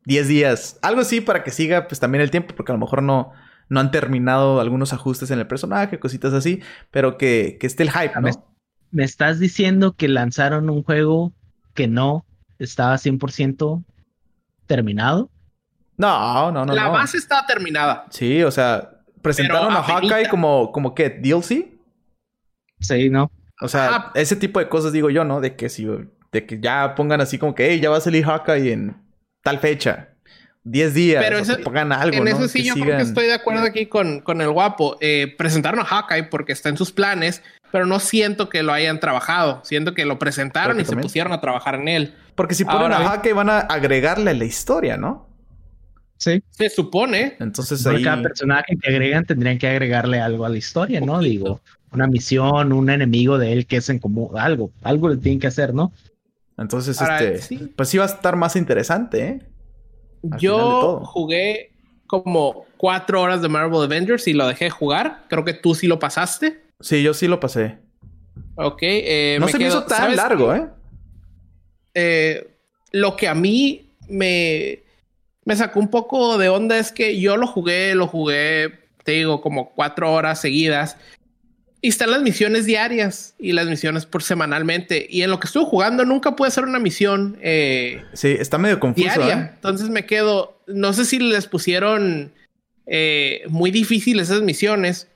10 0.05 0.27
días, 0.27 0.79
algo 0.81 1.01
así 1.01 1.21
para 1.21 1.43
que 1.43 1.51
siga 1.51 1.87
pues 1.87 1.99
también 1.99 2.21
el 2.21 2.31
tiempo, 2.31 2.55
porque 2.55 2.71
a 2.71 2.75
lo 2.75 2.79
mejor 2.79 3.01
no, 3.01 3.31
no 3.69 3.79
han 3.79 3.91
terminado 3.91 4.59
algunos 4.59 4.93
ajustes 4.93 5.31
en 5.31 5.39
el 5.39 5.47
personaje, 5.47 5.99
cositas 5.99 6.33
así, 6.33 6.61
pero 6.91 7.17
que, 7.17 7.57
que 7.59 7.67
esté 7.67 7.83
el 7.83 7.91
hype, 7.91 8.19
¿no? 8.19 8.29
Me, 8.91 9.03
estás 9.03 9.39
diciendo 9.39 9.93
que 9.93 10.07
lanzaron 10.07 10.69
un 10.69 10.83
juego 10.83 11.33
que 11.73 11.87
no 11.87 12.25
estaba 12.59 12.95
100% 12.95 13.83
terminado. 14.67 15.29
No, 15.97 16.51
no, 16.51 16.65
no. 16.65 16.73
La 16.73 16.89
base 16.89 17.17
estaba 17.17 17.45
terminada. 17.45 18.05
Sí, 18.09 18.43
o 18.43 18.51
sea, 18.51 18.94
presentaron 19.25 19.73
a 19.75 19.81
Hawkeye 19.81 20.29
como, 20.29 20.71
como 20.71 20.93
que 20.93 21.09
DLC. 21.09 21.67
Sí, 22.79 23.09
¿no? 23.09 23.31
O 23.59 23.67
sea, 23.67 24.11
ese 24.13 24.35
tipo 24.35 24.59
de 24.59 24.69
cosas 24.69 24.91
digo 24.91 25.09
yo, 25.09 25.23
¿no? 25.23 25.41
De 25.41 25.55
que 25.55 25.69
si 25.69 25.87
de 26.31 26.45
que 26.45 26.59
ya 26.59 26.93
pongan 26.95 27.21
así 27.21 27.39
como 27.39 27.55
que, 27.55 27.69
hey, 27.69 27.79
ya 27.79 27.89
va 27.89 27.97
a 27.97 28.01
salir 28.01 28.25
Hawkeye 28.25 28.71
en 28.71 28.95
tal 29.41 29.59
fecha. 29.59 30.09
10 30.65 30.93
días. 30.93 31.25
Pero 31.27 31.63
pongan 31.63 31.91
algo. 31.91 32.17
En 32.17 32.27
eso 32.27 32.47
sí, 32.47 32.63
yo 32.63 32.73
creo 32.73 32.97
que 32.97 33.03
estoy 33.03 33.25
de 33.27 33.33
acuerdo 33.33 33.63
aquí 33.63 33.87
con, 33.87 34.19
con 34.19 34.41
el 34.41 34.51
guapo. 34.51 34.97
Eh, 34.99 35.33
presentaron 35.37 35.79
a 35.79 35.85
Hawkeye 35.85 36.23
porque 36.23 36.53
está 36.53 36.69
en 36.69 36.77
sus 36.77 36.91
planes, 36.91 37.41
pero 37.71 37.85
no 37.85 37.99
siento 37.99 38.49
que 38.49 38.63
lo 38.63 38.73
hayan 38.73 38.99
trabajado. 38.99 39.61
Siento 39.63 39.93
que 39.93 40.05
lo 40.05 40.19
presentaron 40.19 40.79
y 40.79 40.85
se 40.85 40.97
pusieron 40.97 41.33
a 41.33 41.41
trabajar 41.41 41.75
en 41.75 41.87
él. 41.87 42.15
Porque 42.35 42.53
si 42.53 42.65
ponen 42.65 42.91
a 42.91 42.97
Hawkeye 42.97 43.33
van 43.33 43.49
a 43.49 43.59
agregarle 43.59 44.33
la 44.33 44.45
historia, 44.45 44.97
¿no? 44.97 45.24
Sí. 46.17 46.41
Se 46.49 46.69
supone. 46.69 47.35
Entonces 47.39 47.83
Por 47.83 48.01
cada 48.01 48.21
personaje 48.21 48.77
que 48.81 48.89
agregan 48.89 49.25
tendrían 49.25 49.57
que 49.57 49.67
agregarle 49.67 50.19
algo 50.19 50.45
a 50.45 50.49
la 50.49 50.57
historia, 50.57 51.01
¿no? 51.01 51.19
Digo, 51.19 51.61
una 51.91 52.07
misión, 52.07 52.71
un 52.73 52.89
enemigo 52.89 53.37
de 53.37 53.53
él 53.53 53.65
que 53.65 53.77
es 53.77 53.89
en 53.89 53.99
común, 53.99 54.29
algo, 54.37 54.71
algo 54.81 55.09
le 55.09 55.17
tienen 55.17 55.39
que 55.39 55.47
hacer, 55.47 55.73
¿no? 55.73 55.91
Entonces, 56.57 56.99
este, 57.01 57.67
pues 57.75 57.89
sí 57.89 57.97
va 57.97 58.05
a 58.05 58.07
estar 58.07 58.35
más 58.35 58.55
interesante, 58.55 59.27
¿eh? 59.27 59.41
Yo 60.39 61.01
jugué 61.05 61.71
como 62.07 62.65
cuatro 62.77 63.21
horas 63.21 63.41
de 63.41 63.49
Marvel 63.49 63.83
Avengers 63.83 64.27
y 64.27 64.33
lo 64.33 64.47
dejé 64.47 64.69
jugar. 64.69 65.25
Creo 65.27 65.43
que 65.43 65.53
tú 65.53 65.75
sí 65.75 65.87
lo 65.87 65.99
pasaste. 65.99 66.61
Sí, 66.79 67.03
yo 67.03 67.13
sí 67.13 67.27
lo 67.27 67.39
pasé. 67.39 67.77
Ok. 68.55 68.79
Eh, 68.81 69.37
no 69.39 69.47
se 69.47 69.57
me 69.57 69.67
hizo 69.67 69.85
tan 69.85 70.15
largo, 70.15 70.53
¿eh? 70.53 70.67
¿eh? 71.93 72.47
Lo 72.91 73.15
que 73.15 73.27
a 73.27 73.35
mí 73.35 73.91
me, 74.07 74.79
me 75.45 75.55
sacó 75.55 75.79
un 75.79 75.89
poco 75.89 76.37
de 76.37 76.49
onda 76.49 76.77
es 76.77 76.91
que 76.91 77.19
yo 77.19 77.37
lo 77.37 77.47
jugué, 77.47 77.95
lo 77.95 78.07
jugué, 78.07 78.79
te 79.03 79.13
digo, 79.13 79.41
como 79.41 79.69
cuatro 79.69 80.11
horas 80.11 80.41
seguidas. 80.41 80.97
Y 81.81 81.89
están 81.89 82.09
las 82.09 82.23
misiones 82.23 82.65
diarias 82.65 83.35
y 83.37 83.51
las 83.51 83.67
misiones 83.67 84.07
por 84.07 84.23
semanalmente. 84.23 85.05
Y 85.07 85.21
en 85.21 85.29
lo 85.29 85.39
que 85.39 85.45
estuve 85.45 85.65
jugando 85.65 86.03
nunca 86.03 86.35
pude 86.35 86.47
hacer 86.47 86.63
una 86.63 86.79
misión. 86.79 87.37
Eh, 87.41 88.03
sí, 88.13 88.35
está 88.39 88.57
medio 88.57 88.79
confuso. 88.79 89.07
Diaria. 89.07 89.35
¿eh? 89.35 89.51
Entonces 89.53 89.89
me 89.89 90.07
quedo. 90.07 90.59
No 90.65 90.93
sé 90.93 91.05
si 91.05 91.19
les 91.19 91.45
pusieron 91.45 92.33
eh, 92.87 93.43
muy 93.49 93.69
difíciles 93.69 94.31
esas 94.31 94.41
misiones 94.41 95.09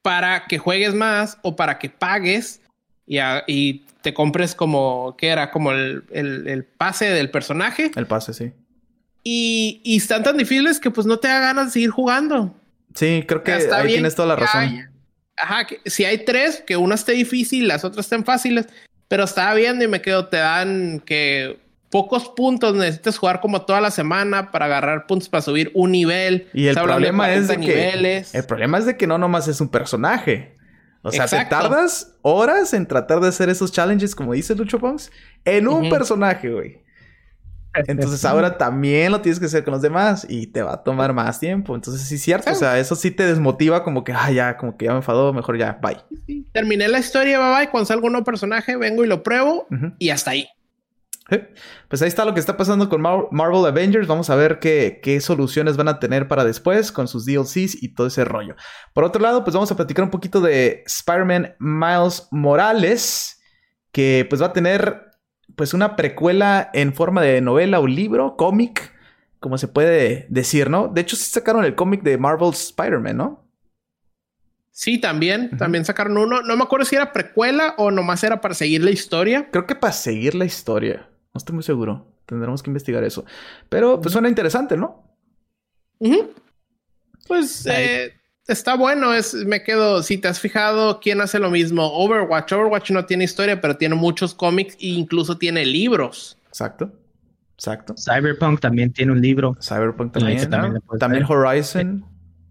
para 0.00 0.46
que 0.46 0.58
juegues 0.58 0.94
más 0.94 1.38
o 1.42 1.56
para 1.56 1.80
que 1.80 1.88
pagues 1.88 2.60
y, 3.06 3.18
y 3.48 3.84
te 4.02 4.14
compres 4.14 4.54
como 4.54 5.16
que 5.16 5.28
era 5.28 5.50
como 5.50 5.72
el, 5.72 6.04
el, 6.12 6.64
pase 6.64 7.06
del 7.06 7.30
personaje. 7.30 7.90
El 7.96 8.06
pase, 8.06 8.34
sí. 8.34 8.52
Y, 9.24 9.80
y, 9.84 9.96
están 9.96 10.22
tan 10.22 10.36
difíciles 10.36 10.78
que 10.78 10.90
pues 10.90 11.06
no 11.06 11.18
te 11.18 11.28
da 11.28 11.40
ganas 11.40 11.66
de 11.66 11.72
seguir 11.72 11.90
jugando. 11.90 12.54
Sí, 12.94 13.24
creo 13.26 13.42
que 13.42 13.52
ahí 13.52 13.88
tienes 13.88 14.14
toda 14.14 14.28
la 14.28 14.36
razón. 14.36 14.90
Ajá, 15.36 15.66
que 15.66 15.80
si 15.86 16.04
hay 16.04 16.24
tres, 16.24 16.62
que 16.64 16.76
una 16.76 16.94
esté 16.94 17.12
difícil, 17.12 17.66
las 17.66 17.84
otras 17.84 18.06
estén 18.06 18.24
fáciles, 18.24 18.66
pero 19.08 19.24
estaba 19.24 19.54
viendo 19.54 19.82
y 19.84 19.88
me 19.88 20.00
quedo, 20.00 20.28
te 20.28 20.36
dan 20.36 21.00
que 21.00 21.58
pocos 21.90 22.28
puntos, 22.28 22.74
necesitas 22.74 23.18
jugar 23.18 23.40
como 23.40 23.62
toda 23.62 23.80
la 23.80 23.90
semana 23.90 24.50
para 24.50 24.66
agarrar 24.66 25.06
puntos 25.06 25.28
para 25.28 25.42
subir 25.42 25.70
un 25.74 25.92
nivel. 25.92 26.48
Y 26.52 26.66
el 26.66 26.74
problema 26.74 27.32
es 27.32 27.48
de 27.48 27.58
que 27.58 28.24
el 28.32 28.44
problema 28.44 28.78
es 28.78 28.86
de 28.86 28.96
que 28.96 29.06
no 29.06 29.16
nomás 29.16 29.48
es 29.48 29.60
un 29.60 29.68
personaje. 29.68 30.56
O 31.02 31.12
sea, 31.12 31.26
te 31.26 31.44
tardas 31.44 32.14
horas 32.22 32.74
en 32.74 32.86
tratar 32.86 33.20
de 33.20 33.28
hacer 33.28 33.48
esos 33.48 33.70
challenges, 33.70 34.14
como 34.14 34.32
dice 34.32 34.54
Lucho 34.54 34.78
Pongs, 34.78 35.12
en 35.44 35.68
un 35.68 35.88
personaje, 35.88 36.50
güey. 36.50 36.83
Entonces 37.86 38.24
ahora 38.24 38.56
también 38.56 39.10
lo 39.10 39.20
tienes 39.20 39.40
que 39.40 39.46
hacer 39.46 39.64
con 39.64 39.72
los 39.72 39.82
demás 39.82 40.26
y 40.28 40.46
te 40.46 40.62
va 40.62 40.74
a 40.74 40.82
tomar 40.82 41.12
más 41.12 41.40
tiempo. 41.40 41.74
Entonces 41.74 42.02
sí 42.02 42.14
es 42.16 42.22
cierto, 42.22 42.52
o 42.52 42.54
sea, 42.54 42.78
eso 42.78 42.94
sí 42.94 43.10
te 43.10 43.26
desmotiva 43.26 43.82
como 43.82 44.04
que, 44.04 44.12
ah, 44.12 44.30
ya, 44.30 44.56
como 44.56 44.76
que 44.76 44.86
ya 44.86 44.92
me 44.92 44.98
enfadó, 44.98 45.32
mejor 45.32 45.58
ya, 45.58 45.78
bye. 45.82 46.44
Terminé 46.52 46.88
la 46.88 46.98
historia, 46.98 47.38
bye 47.38 47.58
bye, 47.58 47.70
cuando 47.70 47.86
salga 47.86 48.06
un 48.06 48.12
nuevo 48.12 48.24
personaje 48.24 48.76
vengo 48.76 49.04
y 49.04 49.08
lo 49.08 49.22
pruebo 49.22 49.66
y 49.98 50.10
hasta 50.10 50.32
ahí. 50.32 50.48
Pues 51.88 52.02
ahí 52.02 52.08
está 52.08 52.24
lo 52.24 52.34
que 52.34 52.40
está 52.40 52.56
pasando 52.56 52.88
con 52.88 53.00
Marvel 53.00 53.66
Avengers. 53.66 54.06
Vamos 54.06 54.28
a 54.30 54.34
ver 54.34 54.58
qué, 54.58 55.00
qué, 55.02 55.20
soluciones 55.20 55.76
van 55.76 55.88
a 55.88 55.98
tener 55.98 56.28
para 56.28 56.44
después 56.44 56.92
con 56.92 57.08
sus 57.08 57.24
DLCs 57.24 57.82
y 57.82 57.94
todo 57.94 58.08
ese 58.08 58.24
rollo. 58.24 58.56
Por 58.92 59.04
otro 59.04 59.22
lado, 59.22 59.42
pues 59.42 59.54
vamos 59.54 59.70
a 59.70 59.76
platicar 59.76 60.04
un 60.04 60.10
poquito 60.10 60.40
de 60.40 60.82
Spider-Man 60.86 61.56
Miles 61.58 62.28
Morales, 62.30 63.40
que 63.90 64.26
pues 64.28 64.42
va 64.42 64.46
a 64.46 64.52
tener 64.52 65.03
pues 65.56 65.74
una 65.74 65.96
precuela 65.96 66.70
en 66.72 66.94
forma 66.94 67.22
de 67.22 67.40
novela 67.40 67.80
o 67.80 67.86
libro, 67.86 68.36
cómic, 68.36 68.92
como 69.40 69.58
se 69.58 69.68
puede 69.68 70.26
decir, 70.30 70.70
¿no? 70.70 70.88
De 70.88 71.00
hecho, 71.00 71.16
sí 71.16 71.30
sacaron 71.30 71.64
el 71.64 71.74
cómic 71.74 72.02
de 72.02 72.18
Marvel's 72.18 72.64
Spider-Man, 72.66 73.16
¿no? 73.16 73.44
Sí, 74.70 74.98
también, 74.98 75.56
también 75.56 75.84
sacaron 75.84 76.16
uno. 76.18 76.42
No 76.42 76.56
me 76.56 76.64
acuerdo 76.64 76.84
si 76.84 76.96
era 76.96 77.12
precuela 77.12 77.74
o 77.78 77.92
nomás 77.92 78.24
era 78.24 78.40
para 78.40 78.54
seguir 78.54 78.82
la 78.82 78.90
historia. 78.90 79.48
Creo 79.52 79.66
que 79.66 79.76
para 79.76 79.92
seguir 79.92 80.34
la 80.34 80.46
historia. 80.46 81.08
No 81.32 81.38
estoy 81.38 81.54
muy 81.54 81.62
seguro. 81.62 82.12
Tendremos 82.26 82.60
que 82.60 82.70
investigar 82.70 83.04
eso. 83.04 83.24
Pero 83.68 84.00
pues 84.00 84.12
suena 84.12 84.28
interesante, 84.28 84.76
¿no? 84.76 85.16
Pues 87.28 87.66
eh, 87.66 88.14
está 88.46 88.76
bueno, 88.76 89.14
es, 89.14 89.34
me 89.34 89.62
quedo, 89.62 90.02
si 90.02 90.18
te 90.18 90.28
has 90.28 90.40
fijado, 90.40 91.00
¿quién 91.00 91.20
hace 91.20 91.38
lo 91.38 91.50
mismo? 91.50 91.86
Overwatch. 91.92 92.52
Overwatch 92.52 92.90
no 92.90 93.04
tiene 93.06 93.24
historia, 93.24 93.60
pero 93.60 93.76
tiene 93.76 93.94
muchos 93.94 94.34
cómics 94.34 94.74
e 94.74 94.88
incluso 94.88 95.38
tiene 95.38 95.64
libros. 95.64 96.38
Exacto. 96.48 96.92
Exacto. 97.54 97.94
Cyberpunk 97.96 98.60
también 98.60 98.92
tiene 98.92 99.12
un 99.12 99.20
libro. 99.20 99.56
Cyberpunk 99.60 100.12
también. 100.12 100.50
También, 100.98 101.24
Horizon. 101.24 102.04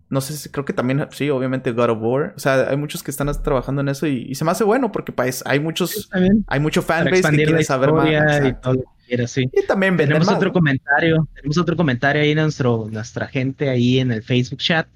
No 0.10 0.22
sé 0.22 0.34
si 0.34 0.50
creo 0.50 0.64
que 0.64 0.74
también, 0.74 1.08
sí, 1.12 1.30
obviamente 1.30 1.72
God 1.72 1.90
of 1.90 1.98
War. 2.02 2.34
O 2.36 2.40
sea, 2.40 2.70
hay 2.70 2.78
muchos 2.78 3.02
que 3.02 3.10
están 3.10 3.30
trabajando 3.42 3.82
en 3.82 3.90
eso 3.90 4.06
y, 4.06 4.36
se 4.36 4.46
me 4.46 4.52
hace 4.52 4.64
bueno 4.64 4.92
porque 4.92 5.12
pues, 5.12 5.44
hay 5.46 5.60
muchos, 5.60 6.10
hay 6.48 6.60
mucho 6.60 6.82
fanbase 6.84 7.22
que 7.22 7.46
quiere 7.46 7.64
saber 7.64 7.92
más. 7.92 8.46
Y, 8.46 8.54
todo 8.54 8.76
y 9.08 9.68
también 9.68 9.98
tenemos 9.98 10.28
otro 10.30 10.52
comentario, 10.54 11.28
tenemos 11.36 11.58
otro 11.58 11.76
comentario 11.76 12.22
ahí 12.22 12.32
en 12.32 12.38
nuestro, 12.38 12.88
nuestra 12.90 13.28
gente 13.28 13.70
ahí 13.70 14.00
en 14.00 14.12
el 14.12 14.24
Facebook 14.24 14.60
chat 14.60 14.88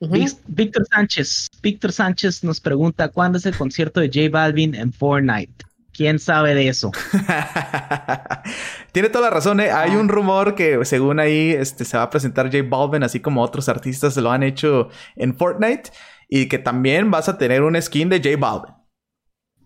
Víctor 0.00 0.86
Sánchez. 0.90 1.48
Víctor 1.62 1.92
Sánchez 1.92 2.44
nos 2.44 2.60
pregunta 2.60 3.08
cuándo 3.08 3.38
es 3.38 3.46
el 3.46 3.56
concierto 3.56 4.00
de 4.00 4.08
J 4.08 4.28
Balvin 4.30 4.74
en 4.74 4.92
Fortnite. 4.92 5.64
¿Quién 5.92 6.18
sabe 6.18 6.54
de 6.54 6.68
eso? 6.68 6.90
Tiene 8.92 9.08
toda 9.08 9.28
la 9.28 9.34
razón, 9.34 9.60
¿eh? 9.60 9.70
Hay 9.70 9.92
ah. 9.92 9.98
un 9.98 10.08
rumor 10.08 10.56
que 10.56 10.84
según 10.84 11.20
ahí 11.20 11.50
este, 11.50 11.84
se 11.84 11.96
va 11.96 12.02
a 12.02 12.10
presentar 12.10 12.50
J 12.50 12.64
Balvin, 12.68 13.04
así 13.04 13.20
como 13.20 13.42
otros 13.42 13.68
artistas 13.68 14.14
se 14.14 14.20
lo 14.20 14.32
han 14.32 14.42
hecho 14.42 14.88
en 15.14 15.36
Fortnite, 15.36 15.90
y 16.28 16.48
que 16.48 16.58
también 16.58 17.12
vas 17.12 17.28
a 17.28 17.38
tener 17.38 17.62
un 17.62 17.80
skin 17.80 18.08
de 18.08 18.18
J 18.18 18.36
Balvin. 18.36 18.74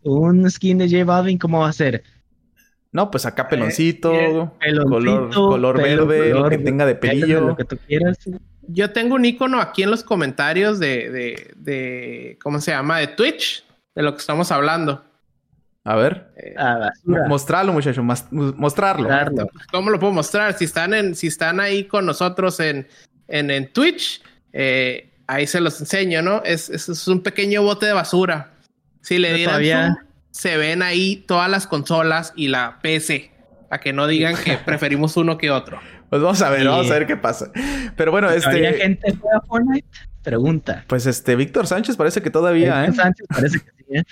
¿Un 0.03 0.51
skin 0.51 0.79
de 0.79 0.89
J 0.91 1.05
Balvin 1.05 1.39
cómo 1.39 1.61
va 1.61 1.71
a 1.71 1.73
ser? 1.73 2.05
No, 2.93 3.11
pues 3.11 3.25
acá 3.25 3.49
peloncito, 3.49 4.13
color, 4.89 5.31
color 5.33 5.83
verde, 5.83 6.31
lo 6.31 6.49
que 6.49 6.59
tenga 6.59 6.85
de 6.85 6.95
pelillo. 6.95 7.41
Lo 7.41 7.57
que 7.57 7.65
tú 7.65 7.79
quieras. 7.87 8.19
Yo 8.69 8.93
tengo 8.93 9.15
un 9.15 9.25
icono 9.25 9.61
aquí 9.61 9.83
en 9.83 9.91
los 9.91 10.05
comentarios 10.05 10.79
de, 10.79 11.11
de, 11.11 11.55
de, 11.57 12.39
¿cómo 12.43 12.61
se 12.61 12.71
llama? 12.71 12.99
De 12.99 13.09
Twitch, 13.09 13.65
de 13.95 14.03
lo 14.03 14.13
que 14.13 14.21
estamos 14.21 14.53
hablando. 14.53 15.05
A 15.85 15.97
ver. 15.97 16.31
Eh, 16.37 16.55
mostrarlo, 17.29 17.73
muchachos. 17.73 18.05
Mostrarlo. 18.31 19.09
¿Cómo 19.73 19.91
lo 19.91 19.99
puedo 19.99 20.13
mostrar? 20.13 20.53
Si 20.53 20.67
están 20.67 20.93
en, 20.93 21.15
si 21.15 21.29
están 21.29 21.61
ahí 21.61 21.85
con 21.85 22.05
nosotros 22.05 22.61
en, 22.61 22.87
en, 23.27 23.51
en 23.51 23.73
Twitch, 23.73 24.23
eh, 24.53 25.15
ahí 25.27 25.47
se 25.47 25.61
los 25.61 25.81
enseño, 25.81 26.21
¿no? 26.21 26.43
Es, 26.45 26.69
es, 26.69 27.09
un 27.09 27.23
pequeño 27.23 27.63
bote 27.63 27.87
de 27.87 27.95
basura. 27.95 28.53
Si 29.01 29.17
le 29.17 29.33
dieran 29.33 29.97
se 30.31 30.57
ven 30.57 30.83
ahí 30.83 31.17
todas 31.27 31.51
las 31.51 31.67
consolas 31.67 32.33
y 32.37 32.49
la 32.49 32.79
PC. 32.81 33.33
Para 33.69 33.81
que 33.81 33.93
no 33.93 34.07
digan 34.07 34.37
que 34.37 34.57
preferimos 34.65 35.17
uno 35.17 35.39
que 35.39 35.51
otro. 35.51 35.81
Pues 36.11 36.23
vamos 36.23 36.41
a 36.43 36.51
ver, 36.51 36.67
vamos 36.67 36.91
a 36.91 36.95
ver 36.95 37.07
qué 37.07 37.17
pasa. 37.17 37.51
Pero 37.97 38.11
bueno, 38.11 38.31
este. 38.31 38.75
gente 38.75 39.17
juega 39.21 39.41
Fortnite? 39.43 39.87
Pregunta. 40.23 40.85
Pues 40.87 41.07
este, 41.07 41.37
Víctor 41.37 41.67
Sánchez 41.67 41.97
parece 41.97 42.23
que 42.23 42.31
todavía, 42.31 42.83
Víctor 42.83 42.95
¿eh? 42.95 42.97
Sánchez 42.97 43.27
parece 43.29 43.59
que 43.61 43.71
sí, 43.77 43.85
¿eh? 43.91 44.05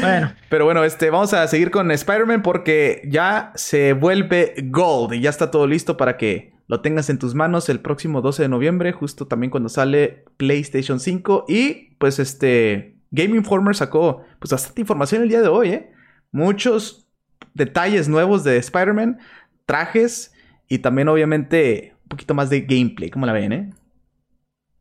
Bueno. 0.00 0.32
Pero 0.48 0.64
bueno, 0.64 0.84
este, 0.84 1.10
vamos 1.10 1.32
a 1.32 1.46
seguir 1.46 1.70
con 1.70 1.90
Spider-Man 1.90 2.42
porque 2.42 3.02
ya 3.08 3.52
se 3.54 3.92
vuelve 3.92 4.54
Gold 4.64 5.14
y 5.14 5.20
ya 5.20 5.30
está 5.30 5.50
todo 5.50 5.66
listo 5.66 5.96
para 5.96 6.16
que 6.16 6.52
lo 6.66 6.80
tengas 6.80 7.08
en 7.10 7.18
tus 7.18 7.34
manos 7.34 7.68
el 7.68 7.80
próximo 7.80 8.20
12 8.20 8.42
de 8.42 8.48
noviembre, 8.48 8.92
justo 8.92 9.26
también 9.26 9.50
cuando 9.50 9.68
sale 9.68 10.24
PlayStation 10.36 10.98
5. 10.98 11.44
Y 11.48 11.94
pues 11.98 12.18
este, 12.18 12.96
Game 13.12 13.36
Informer 13.36 13.76
sacó 13.76 14.24
pues 14.40 14.50
bastante 14.50 14.80
información 14.80 15.22
el 15.22 15.28
día 15.28 15.40
de 15.40 15.48
hoy, 15.48 15.70
¿eh? 15.70 15.92
Muchos 16.32 17.06
detalles 17.54 18.08
nuevos 18.08 18.42
de 18.42 18.58
Spider-Man, 18.58 19.18
trajes 19.64 20.32
y 20.68 20.78
también, 20.78 21.08
obviamente, 21.08 21.94
un 22.04 22.08
poquito 22.08 22.34
más 22.34 22.50
de 22.50 22.62
gameplay. 22.62 23.10
¿Cómo 23.10 23.26
la 23.26 23.32
ven, 23.32 23.52
eh? 23.52 23.72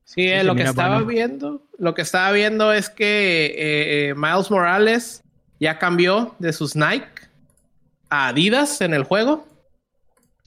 Sí, 0.03 0.29
lo 0.43 0.55
que 0.55 0.63
estaba 0.63 1.01
viendo, 1.01 1.67
lo 1.79 1.95
que 1.95 2.03
estaba 2.03 2.31
viendo 2.31 2.71
es 2.71 2.89
que 2.89 3.45
eh, 3.47 4.09
eh, 4.09 4.15
Miles 4.15 4.51
Morales 4.51 5.23
ya 5.59 5.79
cambió 5.79 6.35
de 6.37 6.53
sus 6.53 6.75
Nike 6.75 7.27
a 8.09 8.27
Adidas 8.27 8.81
en 8.81 8.93
el 8.93 9.03
juego. 9.03 9.47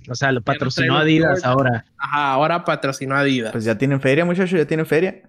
O 0.09 0.15
sea, 0.15 0.31
lo 0.31 0.41
patrocinó 0.43 0.97
Adidas 0.97 1.45
ahora. 1.45 1.85
Ajá, 1.99 2.33
ahora 2.33 2.65
patrocinó 2.65 3.17
Adidas. 3.17 3.51
Pues 3.53 3.65
ya 3.65 3.77
tienen 3.77 4.01
feria, 4.01 4.25
muchachos, 4.25 4.59
ya 4.59 4.65
tienen 4.65 4.87
feria. 4.87 5.23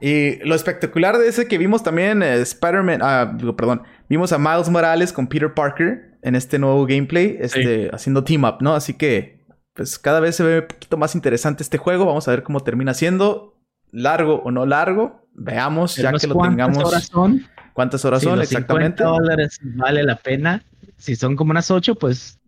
Y 0.00 0.38
lo 0.44 0.54
espectacular 0.54 1.18
de 1.18 1.28
ese 1.28 1.46
que 1.46 1.58
vimos 1.58 1.82
también, 1.82 2.22
eh, 2.22 2.40
Spider-Man, 2.40 3.00
ah, 3.02 3.32
digo, 3.36 3.54
perdón, 3.54 3.82
vimos 4.08 4.32
a 4.32 4.38
Miles 4.38 4.68
Morales 4.68 5.12
con 5.12 5.26
Peter 5.28 5.52
Parker 5.52 6.11
en 6.22 6.34
este 6.36 6.58
nuevo 6.58 6.86
gameplay, 6.86 7.36
este, 7.40 7.90
haciendo 7.92 8.24
team 8.24 8.44
up, 8.44 8.58
¿no? 8.60 8.74
Así 8.74 8.94
que, 8.94 9.40
pues 9.74 9.98
cada 9.98 10.20
vez 10.20 10.36
se 10.36 10.44
ve 10.44 10.60
un 10.60 10.66
poquito 10.68 10.96
más 10.96 11.14
interesante 11.14 11.62
este 11.62 11.78
juego. 11.78 12.06
Vamos 12.06 12.28
a 12.28 12.30
ver 12.30 12.42
cómo 12.42 12.60
termina 12.60 12.94
siendo, 12.94 13.58
largo 13.90 14.36
o 14.44 14.50
no 14.50 14.64
largo. 14.64 15.26
Veamos, 15.34 15.96
ya 15.96 16.12
que 16.12 16.26
lo 16.26 16.36
tengamos. 16.36 16.76
¿Cuántas 16.76 16.92
horas 16.92 17.06
son? 17.06 17.46
¿Cuántas 17.72 18.04
horas 18.04 18.22
son? 18.22 18.40
Exactamente. 18.40 19.02
dólares 19.02 19.58
vale 19.62 20.04
la 20.04 20.16
pena. 20.16 20.62
Si 20.96 21.16
son 21.16 21.36
como 21.36 21.50
unas 21.50 21.70
8, 21.70 21.96
pues 21.96 22.38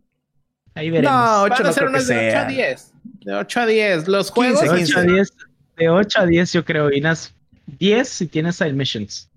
ahí 0.74 0.90
veremos. 0.90 1.14
No, 1.14 1.42
8 1.42 1.62
no 1.62 1.72
creo 1.72 1.92
que 1.92 2.02
de 2.02 2.28
8 2.28 2.38
a 2.38 2.44
10. 2.44 2.92
De 3.24 3.34
8 3.34 3.60
a 3.60 3.66
10. 3.66 4.08
Los 4.08 4.30
juegos. 4.30 4.60
15, 4.60 4.76
15. 4.76 4.92
8 4.92 4.98
a 4.98 5.02
10, 5.02 5.32
de 5.76 5.88
8 5.88 6.20
a 6.20 6.26
10, 6.26 6.52
yo 6.52 6.64
creo. 6.64 6.92
Y 6.92 7.00
unas 7.00 7.34
10 7.78 8.08
si 8.08 8.26
tienes 8.26 8.56
side 8.56 8.74
missions. 8.74 9.30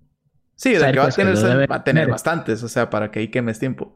Sí, 0.56 0.74
de 0.74 0.92
que 0.92 1.00
va 1.00 1.06
a 1.06 1.12
tener, 1.12 1.72
va 1.72 1.76
a 1.76 1.84
tener 1.84 2.10
bastantes, 2.10 2.64
o 2.64 2.68
sea, 2.68 2.90
para 2.90 3.12
que 3.12 3.20
ahí 3.20 3.28
quemes 3.30 3.60
tiempo. 3.60 3.96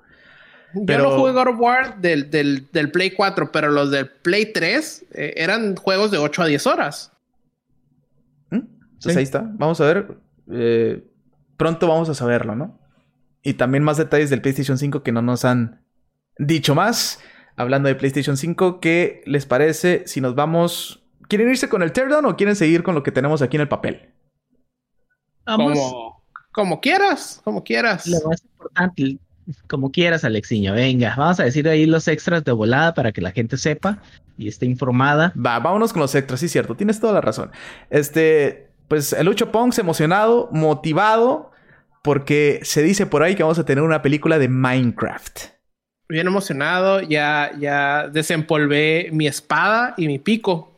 Pero... 0.86 1.03
Yo 1.03 1.09
no 1.09 1.17
jugué 1.17 1.32
God 1.34 1.47
of 1.47 1.59
War 1.59 2.01
del, 2.01 2.30
del, 2.30 2.67
del 2.72 2.91
Play 2.91 3.11
4, 3.11 3.51
pero 3.51 3.72
los 3.72 3.91
del 3.91 4.09
Play 4.09 4.51
3 4.51 5.05
eh, 5.13 5.34
eran 5.38 5.76
juegos 5.76 6.11
de 6.11 6.17
8 6.17 6.43
a 6.43 6.45
10 6.45 6.67
horas. 6.67 7.11
¿Mm? 8.49 8.61
Entonces 8.93 9.17
ahí 9.17 9.24
está. 9.24 9.43
Vamos 9.45 9.82
a 9.82 9.86
ver. 9.86 10.17
Eh, 10.51 11.03
pronto 11.57 11.88
vamos 11.88 12.09
a 12.09 12.13
saberlo, 12.13 12.55
¿no? 12.55 12.80
Y 13.43 13.55
también 13.55 13.84
más 13.84 13.97
detalles 13.97 14.30
del 14.30 14.41
PlayStation 14.41 14.78
5 14.78 15.03
que 15.03 15.11
no 15.11 15.22
nos 15.22 15.45
han 15.45 15.84
dicho 16.38 16.76
más. 16.76 17.19
Hablando 17.55 17.89
de 17.89 17.95
PlayStation 17.95 18.38
5, 18.38 18.80
¿qué 18.80 19.22
les 19.26 19.45
parece 19.45 20.03
si 20.07 20.22
nos 20.22 20.36
vamos... 20.36 21.03
¿Quieren 21.28 21.49
irse 21.49 21.69
con 21.69 21.84
el 21.84 21.91
teardown 21.91 22.26
o 22.26 22.36
quieren 22.36 22.55
seguir 22.55 22.84
con 22.84 22.95
lo 22.95 23.03
que 23.03 23.11
tenemos 23.11 23.41
aquí 23.41 23.57
en 23.57 23.61
el 23.61 23.67
papel? 23.67 24.13
Como, 25.45 26.24
como 26.51 26.82
quieras, 26.82 27.41
como 27.43 27.63
quieras. 27.63 28.07
Lo 28.07 28.19
más 28.28 28.43
importante, 28.43 29.17
como 29.68 29.92
quieras, 29.92 30.24
Alexiño. 30.24 30.74
Venga, 30.74 31.16
vamos 31.18 31.39
a 31.39 31.44
decir 31.44 31.68
ahí 31.68 31.86
los 31.86 32.08
extras 32.08 32.44
de 32.44 32.52
volada 32.52 32.94
para 32.94 33.12
que 33.12 33.22
la 33.22 33.32
gente 33.32 33.58
sepa 33.58 34.02
y 34.38 34.48
esté 34.48 34.66
informada. 34.66 35.34
Va, 35.38 35.60
vámonos 35.60 35.94
con 35.94 36.02
los 36.02 36.16
extras, 36.16 36.39
sí, 36.39 36.50
cierto. 36.50 36.76
Tienes 36.76 37.00
toda 37.00 37.14
la 37.14 37.22
razón. 37.22 37.52
Este, 37.89 38.70
pues 38.88 39.14
el 39.14 39.26
Lucho 39.26 39.52
Ponks 39.52 39.80
emocionado, 39.80 40.50
motivado, 40.52 41.52
porque 42.02 42.60
se 42.64 42.82
dice 42.84 43.06
por 43.06 43.24
ahí 43.24 43.36
que 43.36 43.44
vamos 43.44 43.60
a 43.60 43.66
tener 43.66 43.84
una 43.84 44.02
película 44.02 44.39
de 44.39 44.48
Minecraft. 44.48 45.39
Bien 46.10 46.28
emocionado, 46.28 47.02
ya, 47.02 47.52
ya 47.60 48.10
desempolvé 48.10 49.10
mi 49.14 49.28
espada 49.28 49.94
y 49.98 50.08
mi 50.08 50.20
pico 50.20 50.72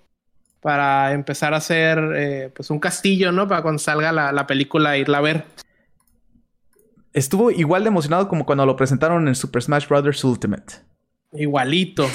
para 0.62 1.12
empezar 1.12 1.54
a 1.54 1.58
hacer 1.58 2.00
eh, 2.16 2.50
pues 2.56 2.70
un 2.70 2.80
castillo, 2.80 3.32
¿no? 3.32 3.48
Para 3.48 3.62
cuando 3.62 3.80
salga 3.80 4.12
la, 4.12 4.32
la 4.32 4.48
película 4.48 4.96
irla 4.98 5.18
a 5.18 5.22
ver 5.22 5.46
estuvo 7.14 7.52
igual 7.52 7.84
de 7.84 7.90
emocionado 7.90 8.28
como 8.28 8.46
cuando 8.46 8.66
lo 8.66 8.76
presentaron 8.76 9.28
en 9.28 9.36
Super 9.36 9.62
Smash 9.62 9.88
Bros. 9.88 10.24
Ultimate. 10.24 10.74
Igualito, 11.36 12.08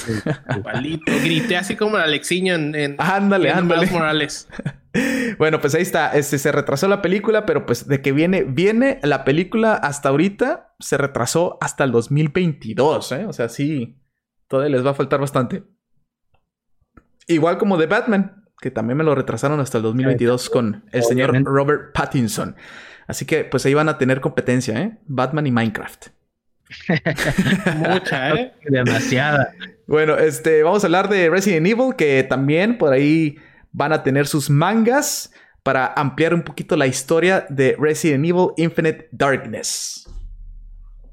igualito. 0.57 1.13
Grité 1.25 1.57
así 1.57 1.75
como 1.75 1.97
el 1.97 2.05
Alexiño 2.05 2.55
en, 2.55 2.75
en, 2.75 2.97
ándale, 2.99 3.51
ándale. 3.51 3.89
Morales. 3.89 4.49
bueno, 5.39 5.61
pues 5.61 5.75
ahí 5.75 5.83
está. 5.83 6.13
Este, 6.13 6.39
se 6.39 6.53
retrasó 6.53 6.87
la 6.87 7.03
película, 7.03 7.45
pero 7.45 7.67
pues 7.67 7.89
de 7.89 8.01
que 8.01 8.13
viene, 8.13 8.45
viene 8.45 9.01
la 9.03 9.25
película 9.25 9.75
hasta 9.75 10.11
ahorita, 10.11 10.75
se 10.79 10.97
retrasó 10.97 11.59
hasta 11.61 11.83
el 11.83 11.91
2022, 11.91 13.13
¿eh? 13.13 13.27
O 13.27 13.33
sea, 13.33 13.49
sí, 13.49 14.01
todavía 14.47 14.77
les 14.77 14.87
va 14.87 14.91
a 14.91 14.95
faltar 14.95 15.21
bastante. 15.21 15.65
Igual 17.27 17.59
como 17.59 17.77
de 17.77 17.87
Batman, 17.87 18.45
que 18.61 18.71
también 18.71 18.99
me 18.99 19.05
lo 19.05 19.15
retrasaron 19.15 19.59
hasta 19.61 19.79
el 19.79 19.83
2022 19.83 20.49
con 20.49 20.85
el 20.93 21.03
señor 21.03 21.35
Robert 21.45 21.93
Pattinson. 21.93 22.57
Así 23.09 23.25
que 23.25 23.45
pues 23.45 23.65
ahí 23.65 23.75
van 23.75 23.89
a 23.89 23.97
tener 23.97 24.21
competencia, 24.21 24.81
¿eh? 24.81 24.93
Batman 25.07 25.47
y 25.47 25.51
Minecraft. 25.51 26.09
Mucha, 27.77 28.35
¿eh? 28.35 28.53
Demasiada. 28.69 29.55
Bueno, 29.87 30.19
este, 30.19 30.63
vamos 30.63 30.85
a 30.85 30.87
hablar 30.87 31.09
de 31.09 31.31
Resident 31.31 31.67
Evil, 31.67 31.97
que 31.97 32.23
también 32.23 32.77
por 32.77 32.93
ahí 32.93 33.37
van 33.73 33.95
a 33.95 34.03
tener 34.03 34.27
sus 34.27 34.51
mangas 34.51 35.33
para 35.63 35.95
ampliar 35.95 36.35
un 36.35 36.43
poquito 36.43 36.77
la 36.77 36.87
historia 36.87 37.47
de 37.49 37.75
Resident 37.79 38.27
Evil 38.27 38.49
Infinite 38.59 39.09
Darkness. 39.11 40.07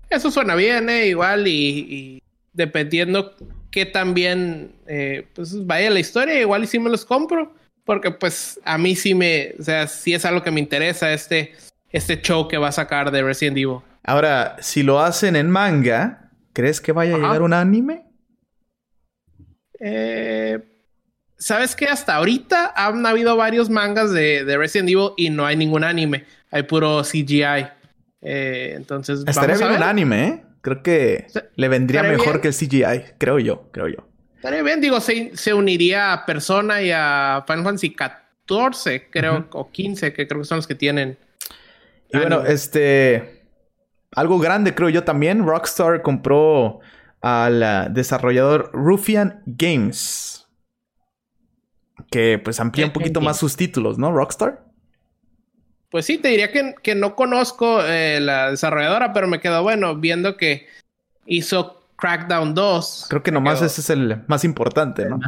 Eso 0.10 0.30
suena 0.30 0.56
bien, 0.56 0.90
¿eh? 0.90 1.08
Igual 1.08 1.48
y, 1.48 2.22
dependiendo 2.52 3.36
qué 3.72 3.86
tan 3.86 4.14
bien 4.14 4.76
eh, 4.88 5.28
pues 5.34 5.66
vaya 5.66 5.90
la 5.90 6.00
historia, 6.00 6.40
igual 6.40 6.66
y 6.66 6.68
sí 6.68 6.78
me 6.78 6.90
los 6.90 7.06
compro. 7.06 7.54
Porque 7.86 8.12
pues 8.12 8.60
a 8.66 8.78
mí 8.78 8.96
sí 8.96 9.14
me, 9.14 9.54
o 9.60 9.64
sea, 9.64 9.88
sí 9.88 10.14
es 10.14 10.26
algo 10.26 10.42
que 10.42 10.52
me 10.52 10.60
interesa 10.60 11.14
este 11.14 11.54
este 11.96 12.22
show 12.22 12.48
que 12.48 12.58
va 12.58 12.68
a 12.68 12.72
sacar 12.74 13.10
de 13.10 13.24
Resident 13.24 13.58
Evil. 13.58 13.80
Ahora, 14.04 14.58
si 14.60 14.84
lo 14.84 15.00
hacen 15.00 15.38
en 15.38 15.50
manga, 15.50 16.30
¿crees 16.52 16.82
que 16.82 16.92
vaya 16.92 17.16
a 17.16 17.18
llegar 17.18 17.42
un 17.42 17.54
anime? 17.54 18.06
Eh, 19.80 20.60
¿Sabes 21.38 21.76
que 21.76 21.86
Hasta 21.86 22.16
ahorita 22.16 22.74
han 22.76 23.06
habido 23.06 23.38
varios 23.38 23.70
mangas 23.70 24.12
de, 24.12 24.44
Resident 24.58 24.90
Evil 24.90 25.12
y 25.16 25.30
no 25.30 25.46
hay 25.46 25.56
ningún 25.56 25.86
anime. 25.86 26.26
Hay 26.52 26.64
puro 26.64 27.02
CGI. 27.02 27.68
Eh, 28.22 28.74
entonces, 28.76 29.24
estaría 29.26 29.56
bien 29.56 29.72
un 29.72 29.84
anime, 29.84 30.28
¿eh? 30.28 30.44
Creo 30.62 30.84
que 30.84 31.28
le 31.56 31.68
vendría 31.70 32.04
mejor 32.04 32.42
que 32.42 32.50
el 32.50 32.54
CGI, 32.54 33.14
creo 33.18 33.40
yo, 33.40 33.70
creo 33.72 33.88
yo. 33.88 34.08
Estaría 34.36 34.64
bien, 34.64 34.82
digo, 34.82 35.00
se, 35.00 35.54
uniría 35.54 36.12
a 36.12 36.26
Persona 36.26 36.82
y 36.82 36.92
a 36.92 37.46
Final 37.48 37.64
Fantasy 37.64 37.94
14, 37.94 39.10
creo, 39.10 39.48
o 39.52 39.72
15, 39.72 40.12
que 40.12 40.28
creo 40.28 40.42
que 40.42 40.48
son 40.48 40.58
los 40.58 40.68
que 40.68 40.76
tienen 40.76 41.18
y 42.16 42.20
bueno, 42.20 42.46
este. 42.46 43.44
Algo 44.12 44.40
grande, 44.40 44.74
creo 44.74 44.90
yo 44.90 45.04
también. 45.04 45.46
Rockstar 45.46 46.02
compró 46.02 46.80
al 47.22 47.94
desarrollador 47.94 48.70
Rufian 48.74 49.42
Games. 49.46 50.48
Que 52.10 52.40
pues 52.40 52.60
amplía 52.60 52.86
un 52.86 52.94
poquito 52.94 53.20
más 53.20 53.38
sus 53.38 53.58
títulos, 53.58 53.98
¿no? 53.98 54.12
Rockstar. 54.12 54.64
Pues 55.90 56.06
sí, 56.06 56.18
te 56.18 56.30
diría 56.30 56.52
que, 56.52 56.96
no 56.96 57.16
conozco 57.16 57.82
eh, 57.84 58.20
la 58.20 58.52
desarrolladora, 58.52 59.14
pero 59.14 59.28
me 59.28 59.40
quedo 59.40 59.64
bueno 59.64 59.96
viendo 59.96 60.36
que 60.36 60.68
hizo 61.26 61.88
Crackdown 61.96 62.54
2. 62.54 63.08
Creo 63.10 63.24
que 63.24 63.32
nomás 63.32 63.62
ese 63.62 63.82
es 63.82 63.90
el 63.90 64.24
más 64.28 64.44
importante, 64.44 65.06
¿no? 65.06 65.20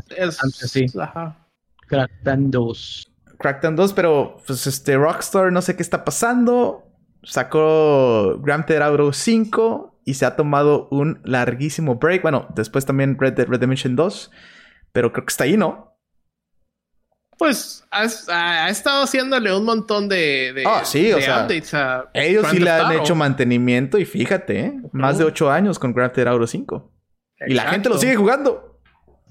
sí. 0.49 0.85
Crackdown 1.87 2.51
2. 2.51 3.11
Crackdown 3.37 3.75
2, 3.75 3.93
pero 3.93 4.37
pues 4.45 4.67
este 4.67 4.95
Rockstar 4.95 5.51
no 5.51 5.61
sé 5.61 5.75
qué 5.75 5.83
está 5.83 6.03
pasando. 6.03 6.83
Sacó 7.23 8.39
Grand 8.39 8.65
Theft 8.65 8.81
Auto 8.81 9.13
5 9.13 10.01
y 10.05 10.13
se 10.13 10.25
ha 10.25 10.35
tomado 10.35 10.87
un 10.91 11.19
larguísimo 11.23 11.95
break. 11.95 12.21
Bueno, 12.21 12.47
después 12.55 12.85
también 12.85 13.17
Red 13.19 13.33
Dead 13.33 13.47
Redemption 13.47 13.95
2, 13.95 14.31
pero 14.91 15.11
creo 15.11 15.25
que 15.25 15.31
está 15.31 15.43
ahí, 15.43 15.57
¿no? 15.57 15.97
Pues 17.37 17.85
ha, 17.91 18.69
estado 18.69 19.03
haciéndole 19.03 19.55
un 19.55 19.63
montón 19.63 20.09
de, 20.09 20.53
de, 20.55 20.65
oh, 20.65 20.83
sí, 20.83 21.11
o 21.13 21.21
sea, 21.21 21.47
ellos 22.15 22.47
sí 22.49 22.57
le 22.57 22.71
han 22.71 22.93
hecho 22.93 23.13
mantenimiento 23.13 23.99
y 23.99 24.05
fíjate, 24.05 24.59
¿eh? 24.59 24.81
más 24.91 25.19
de 25.19 25.23
8 25.25 25.51
años 25.51 25.77
con 25.77 25.93
Grand 25.93 26.13
Theft 26.13 26.27
Auto 26.27 26.47
5. 26.47 26.91
Y 27.47 27.53
la 27.53 27.63
gente 27.69 27.89
lo 27.89 27.97
sigue 27.99 28.15
jugando. 28.15 28.79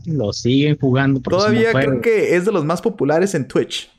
Lo 0.05 0.33
siguen 0.33 0.79
jugando. 0.79 1.21
Todavía 1.21 1.73
creo 1.73 2.01
que 2.01 2.37
es 2.37 2.45
de 2.45 2.53
los 2.53 2.65
más 2.65 2.81
populares 2.81 3.35
en 3.35 3.49
Twitch. 3.49 3.91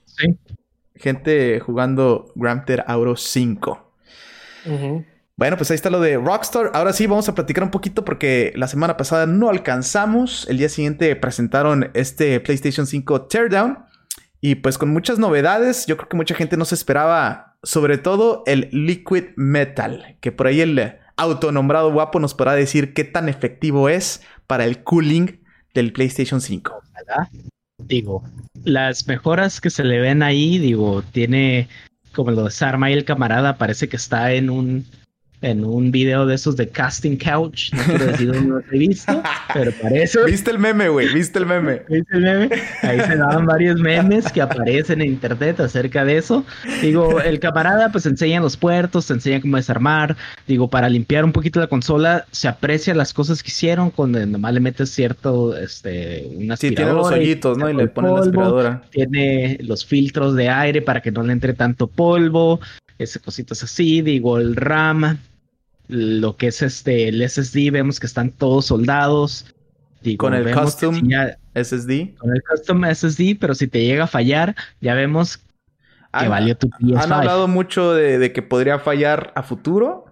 Gente 0.96 1.60
jugando 1.60 2.32
Grand 2.36 2.66
Theft 2.66 2.84
Auto 2.88 3.16
5. 3.16 3.94
Bueno, 5.36 5.56
pues 5.56 5.70
ahí 5.70 5.76
está 5.76 5.92
lo 5.92 6.00
de 6.00 6.18
Rockstar. 6.18 6.72
Ahora 6.74 6.94
sí, 6.94 7.06
vamos 7.06 7.30
a 7.30 7.36
platicar 7.36 7.64
un 7.64 7.70
poquito 7.70 8.04
porque 8.04 8.54
la 8.56 8.68
semana 8.68 8.98
pasada 8.98 9.28
no 9.28 9.50
alcanzamos. 9.50 10.48
El 10.50 10.58
día 10.58 10.70
siguiente 10.70 11.16
presentaron 11.16 11.92
este 11.94 12.40
PlayStation 12.40 12.88
5 12.88 13.28
Teardown. 13.28 13.86
Y 14.42 14.56
pues 14.56 14.78
con 14.78 14.90
muchas 14.90 15.20
novedades, 15.20 15.86
yo 15.86 15.98
creo 15.98 16.10
que 16.10 16.18
mucha 16.18 16.36
gente 16.36 16.58
no 16.58 16.66
se 16.66 16.76
esperaba, 16.76 17.58
sobre 17.64 17.98
todo 17.98 18.44
el 18.46 18.70
Liquid 18.72 19.26
Metal, 19.36 20.18
que 20.22 20.32
por 20.32 20.48
ahí 20.48 20.62
el 20.62 20.98
autonombrado 21.18 21.92
guapo 21.92 22.20
nos 22.20 22.34
podrá 22.34 22.54
decir 22.54 22.94
qué 22.94 23.04
tan 23.04 23.30
efectivo 23.30 23.90
es 23.90 24.22
para 24.46 24.66
el 24.66 24.84
cooling 24.84 25.40
del 25.74 25.92
PlayStation 25.92 26.42
5 26.42 26.82
digo, 27.78 28.24
las 28.64 29.08
mejoras 29.08 29.62
que 29.62 29.70
se 29.70 29.84
le 29.84 30.00
ven 30.00 30.24
ahí, 30.24 30.58
digo, 30.58 31.04
tiene 31.12 31.68
como 32.14 32.32
lo 32.32 32.46
desarma 32.46 32.90
y 32.90 32.94
el 32.94 33.06
camarada, 33.06 33.58
parece 33.58 33.88
que 33.88 33.98
está 33.98 34.34
en 34.34 34.50
un 34.50 34.86
en 35.42 35.64
un 35.64 35.92
video 35.92 36.26
de 36.26 36.36
esos 36.36 36.56
de 36.58 36.68
Casting 36.68 37.18
Couch. 37.18 37.72
No 37.74 37.84
quiero 37.84 38.06
decir 38.06 38.32
dónde 38.32 38.50
lo 38.50 38.60
he 38.60 38.78
visto, 38.78 39.22
pero 39.54 39.72
parece. 39.82 40.24
¿Viste 40.26 40.52
el 40.52 40.60
meme, 40.60 40.90
güey? 40.90 41.14
¿Viste 41.14 41.40
el 41.40 41.46
meme? 41.46 41.84
¿Viste 41.90 42.16
el 42.16 42.22
meme? 42.22 42.50
Ahí 42.82 43.00
se 43.02 43.18
daban 43.18 43.46
varios 43.46 43.80
memes 43.80 44.32
que 44.32 44.42
aparecen 44.42 45.02
en 45.02 45.10
internet 45.10 45.60
acerca 45.60 46.04
de 46.06 46.18
eso. 46.18 46.44
Digo, 46.82 47.22
el 47.22 47.40
camarada 47.40 47.92
pues 47.92 48.06
enseña 48.06 48.40
los 48.40 48.58
puertos, 48.58 49.08
te 49.08 49.14
enseña 49.14 49.42
cómo 49.42 49.58
desarmar. 49.58 50.16
Digo, 50.48 50.70
para 50.70 50.90
limpiar 50.90 51.24
un 51.24 51.32
poquito 51.32 51.60
la 51.60 51.68
consola, 51.68 52.26
se 52.32 52.48
aprecia 52.48 52.96
las 52.96 53.14
cosas 53.14 53.44
que 53.44 53.50
hicieron 53.50 53.92
cuando 53.92 54.26
nomás 54.26 54.54
le 54.54 54.60
metes 54.60 54.90
cierto, 54.90 55.56
este, 55.56 56.28
una 56.36 56.58
Sí, 56.58 56.72
tiene 56.72 56.94
los 56.94 57.12
hoyitos, 57.12 57.58
¿no? 57.58 57.70
Y 57.70 57.76
le 57.76 57.88
ponen 57.88 58.16
la 58.16 58.22
aspiradora. 58.22 58.82
Tiene 58.90 59.58
los 59.62 59.86
filtros 59.86 60.36
de 60.36 60.50
aire 60.50 60.82
para 60.82 61.02
que 61.02 61.12
no 61.12 61.22
le 61.22 61.34
entre 61.34 61.54
tanto 61.54 61.88
polvo 61.88 62.60
ese 63.00 63.20
cositas 63.20 63.64
así, 63.64 64.02
digo, 64.02 64.38
el 64.38 64.56
RAM, 64.56 65.20
lo 65.88 66.36
que 66.36 66.48
es 66.48 66.62
este, 66.62 67.08
el 67.08 67.28
SSD, 67.28 67.72
vemos 67.72 68.00
que 68.00 68.08
están 68.08 68.32
todos 68.32 68.66
soldados. 68.66 69.54
Digo, 70.02 70.26
con 70.26 70.34
el 70.34 70.54
custom 70.54 70.96
SSD. 71.56 72.16
Con 72.18 72.34
el 72.34 72.44
custom 72.44 72.84
SSD, 72.84 73.38
pero 73.40 73.56
si 73.56 73.68
te 73.68 73.84
llega 73.84 74.06
a 74.06 74.08
fallar, 74.08 74.56
ya 74.82 74.94
vemos 74.94 75.38
que 76.20 76.28
valió 76.28 76.58
tu 76.58 76.70
PS5. 76.70 77.04
Han 77.04 77.14
hablado 77.14 77.48
mucho 77.48 77.94
de, 77.94 78.32
que 78.34 78.42
podría 78.42 78.80
fallar 78.80 79.32
a 79.36 79.44
futuro. 79.44 80.06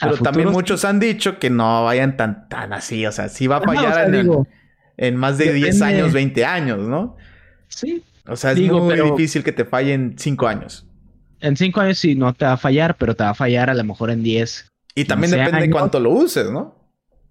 Pero 0.00 0.16
también 0.18 0.50
muchos 0.50 0.84
han 0.84 1.00
dicho 1.00 1.40
que 1.40 1.50
no 1.50 1.84
vayan 1.84 2.16
tan, 2.16 2.48
tan 2.48 2.72
así. 2.72 3.04
O 3.04 3.10
sea, 3.10 3.28
sí 3.28 3.48
va 3.48 3.56
a 3.56 3.60
fallar 3.62 4.14
en, 4.96 5.16
más 5.16 5.38
de 5.38 5.52
10 5.52 5.82
años, 5.82 6.12
20 6.12 6.44
años, 6.44 6.78
¿no? 6.86 7.16
Sí. 7.66 8.04
O 8.28 8.36
sea, 8.36 8.52
es 8.52 8.60
muy 8.60 9.00
difícil 9.00 9.42
que 9.42 9.52
te 9.52 9.64
fallen 9.64 10.14
5 10.16 10.46
años 10.46 10.87
en 11.40 11.56
cinco 11.56 11.80
años 11.80 11.98
sí 11.98 12.14
no 12.14 12.32
te 12.34 12.44
va 12.44 12.52
a 12.52 12.56
fallar, 12.56 12.96
pero 12.96 13.14
te 13.14 13.24
va 13.24 13.30
a 13.30 13.34
fallar 13.34 13.70
a 13.70 13.74
lo 13.74 13.84
mejor 13.84 14.10
en 14.10 14.22
10. 14.22 14.68
Y 14.94 15.04
también 15.04 15.30
depende 15.30 15.60
de 15.60 15.70
cuánto 15.70 16.00
lo 16.00 16.10
uses, 16.10 16.50
¿no? 16.50 16.74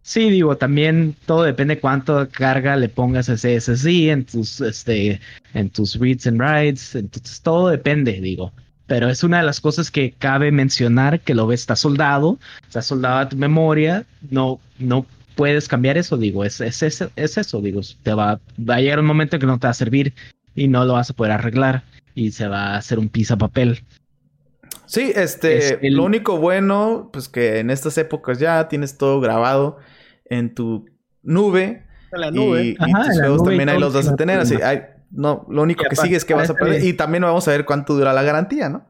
Sí, 0.02 0.30
digo, 0.30 0.56
también 0.56 1.16
todo 1.26 1.44
depende 1.44 1.82
cuánto 1.82 2.30
carga 2.30 2.78
le 2.78 2.88
pongas 2.88 3.28
a 3.28 3.34
ese 3.34 3.60
SSD 3.60 4.10
en 4.10 4.24
tus, 4.24 4.62
este, 4.62 5.20
en 5.54 5.70
tus 5.70 6.00
reads 6.00 6.26
and 6.28 6.40
writes, 6.40 6.96
entonces 6.96 7.42
todo 7.42 7.68
depende, 7.68 8.22
digo. 8.22 8.54
Pero 8.86 9.10
es 9.10 9.26
una 9.26 9.40
de 9.40 9.44
las 9.44 9.60
cosas 9.60 9.92
que 9.92 10.14
cabe 10.18 10.50
mencionar 10.50 11.20
que 11.20 11.36
lo 11.36 11.46
ves, 11.46 11.60
está 11.60 11.76
soldado, 11.76 12.40
está 12.64 12.82
soldado 12.82 13.18
a 13.18 13.28
tu 13.28 13.36
memoria, 13.36 14.06
no, 14.30 14.62
no 14.80 15.06
puedes 15.36 15.68
cambiar 15.68 15.98
eso, 15.98 16.16
digo, 16.16 16.46
es, 16.46 16.62
es, 16.62 16.82
es, 16.84 17.04
es 17.18 17.38
eso, 17.38 17.60
digo, 17.60 17.82
te 18.02 18.14
va, 18.14 18.40
va 18.58 18.76
a 18.76 18.80
llegar 18.80 19.02
un 19.02 19.06
momento 19.06 19.38
que 19.40 19.46
no 19.46 19.60
te 19.60 19.68
va 19.68 19.72
a 19.72 19.74
servir 19.74 20.14
y 20.56 20.70
no 20.70 20.86
lo 20.86 20.94
vas 20.94 21.10
a 21.10 21.14
poder 21.14 21.34
arreglar 21.34 21.84
y 22.16 22.32
se 22.32 22.48
va 22.48 22.74
a 22.74 22.78
hacer 22.78 22.98
un 22.98 23.10
pizza 23.10 23.38
papel. 23.38 23.84
Sí, 24.88 25.12
este, 25.16 25.80
lo 25.92 26.04
único 26.04 26.38
bueno, 26.38 27.10
pues 27.12 27.28
que 27.28 27.60
en 27.60 27.70
estas 27.70 27.98
épocas 27.98 28.40
ya 28.40 28.68
tienes 28.70 28.98
todo 28.98 29.20
grabado 29.20 29.78
en 30.26 30.56
tu 30.56 30.86
nube. 31.22 31.86
En 32.14 32.22
la 32.22 32.32
nube. 32.32 32.64
Y, 32.64 32.76
tus 32.76 33.20
juegos 33.20 33.44
también 33.44 33.70
ahí 33.70 33.80
los 33.80 33.94
vas 33.94 34.08
a 34.08 34.16
tener. 34.16 34.40
Así, 34.40 34.56
no, 35.12 35.46
lo 35.50 35.62
único 35.62 35.84
que 35.90 35.96
sigue 35.96 36.16
es 36.16 36.24
que 36.24 36.34
vas 36.34 36.50
a 36.50 36.54
perder. 36.54 36.84
Y 36.84 36.94
también 36.94 37.24
vamos 37.24 37.48
a 37.48 37.52
ver 37.52 37.66
cuánto 37.66 37.96
dura 37.96 38.14
la 38.14 38.24
garantía, 38.24 38.70
¿no? 38.70 38.86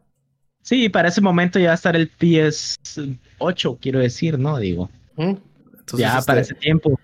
Sí, 0.61 0.89
para 0.89 1.09
ese 1.09 1.21
momento 1.21 1.59
ya 1.59 1.67
va 1.67 1.71
a 1.71 1.75
estar 1.75 1.95
el 1.95 2.11
PS8, 2.15 3.77
quiero 3.81 3.99
decir, 3.99 4.37
¿no? 4.37 4.57
Digo. 4.59 4.89
ya 5.93 6.21
para 6.21 6.41
este, 6.41 6.53
ese 6.53 6.61
tiempo. 6.61 6.99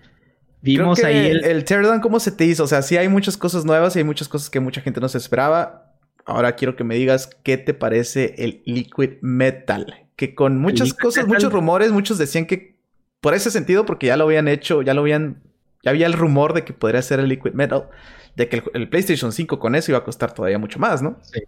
Vimos 0.60 1.02
ahí 1.02 1.26
el, 1.26 1.44
el 1.44 1.64
Teardown, 1.64 2.00
¿cómo 2.00 2.20
se 2.20 2.30
te 2.30 2.44
hizo? 2.44 2.64
O 2.64 2.66
sea, 2.66 2.80
sí 2.82 2.96
hay 2.96 3.08
muchas 3.08 3.36
cosas 3.36 3.64
nuevas 3.64 3.96
y 3.96 3.98
hay 3.98 4.04
muchas 4.04 4.28
cosas 4.28 4.48
que 4.48 4.60
mucha 4.60 4.80
gente 4.80 5.00
no 5.00 5.08
se 5.08 5.18
esperaba 5.18 5.83
ahora 6.24 6.56
quiero 6.56 6.76
que 6.76 6.84
me 6.84 6.94
digas 6.94 7.30
qué 7.42 7.56
te 7.56 7.74
parece 7.74 8.34
el 8.38 8.62
Liquid 8.64 9.18
Metal. 9.20 10.06
Que 10.16 10.34
con 10.34 10.58
muchas 10.58 10.94
cosas, 10.94 11.26
muchos 11.26 11.52
rumores, 11.52 11.90
muchos 11.90 12.18
decían 12.18 12.46
que 12.46 12.74
por 13.20 13.34
ese 13.34 13.50
sentido, 13.50 13.86
porque 13.86 14.06
ya 14.06 14.16
lo 14.16 14.24
habían 14.24 14.48
hecho, 14.48 14.82
ya 14.82 14.94
lo 14.94 15.00
habían, 15.00 15.42
ya 15.82 15.90
había 15.90 16.06
el 16.06 16.12
rumor 16.12 16.52
de 16.52 16.64
que 16.64 16.72
podría 16.72 17.02
ser 17.02 17.20
el 17.20 17.28
Liquid 17.28 17.52
Metal, 17.52 17.88
de 18.36 18.48
que 18.48 18.62
el, 18.74 18.88
PlayStation 18.88 19.32
5 19.32 19.58
con 19.58 19.74
eso 19.74 19.92
iba 19.92 19.98
a 19.98 20.04
costar 20.04 20.34
todavía 20.34 20.58
mucho 20.58 20.78
más, 20.78 21.02
¿no? 21.02 21.18
Sí. 21.22 21.40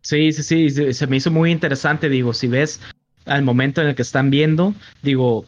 sí, 0.00 0.42
sí, 0.42 0.70
sí, 0.70 0.92
se 0.92 1.06
me 1.06 1.16
hizo 1.16 1.30
muy 1.30 1.50
interesante, 1.50 2.08
digo, 2.08 2.34
si 2.34 2.48
ves 2.48 2.80
al 3.26 3.42
momento 3.42 3.80
en 3.80 3.88
el 3.88 3.94
que 3.94 4.02
están 4.02 4.30
viendo, 4.30 4.74
digo, 5.02 5.46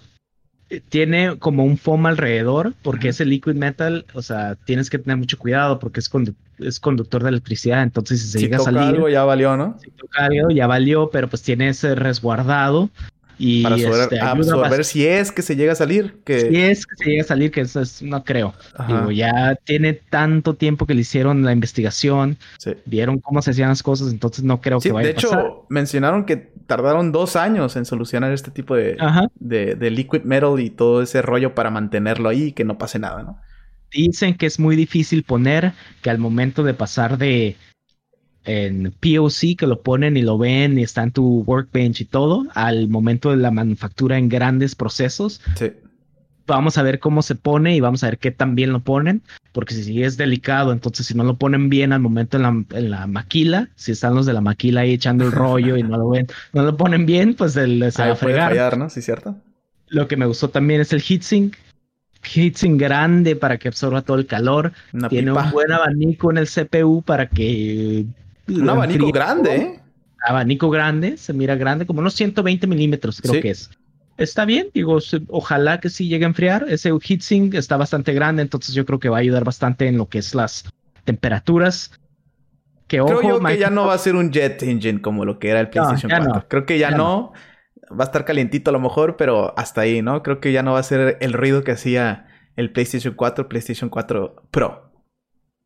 tiene 0.89 1.37
como 1.39 1.64
un 1.64 1.76
foam 1.76 2.07
alrededor, 2.07 2.74
porque 2.83 3.09
ese 3.09 3.24
liquid 3.24 3.55
metal, 3.55 4.07
o 4.14 4.22
sea, 4.22 4.55
tienes 4.55 4.89
que 4.89 4.99
tener 4.99 5.16
mucho 5.16 5.39
cuidado 5.39 5.78
porque 5.78 6.01
es, 6.01 6.11
es 6.67 6.81
conductor 6.81 7.23
de 7.23 7.31
electricidad, 7.31 7.83
entonces 7.83 8.21
si 8.21 8.29
se 8.29 8.39
llega 8.39 8.59
a 8.59 8.61
salir... 8.61 8.81
algo 8.81 9.09
ya 9.09 9.25
valió, 9.25 9.57
¿no? 9.57 9.79
Si 9.83 9.91
toca 9.91 10.27
algo 10.27 10.51
ya 10.51 10.67
valió, 10.67 11.11
pero 11.11 11.29
pues 11.29 11.43
tiene 11.43 11.69
ese 11.69 11.95
resguardado 11.95 12.91
y 13.39 13.63
para 13.65 13.77
este, 13.77 14.21
absorber 14.21 14.85
si 14.85 15.05
es 15.05 15.33
que 15.33 15.43
se 15.43 15.57
llega 15.57 15.73
a 15.73 15.75
salir. 15.75 16.21
Que... 16.25 16.43
Si 16.43 16.57
es 16.61 16.87
que 16.87 16.97
se 16.97 17.11
llega 17.11 17.23
a 17.23 17.27
salir, 17.27 17.51
que 17.51 17.63
eso 17.63 17.81
es, 17.81 18.01
no 18.01 18.23
creo. 18.23 18.55
Digo, 18.87 19.11
ya 19.11 19.57
tiene 19.65 19.95
tanto 19.95 20.55
tiempo 20.55 20.87
que 20.87 20.95
le 20.95 21.01
hicieron 21.01 21.43
la 21.43 21.53
investigación, 21.53 22.39
vieron 22.85 23.19
cómo 23.19 23.43
se 23.43 23.51
hacían 23.51 23.71
las 23.71 23.83
cosas, 23.83 24.13
entonces 24.13 24.45
no 24.45 24.61
creo 24.61 24.79
que 24.79 24.93
vaya 24.93 25.11
a 25.11 25.15
pasar. 25.15 25.31
De 25.31 25.39
hecho, 25.41 25.67
mencionaron 25.69 26.25
que 26.25 26.53
tardaron 26.67 27.11
dos 27.11 27.35
años 27.35 27.75
en 27.75 27.85
solucionar 27.85 28.33
este 28.33 28.53
tipo 28.53 28.77
de, 28.77 28.97
de, 29.35 29.75
de, 29.75 29.91
liquid 29.91 30.23
metal 30.23 30.61
y 30.61 30.71
todo 30.71 31.03
ese 31.03 31.21
rollo 31.21 31.55
para 31.55 31.71
mantenerlo 31.71 32.29
ahí 32.29 32.45
y 32.45 32.53
que 32.53 32.65
no 32.65 32.79
pase 32.79 33.01
nada, 33.01 33.23
¿no? 33.25 33.41
Dicen 33.93 34.34
que 34.34 34.47
es 34.47 34.59
muy 34.59 34.76
difícil 34.76 35.22
poner 35.22 35.72
que 36.01 36.11
al 36.11 36.18
momento 36.18 36.62
de 36.62 36.74
pasar 36.74 37.18
de 37.18 37.57
en 38.45 38.93
POC 38.93 39.57
que 39.57 39.66
lo 39.66 39.82
ponen 39.82 40.16
y 40.16 40.22
lo 40.22 40.38
ven 40.38 40.78
y 40.78 40.82
está 40.82 41.03
en 41.03 41.12
tu 41.12 41.43
workbench 41.47 42.01
y 42.01 42.05
todo, 42.05 42.47
al 42.55 42.88
momento 42.88 43.30
de 43.30 43.36
la 43.36 43.51
manufactura 43.51 44.18
en 44.18 44.28
grandes 44.28 44.74
procesos. 44.74 45.40
Sí. 45.57 45.72
Vamos 46.45 46.76
a 46.76 46.82
ver 46.82 46.99
cómo 46.99 47.22
se 47.22 47.36
pone 47.36 47.76
y 47.76 47.80
vamos 47.80 48.03
a 48.03 48.09
ver 48.09 48.18
qué 48.18 48.32
tan 48.32 48.57
bien 48.57 48.72
lo 48.72 48.80
ponen, 48.80 49.22
porque 49.53 49.74
si 49.74 50.03
es 50.03 50.16
delicado, 50.16 50.72
entonces 50.72 51.07
si 51.07 51.14
no 51.14 51.22
lo 51.22 51.36
ponen 51.36 51.68
bien 51.68 51.93
al 51.93 52.01
momento 52.01 52.36
en 52.36 52.90
la, 52.90 53.07
maquila, 53.07 53.68
si 53.76 53.93
están 53.93 54.16
los 54.16 54.26
de 54.26 54.32
la 54.32 54.40
maquila 54.40 54.80
ahí 54.80 54.93
echando 54.93 55.24
el 55.24 55.30
rollo 55.30 55.76
y 55.76 55.84
no 55.84 55.97
lo 55.97 56.09
ven, 56.09 56.26
no 56.53 56.64
lo 56.64 56.76
ponen 56.76 57.07
bien, 57.07 57.34
pues 57.34 57.57
el, 57.57 57.93
se 57.93 58.03
va 58.03 58.12
a 58.12 58.16
fregar. 58.16 58.51
fallar, 58.51 58.76
¿no? 58.76 58.90
Sí, 58.90 59.03
cierto. 59.03 59.36
Lo 59.86 60.09
que 60.09 60.16
me 60.16 60.26
gustó 60.26 60.51
también 60.51 60.80
es 60.80 60.93
el 60.93 61.01
heatsink, 61.01 61.55
heatsink 62.23 62.81
grande 62.81 63.37
para 63.37 63.59
que 63.59 63.68
absorba 63.68 64.03
todo 64.03 64.18
el 64.18 64.27
calor. 64.27 64.73
Tiene 65.09 65.33
un 65.33 65.51
buen 65.51 65.73
abanico 65.73 66.31
en 66.31 66.39
el 66.39 66.49
CPU 66.49 67.03
para 67.03 67.29
que 67.29 68.07
un 68.49 68.68
abanico 68.68 69.11
grande, 69.11 69.57
¿eh? 69.57 69.81
Abanico 70.25 70.70
grande, 70.70 71.16
se 71.16 71.33
mira 71.33 71.57
grande, 71.57 71.85
como 71.85 72.01
unos 72.01 72.14
120 72.14 72.66
milímetros, 72.66 73.20
creo 73.20 73.41
que 73.43 73.51
es. 73.51 73.70
Está 74.18 74.45
bien, 74.45 74.68
digo, 74.73 74.99
ojalá 75.29 75.81
que 75.81 75.91
sí 75.91 76.07
llegue 76.07 76.25
a 76.25 76.29
enfriar. 76.29 76.66
Ese 76.68 76.91
heatsink 76.91 77.55
está 77.55 77.77
bastante 77.77 78.12
grande, 78.12 78.43
entonces 78.43 78.75
yo 78.75 78.85
creo 78.85 79.01
que 79.01 79.09
va 79.09 79.16
a 79.16 79.20
ayudar 79.20 79.45
bastante 79.45 79.89
en 79.89 79.99
lo 79.99 80.09
que 80.09 80.18
es 80.18 80.35
las 80.35 80.64
temperaturas. 81.05 81.93
Que, 82.87 83.01
ojo, 83.01 83.18
creo 83.18 83.39
yo 83.39 83.45
que 83.45 83.59
ya 83.59 83.70
no 83.70 83.87
va 83.87 83.95
a 83.95 83.99
ser 83.99 84.14
un 84.14 84.31
jet 84.31 84.62
engine 84.62 85.01
como 85.01 85.25
lo 85.25 85.39
que 85.39 85.49
era 85.49 85.61
el 85.61 85.70
PlayStation 85.70 86.11
4. 86.11 86.47
creo 86.49 86.66
que 86.66 86.79
ya, 86.79 86.91
no. 86.91 87.33
Va 87.99 88.05
a 88.05 88.07
estar 88.07 88.24
calientito 88.24 88.70
a 88.70 88.72
lo 88.72 88.80
mejor, 88.80 89.16
pero 89.16 89.55
hasta 89.59 89.82
ahí, 89.82 90.03
¿no? 90.03 90.22
Creo 90.22 90.40
que 90.40 90.53
ya 90.53 90.62
no 90.62 90.72
va 90.72 90.78
a 90.78 90.82
ser 90.82 91.18
el 91.20 91.32
ruido 91.32 91.62
que 91.64 91.72
hacía 91.72 92.26
el 92.57 92.72
PlayStation 92.72 93.14
4, 93.14 93.49
PlayStation 93.49 93.90
4 93.90 94.49
Pro. 94.51 94.93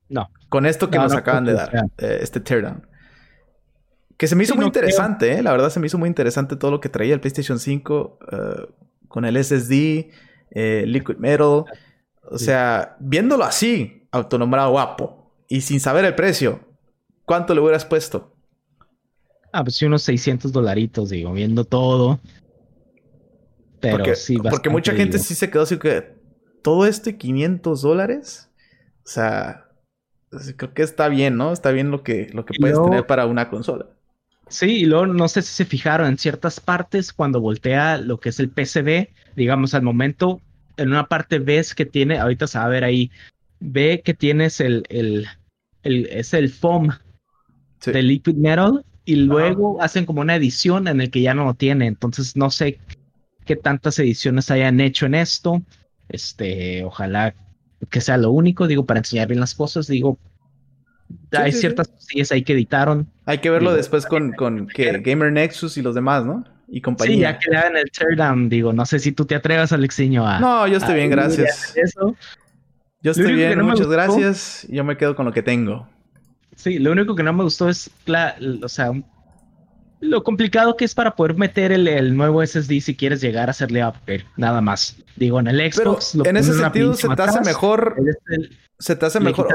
No. 0.08 0.30
Con 0.48 0.66
esto 0.66 0.90
que 0.90 0.98
nos 0.98 1.14
acaban 1.14 1.44
de 1.44 1.54
dar, 1.54 1.74
eh, 1.98 2.18
este 2.20 2.40
teardown. 2.40 2.86
Que 4.16 4.26
se 4.28 4.36
me 4.36 4.44
hizo 4.44 4.54
muy 4.54 4.64
interesante, 4.64 5.32
¿eh? 5.32 5.42
La 5.42 5.52
verdad 5.52 5.70
se 5.70 5.80
me 5.80 5.86
hizo 5.86 5.98
muy 5.98 6.08
interesante 6.08 6.56
todo 6.56 6.70
lo 6.70 6.80
que 6.80 6.88
traía 6.88 7.14
el 7.14 7.20
PlayStation 7.20 7.58
5 7.58 8.18
eh, 8.32 8.74
con 9.08 9.24
el 9.24 9.36
SSD, 9.42 10.10
eh, 10.50 10.84
Liquid 10.86 11.16
Metal. 11.16 11.64
O 12.28 12.38
sea, 12.38 12.96
viéndolo 12.98 13.44
así, 13.44 14.08
autonombrado 14.10 14.70
guapo, 14.70 15.32
y 15.48 15.60
sin 15.60 15.80
saber 15.80 16.04
el 16.04 16.14
precio, 16.14 16.60
¿cuánto 17.24 17.54
le 17.54 17.60
hubieras 17.60 17.84
puesto? 17.84 18.35
Ah, 19.56 19.64
pues 19.64 19.76
sí, 19.76 19.86
unos 19.86 20.02
600 20.02 20.52
dolaritos, 20.52 21.08
digo, 21.08 21.32
viendo 21.32 21.64
todo. 21.64 22.20
Pero 23.80 23.96
porque, 23.96 24.14
sí, 24.14 24.36
Porque 24.36 24.68
mucha 24.68 24.92
gente 24.92 25.18
sí 25.18 25.34
se 25.34 25.48
quedó 25.48 25.62
así 25.62 25.78
que, 25.78 26.14
¿todo 26.60 26.84
esto 26.84 27.08
y 27.08 27.14
500 27.14 27.80
dólares? 27.80 28.50
O 28.98 29.08
sea, 29.08 29.70
creo 30.56 30.74
que 30.74 30.82
está 30.82 31.08
bien, 31.08 31.38
¿no? 31.38 31.54
Está 31.54 31.70
bien 31.70 31.90
lo 31.90 32.02
que, 32.02 32.28
lo 32.34 32.44
que 32.44 32.52
puedes 32.60 32.78
tener 32.82 33.06
para 33.06 33.24
una 33.24 33.48
consola. 33.48 33.86
Sí, 34.48 34.80
y 34.80 34.84
luego 34.84 35.06
no 35.06 35.26
sé 35.26 35.40
si 35.40 35.54
se 35.54 35.64
fijaron 35.64 36.08
en 36.08 36.18
ciertas 36.18 36.60
partes 36.60 37.14
cuando 37.14 37.40
voltea 37.40 37.96
lo 37.96 38.20
que 38.20 38.28
es 38.28 38.38
el 38.38 38.50
PCB, 38.50 39.08
digamos 39.36 39.72
al 39.72 39.80
momento, 39.80 40.42
en 40.76 40.88
una 40.90 41.06
parte 41.06 41.38
ves 41.38 41.74
que 41.74 41.86
tiene, 41.86 42.18
ahorita 42.18 42.46
se 42.46 42.58
va 42.58 42.66
a 42.66 42.68
ver 42.68 42.84
ahí, 42.84 43.10
ve 43.60 44.02
que 44.04 44.12
tienes 44.12 44.60
el, 44.60 44.84
el, 44.90 45.26
el 45.82 46.04
es 46.08 46.34
el 46.34 46.50
foam 46.50 46.90
de 47.86 48.02
liquid 48.02 48.34
metal 48.34 48.84
y 49.06 49.16
luego 49.16 49.80
hacen 49.80 50.04
como 50.04 50.20
una 50.20 50.36
edición 50.36 50.88
en 50.88 51.00
el 51.00 51.10
que 51.10 51.22
ya 51.22 51.32
no 51.32 51.46
lo 51.46 51.54
tiene, 51.54 51.86
entonces 51.86 52.36
no 52.36 52.50
sé 52.50 52.78
qué 53.46 53.56
tantas 53.56 53.98
ediciones 53.98 54.50
hayan 54.50 54.80
hecho 54.80 55.06
en 55.06 55.14
esto, 55.14 55.62
este, 56.08 56.84
ojalá 56.84 57.34
que 57.88 58.00
sea 58.02 58.18
lo 58.18 58.30
único, 58.32 58.66
digo, 58.66 58.84
para 58.84 58.98
enseñar 58.98 59.28
bien 59.28 59.40
las 59.40 59.54
cosas, 59.54 59.86
digo, 59.86 60.18
hay 61.30 61.52
ciertas 61.52 61.88
cosillas 61.88 62.32
ahí 62.32 62.42
que 62.42 62.52
editaron. 62.52 63.08
Hay 63.24 63.38
que 63.38 63.48
verlo 63.48 63.72
después 63.72 64.04
con, 64.04 64.32
con 64.32 64.66
que 64.66 64.98
Gamer 64.98 65.32
Nexus 65.32 65.78
y 65.78 65.82
los 65.82 65.94
demás, 65.94 66.26
¿no? 66.26 66.44
y 66.68 66.80
compañía. 66.80 67.38
Sí, 67.40 67.48
ya 67.52 67.68
en 67.68 67.76
el 67.76 67.90
teardown, 67.90 68.48
digo, 68.48 68.72
no 68.72 68.84
sé 68.86 68.98
si 68.98 69.12
tú 69.12 69.24
te 69.24 69.34
atrevas, 69.34 69.72
Alexiño, 69.72 70.26
a... 70.26 70.40
No, 70.40 70.66
yo 70.66 70.78
estoy 70.78 70.96
bien, 70.96 71.10
gracias. 71.10 71.74
Yo 73.02 73.12
estoy 73.12 73.34
bien, 73.34 73.60
muchas 73.62 73.86
gracias. 73.86 74.66
Yo 74.68 74.82
me 74.82 74.96
quedo 74.96 75.14
con 75.14 75.26
lo 75.26 75.32
que 75.32 75.42
tengo. 75.42 75.88
Sí, 76.56 76.78
lo 76.78 76.92
único 76.92 77.14
que 77.14 77.22
no 77.22 77.32
me 77.32 77.44
gustó 77.44 77.68
es, 77.68 77.90
la, 78.06 78.34
o 78.62 78.68
sea, 78.68 78.90
lo 80.00 80.24
complicado 80.24 80.76
que 80.76 80.84
es 80.84 80.94
para 80.94 81.14
poder 81.14 81.36
meter 81.36 81.70
el, 81.70 82.16
nuevo 82.16 82.44
SSD 82.44 82.80
si 82.80 82.96
quieres 82.96 83.20
llegar 83.20 83.48
a 83.48 83.50
hacerle 83.50 83.84
upgrade, 83.84 84.24
nada 84.36 84.60
más. 84.60 84.96
Digo, 85.16 85.38
en 85.38 85.48
el 85.48 85.72
Xbox. 85.72 86.14
en 86.14 86.36
ese 86.36 86.54
sentido 86.54 86.94
se 86.94 87.08
te 87.08 87.22
hace 87.22 87.40
mejor. 87.42 87.96
se 88.78 88.96
te 88.96 89.06
hace 89.06 89.20
mejor, 89.20 89.48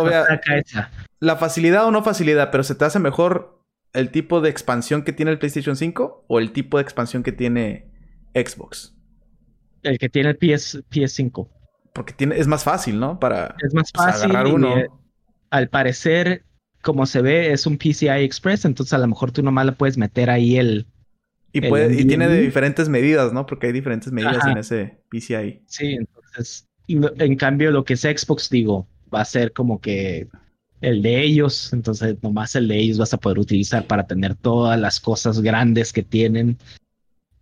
la 1.19 1.35
facilidad 1.35 1.85
o 1.85 1.91
no 1.91 2.03
facilidad, 2.03 2.49
pero 2.51 2.63
se 2.63 2.75
te 2.75 2.85
hace 2.85 2.99
mejor 2.99 3.59
el 3.93 4.09
tipo 4.09 4.41
de 4.41 4.49
expansión 4.49 5.03
que 5.03 5.11
tiene 5.11 5.31
el 5.31 5.39
PlayStation 5.39 5.75
5 5.75 6.25
o 6.27 6.39
el 6.39 6.51
tipo 6.51 6.77
de 6.77 6.83
expansión 6.83 7.23
que 7.23 7.31
tiene 7.31 7.91
Xbox. 8.33 8.95
El 9.83 9.97
que 9.97 10.09
tiene 10.09 10.29
el 10.29 10.37
PS, 10.37 10.83
PS5. 10.89 11.49
Porque 11.93 12.13
tiene, 12.13 12.39
es 12.39 12.47
más 12.47 12.63
fácil, 12.63 12.99
¿no? 12.99 13.19
Para 13.19 13.55
es 13.63 13.73
más 13.73 13.91
pues, 13.91 14.05
fácil 14.05 14.31
agarrar 14.31 14.53
uno. 14.53 14.77
Eh, 14.77 14.87
al 15.49 15.67
parecer, 15.69 16.45
como 16.81 17.05
se 17.05 17.21
ve, 17.21 17.51
es 17.51 17.65
un 17.65 17.77
PCI 17.77 18.23
Express, 18.23 18.65
entonces 18.65 18.93
a 18.93 18.97
lo 18.97 19.07
mejor 19.07 19.31
tú 19.31 19.43
nomás 19.43 19.65
le 19.65 19.71
puedes 19.71 19.97
meter 19.97 20.29
ahí 20.29 20.57
el. 20.57 20.87
Y, 21.53 21.61
puede, 21.61 21.99
y 21.99 22.05
tiene 22.05 22.29
de 22.29 22.41
diferentes 22.41 22.87
medidas, 22.87 23.33
¿no? 23.33 23.45
Porque 23.45 23.67
hay 23.67 23.73
diferentes 23.73 24.11
medidas 24.11 24.45
en 24.47 24.57
ese 24.57 24.97
PCI. 25.09 25.61
Sí, 25.67 25.93
entonces. 25.93 26.67
En 26.87 27.35
cambio, 27.35 27.71
lo 27.71 27.85
que 27.85 27.93
es 27.93 28.01
Xbox, 28.01 28.49
digo, 28.49 28.87
va 29.13 29.21
a 29.21 29.25
ser 29.25 29.53
como 29.53 29.79
que 29.79 30.27
el 30.81 31.01
de 31.01 31.21
ellos, 31.21 31.71
entonces 31.73 32.17
nomás 32.21 32.55
el 32.55 32.67
de 32.67 32.77
ellos 32.77 32.97
vas 32.97 33.13
a 33.13 33.17
poder 33.17 33.39
utilizar 33.39 33.85
para 33.85 34.07
tener 34.07 34.35
todas 34.35 34.79
las 34.79 34.99
cosas 34.99 35.41
grandes 35.41 35.93
que 35.93 36.03
tienen 36.03 36.57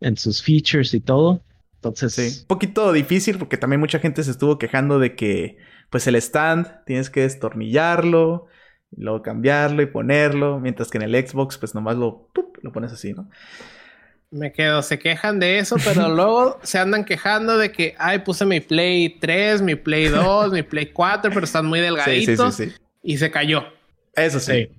en 0.02 0.18
sus 0.18 0.44
features 0.44 0.94
y 0.94 1.00
todo. 1.00 1.42
Entonces, 1.76 2.14
sí, 2.14 2.42
un 2.42 2.48
poquito 2.48 2.92
difícil 2.92 3.38
porque 3.38 3.58
también 3.58 3.80
mucha 3.80 4.00
gente 4.00 4.24
se 4.24 4.32
estuvo 4.32 4.58
quejando 4.58 5.00
de 5.00 5.16
que 5.16 5.58
pues 5.90 6.06
el 6.08 6.16
stand 6.16 6.68
tienes 6.86 7.10
que 7.10 7.22
destornillarlo 7.22 8.48
y 8.96 9.04
luego 9.04 9.22
cambiarlo 9.22 9.82
y 9.82 9.86
ponerlo, 9.86 10.60
mientras 10.60 10.90
que 10.90 10.98
en 10.98 11.04
el 11.04 11.28
Xbox 11.28 11.58
pues 11.58 11.76
nomás 11.76 11.96
lo, 11.96 12.30
lo 12.62 12.72
pones 12.72 12.92
así, 12.92 13.14
¿no? 13.14 13.30
Me 14.32 14.52
quedo, 14.52 14.84
se 14.84 15.00
quejan 15.00 15.40
de 15.40 15.60
eso, 15.60 15.76
pero 15.84 16.10
luego 16.10 16.60
se 16.64 16.78
andan 16.78 17.04
quejando 17.04 17.58
de 17.58 17.72
que, 17.72 17.96
ay, 17.98 18.20
puse 18.20 18.46
mi 18.46 18.60
Play 18.60 19.18
3, 19.20 19.62
mi 19.62 19.76
Play 19.76 20.08
2, 20.08 20.52
mi 20.52 20.64
Play 20.64 20.92
4, 20.92 21.32
pero 21.34 21.44
están 21.44 21.66
muy 21.66 21.80
delgaditos 21.80 22.56
sí, 22.56 22.66
sí, 22.66 22.70
sí, 22.72 22.78
y 23.02 23.18
se 23.18 23.32
cayó. 23.32 23.64
Eso 24.14 24.40
sí. 24.40 24.70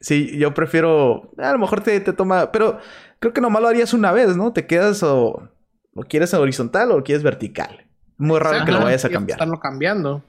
sí. 0.00 0.38
yo 0.38 0.54
prefiero, 0.54 1.30
a 1.38 1.52
lo 1.52 1.58
mejor 1.58 1.82
te, 1.82 1.98
te, 2.00 2.12
toma, 2.12 2.52
pero 2.52 2.78
creo 3.18 3.32
que 3.32 3.40
nomás 3.40 3.62
lo 3.62 3.68
harías 3.68 3.92
una 3.92 4.12
vez, 4.12 4.36
¿no? 4.36 4.52
Te 4.52 4.66
quedas 4.66 5.02
o 5.02 5.48
lo 5.94 6.02
quieres 6.02 6.32
horizontal 6.34 6.90
o 6.92 6.98
lo 6.98 7.04
quieres 7.04 7.22
vertical. 7.22 7.86
Muy 8.18 8.38
raro 8.38 8.64
que 8.64 8.72
lo 8.72 8.80
vayas 8.80 9.04
a 9.04 9.10
cambiar. 9.10 9.36
Estarlo 9.36 9.58
cambiando. 9.60 10.22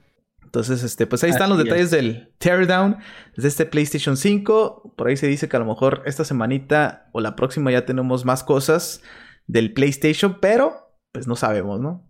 Entonces, 0.48 0.82
este, 0.82 1.06
pues 1.06 1.22
ahí 1.24 1.30
están 1.30 1.50
los 1.50 1.58
detalles 1.58 1.90
del 1.90 2.32
Teardown 2.38 2.96
desde 3.36 3.48
este 3.48 3.66
PlayStation 3.66 4.16
5. 4.16 4.94
Por 4.96 5.08
ahí 5.08 5.16
se 5.18 5.26
dice 5.26 5.46
que 5.46 5.56
a 5.56 5.60
lo 5.60 5.66
mejor 5.66 6.02
esta 6.06 6.24
semanita 6.24 7.10
o 7.12 7.20
la 7.20 7.36
próxima 7.36 7.70
ya 7.70 7.84
tenemos 7.84 8.24
más 8.24 8.44
cosas 8.44 9.02
del 9.46 9.74
PlayStation, 9.74 10.38
pero 10.40 10.94
pues 11.12 11.26
no 11.26 11.36
sabemos, 11.36 11.80
¿no? 11.80 12.02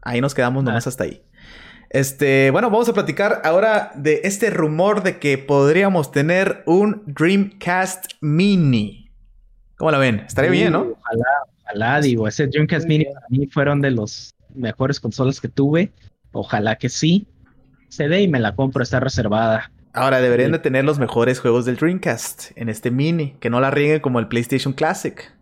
Ahí 0.00 0.22
nos 0.22 0.34
quedamos 0.34 0.64
nomás 0.64 0.86
hasta 0.86 1.04
ahí. 1.04 1.22
Este, 1.90 2.50
bueno, 2.52 2.70
vamos 2.70 2.88
a 2.88 2.94
platicar 2.94 3.42
ahora 3.44 3.92
de 3.94 4.22
este 4.24 4.48
rumor 4.48 5.02
de 5.02 5.18
que 5.18 5.36
podríamos 5.36 6.12
tener 6.12 6.62
un 6.64 7.02
Dreamcast 7.04 8.12
Mini. 8.22 9.12
¿Cómo 9.76 9.90
la 9.90 9.98
ven? 9.98 10.20
Estaría 10.20 10.50
bien, 10.50 10.72
¿no? 10.72 10.96
Ojalá, 10.98 11.26
ojalá, 11.64 12.00
digo, 12.00 12.26
ese 12.26 12.46
Dreamcast 12.46 12.88
Mini 12.88 13.04
para 13.12 13.26
mí 13.28 13.46
fueron 13.46 13.82
de 13.82 13.90
los 13.90 14.34
mejores 14.54 14.98
consolas 14.98 15.38
que 15.38 15.48
tuve. 15.48 15.92
Ojalá 16.32 16.76
que 16.76 16.88
sí. 16.88 17.26
Se 17.88 18.08
dé 18.08 18.22
y 18.22 18.28
me 18.28 18.38
la 18.38 18.54
compro, 18.54 18.82
está 18.82 19.00
reservada. 19.00 19.72
Ahora 19.92 20.20
deberían 20.20 20.52
de 20.52 20.60
tener 20.60 20.84
los 20.84 20.98
mejores 20.98 21.40
juegos 21.40 21.64
del 21.64 21.76
Dreamcast 21.76 22.52
en 22.54 22.68
este 22.68 22.90
mini, 22.90 23.36
que 23.40 23.50
no 23.50 23.60
la 23.60 23.70
riegue 23.70 24.00
como 24.00 24.20
el 24.20 24.28
PlayStation 24.28 24.72
Classic. 24.72 25.32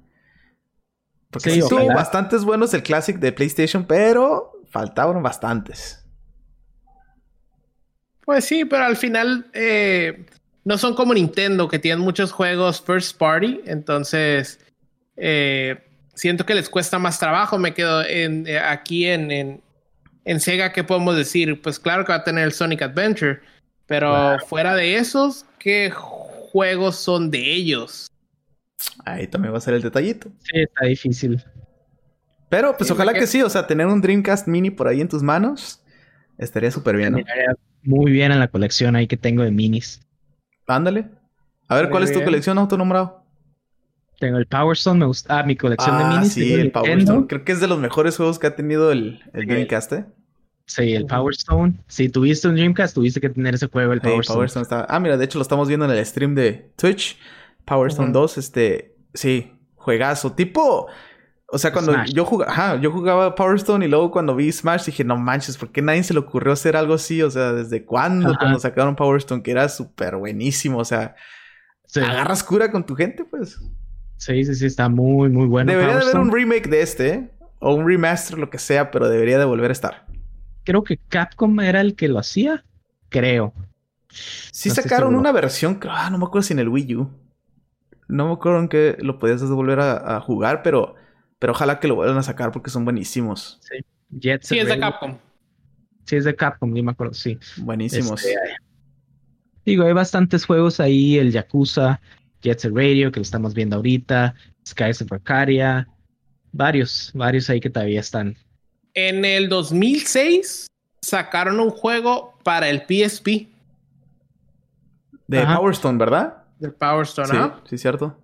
Porque 1.31 1.51
sí, 1.51 1.61
tuvo 1.61 1.87
bastantes 1.89 2.45
buenos 2.45 2.73
el 2.73 2.83
Classic 2.83 3.19
de 3.19 3.33
PlayStation, 3.33 3.85
pero 3.85 4.53
faltaban 4.71 5.23
bastantes. 5.23 6.07
Pues 8.25 8.47
sí, 8.47 8.65
pero 8.65 8.85
al 8.85 8.97
final 8.97 9.47
eh, 9.53 10.25
no 10.65 10.79
son 10.79 10.95
como 10.95 11.13
Nintendo, 11.13 11.69
que 11.69 11.79
tienen 11.79 12.03
muchos 12.03 12.33
juegos 12.33 12.81
first 12.81 13.19
party, 13.19 13.61
entonces 13.67 14.61
eh, 15.17 15.77
siento 16.15 16.47
que 16.47 16.55
les 16.55 16.71
cuesta 16.71 16.99
más 16.99 17.19
trabajo. 17.19 17.59
Me 17.59 17.75
quedo 17.75 18.03
en, 18.05 18.47
eh, 18.47 18.59
aquí 18.59 19.07
en, 19.07 19.31
en 19.31 19.63
Sega, 20.41 20.73
¿qué 20.73 20.85
podemos 20.85 21.17
decir? 21.17 21.63
Pues 21.63 21.79
claro 21.79 22.05
que 22.05 22.13
va 22.13 22.19
a 22.19 22.25
tener 22.25 22.45
el 22.45 22.53
Sonic 22.53 22.83
Adventure, 22.83 23.41
pero 23.87 24.39
fuera 24.47 24.75
de 24.75 24.97
esos, 24.97 25.47
¿qué 25.59 25.91
juegos 25.91 26.97
son 26.97 27.31
de 27.31 27.55
ellos? 27.55 28.11
Ahí 29.05 29.27
también 29.27 29.55
va 29.55 29.59
a 29.59 29.63
ser 29.63 29.75
el 29.75 29.83
detallito. 29.83 30.29
Sí, 30.41 30.61
está 30.61 30.85
difícil. 30.85 31.43
Pero 32.51 32.77
pues 32.77 32.91
ojalá 32.91 33.13
que... 33.15 33.27
sí, 33.27 33.43
o 33.43 33.51
sea, 33.51 33.67
tener 33.67 33.87
un 33.87 34.01
Dreamcast 34.01 34.47
mini 34.47 34.71
por 34.71 34.89
ahí 34.89 35.01
en 35.01 35.09
tus 35.09 35.23
manos 35.23 35.83
estaría 36.37 36.71
súper 36.71 36.97
bien, 36.97 37.13
¿no? 37.15 37.19
Muy 37.83 38.13
bien 38.13 38.33
en 38.33 38.39
la 38.39 38.49
colección 38.49 38.97
ahí 38.97 39.07
que 39.07 39.17
tengo 39.17 39.43
de 39.43 39.51
minis. 39.51 40.01
Ándale. 40.67 41.11
A 41.69 41.77
ver, 41.77 41.91
¿cuál 41.91 42.03
es 42.03 42.13
tu 42.13 42.23
colección 42.23 42.59
autonombrado? 42.59 43.25
Tengo 44.19 44.39
el 44.39 44.47
Power 44.47 44.77
Stone, 44.77 44.99
me 44.99 45.07
gusta. 45.07 45.39
Ah, 45.39 45.43
mi 45.45 45.57
colección 45.57 45.97
de 45.97 46.05
ah, 46.05 46.09
minis. 46.09 46.33
Sí, 46.33 46.53
el 46.53 46.73
Power 46.73 46.99
Stone. 46.99 47.27
Creo 47.29 47.45
que 47.45 47.53
es 47.53 47.61
de 47.61 47.69
los 47.69 47.79
mejores 47.79 48.17
juegos 48.17 48.39
que 48.39 48.49
ha 48.49 48.57
tenido 48.57 48.91
el, 48.91 49.23
el 49.33 49.47
Dreamcast, 49.47 49.93
¿eh? 49.93 50.07
Sí, 50.69 50.95
el 50.95 51.07
Power 51.07 51.35
Stone. 51.35 51.73
Si 51.87 52.11
tuviste 52.11 52.47
un 52.47 52.55
Dreamcast, 52.55 52.95
tuviste 52.95 53.23
que 53.23 53.31
tener 53.31 53.55
ese 53.55 53.69
juego, 53.69 53.95
el 53.95 54.03
Power, 54.03 54.23
Power 54.27 54.47
Stone. 54.47 54.67
Ah, 54.71 55.01
mira, 55.01 55.17
de 55.17 55.25
hecho 55.25 55.39
lo 55.39 55.43
estamos 55.43 55.67
viendo 55.67 55.87
en 55.87 55.93
el 55.93 56.05
stream 56.05 56.35
de 56.35 56.71
Twitch. 56.77 57.19
Power 57.65 57.89
Stone 57.89 58.13
2, 58.13 58.39
este, 58.39 58.95
sí, 59.15 59.51
juegazo. 59.77 60.33
Tipo, 60.33 60.87
o 61.47 61.57
sea, 61.57 61.73
cuando 61.73 61.95
yo 62.05 62.27
jugaba, 62.27 62.53
ajá, 62.53 62.81
yo 62.83 62.93
jugaba 62.93 63.35
Power 63.35 63.57
Stone 63.57 63.87
y 63.87 63.89
luego 63.89 64.11
cuando 64.11 64.37
vi 64.37 64.53
Smash 64.53 64.85
dije, 64.85 65.05
no 65.05 65.17
manches, 65.17 65.57
¿por 65.57 65.73
qué 65.73 65.81
nadie 65.81 66.03
se 66.03 66.13
le 66.13 66.21
ocurrió 66.21 66.53
hacer 66.53 66.77
algo 66.77 66.93
así? 66.93 67.23
O 67.23 67.31
sea, 67.31 67.55
¿desde 67.55 67.87
cuándo? 67.87 68.35
Cuando 68.39 68.59
sacaron 68.61 68.95
Power 68.95 69.17
Stone, 69.19 69.43
que 69.43 69.53
era 69.53 69.71
súper 69.71 70.17
buenísimo. 70.17 70.79
O 70.79 70.85
sea, 70.85 71.17
agarras 71.97 72.45
cura 72.45 72.71
con 72.71 72.85
tu 72.85 72.95
gente, 72.95 73.25
pues. 73.25 73.59
Sí, 74.19 74.45
sí, 74.45 74.55
sí, 74.55 74.67
está 74.67 74.91
muy, 74.91 75.31
muy 75.31 75.47
bueno. 75.47 75.73
Debería 75.73 75.97
de 75.97 76.03
haber 76.03 76.19
un 76.19 76.31
remake 76.31 76.69
de 76.69 76.83
este, 76.83 77.09
¿eh? 77.09 77.31
O 77.59 77.75
un 77.75 77.87
remaster, 77.87 78.37
lo 78.37 78.51
que 78.51 78.59
sea, 78.59 78.91
pero 78.91 79.09
debería 79.09 79.39
de 79.39 79.47
volver 79.47 79.71
a 79.71 79.73
estar 79.73 80.08
creo 80.69 80.85
que 80.85 80.99
Capcom 80.99 81.59
era 81.61 81.81
el 81.81 81.97
que 81.97 82.09
lo 82.09 82.19
hacía, 82.19 82.63
creo. 83.09 83.55
Sí 84.11 84.69
sacaron 84.69 85.15
una 85.15 85.33
versión, 85.33 85.81
ah, 85.89 86.11
no 86.11 86.19
me 86.19 86.27
acuerdo 86.27 86.43
si 86.43 86.53
en 86.53 86.59
el 86.59 86.69
Wii 86.69 86.95
U. 86.95 87.11
No 88.07 88.27
me 88.27 88.35
acuerdo 88.35 88.59
en 88.59 88.69
que 88.69 88.95
lo 89.01 89.19
podías 89.19 89.43
volver 89.49 89.81
a, 89.81 90.21
jugar, 90.21 90.63
pero, 90.63 90.95
pero 91.39 91.53
ojalá 91.55 91.81
que 91.81 91.89
lo 91.89 91.95
vuelvan 91.95 92.19
a 92.19 92.23
sacar 92.23 92.53
porque 92.53 92.69
son 92.69 92.85
buenísimos. 92.85 93.59
Sí, 93.63 93.79
sí 94.43 94.59
es 94.59 94.69
de 94.69 94.79
Capcom. 94.79 95.17
Sí, 96.05 96.17
es 96.17 96.25
de 96.25 96.37
Capcom, 96.37 96.75
yo 96.75 96.85
me 96.85 96.91
acuerdo, 96.91 97.15
sí. 97.15 97.39
Buenísimos. 97.57 98.23
Este, 98.23 98.39
digo, 99.65 99.85
hay 99.85 99.95
bastantes 99.95 100.45
juegos 100.45 100.81
ahí, 100.81 101.17
el 101.17 101.33
Yakuza, 101.33 101.99
Jet 102.43 102.59
Set 102.59 102.75
Radio, 102.75 103.11
que 103.11 103.21
lo 103.21 103.25
estamos 103.25 103.55
viendo 103.55 103.77
ahorita, 103.77 104.35
Skies 104.67 105.01
of 105.01 105.13
Arcadia, 105.13 105.89
varios, 106.53 107.11
varios 107.15 107.49
ahí 107.49 107.59
que 107.59 107.71
todavía 107.71 108.01
están 108.01 108.37
en 108.99 109.25
el 109.25 109.49
2006 109.49 110.67
sacaron 111.01 111.61
un 111.61 111.71
juego 111.71 112.37
para 112.43 112.69
el 112.69 112.81
PSP. 112.81 113.49
De 115.29 115.45
Power 115.45 115.73
Stone, 115.73 115.99
¿verdad? 115.99 116.43
De 116.59 116.71
Power 116.71 117.05
Stone, 117.05 117.29
sí, 117.29 117.37
Sí, 117.71 117.79
cierto. 117.79 118.19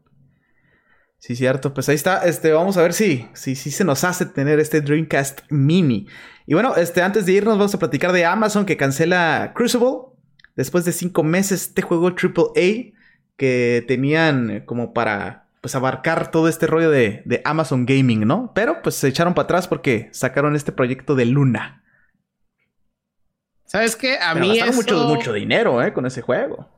Sí, 1.18 1.36
cierto. 1.36 1.72
Pues 1.72 1.88
ahí 1.88 1.94
está. 1.94 2.24
Este, 2.24 2.52
vamos 2.52 2.76
a 2.76 2.82
ver 2.82 2.92
si, 2.92 3.28
si, 3.34 3.54
si 3.54 3.70
se 3.70 3.84
nos 3.84 4.02
hace 4.02 4.26
tener 4.26 4.58
este 4.58 4.80
Dreamcast 4.80 5.42
Mini. 5.48 6.08
Y 6.44 6.54
bueno, 6.54 6.74
este, 6.74 7.02
antes 7.02 7.24
de 7.24 7.32
irnos, 7.32 7.56
vamos 7.56 7.74
a 7.74 7.78
platicar 7.78 8.10
de 8.10 8.24
Amazon 8.24 8.66
que 8.66 8.76
cancela 8.76 9.52
Crucible. 9.54 10.12
Después 10.56 10.84
de 10.84 10.92
cinco 10.92 11.22
meses, 11.22 11.68
este 11.68 11.82
juego 11.82 12.08
AAA 12.08 12.94
que 13.36 13.84
tenían 13.86 14.64
como 14.66 14.92
para 14.92 15.43
pues 15.64 15.74
abarcar 15.74 16.30
todo 16.30 16.48
este 16.48 16.66
rollo 16.66 16.90
de, 16.90 17.40
Amazon 17.42 17.86
Gaming, 17.86 18.26
¿no? 18.26 18.52
Pero 18.54 18.82
pues 18.82 18.96
se 18.96 19.08
echaron 19.08 19.32
para 19.32 19.44
atrás 19.44 19.66
porque 19.66 20.10
sacaron 20.12 20.56
este 20.56 20.72
proyecto 20.72 21.14
de 21.14 21.24
Luna. 21.24 21.82
¿Sabes 23.64 23.96
qué? 23.96 24.18
A 24.18 24.34
mí 24.34 24.58
eso... 24.58 24.74
mucho, 24.74 25.04
mucho 25.04 25.32
dinero, 25.32 25.82
¿eh? 25.82 25.94
Con 25.94 26.04
ese 26.04 26.20
juego. 26.20 26.68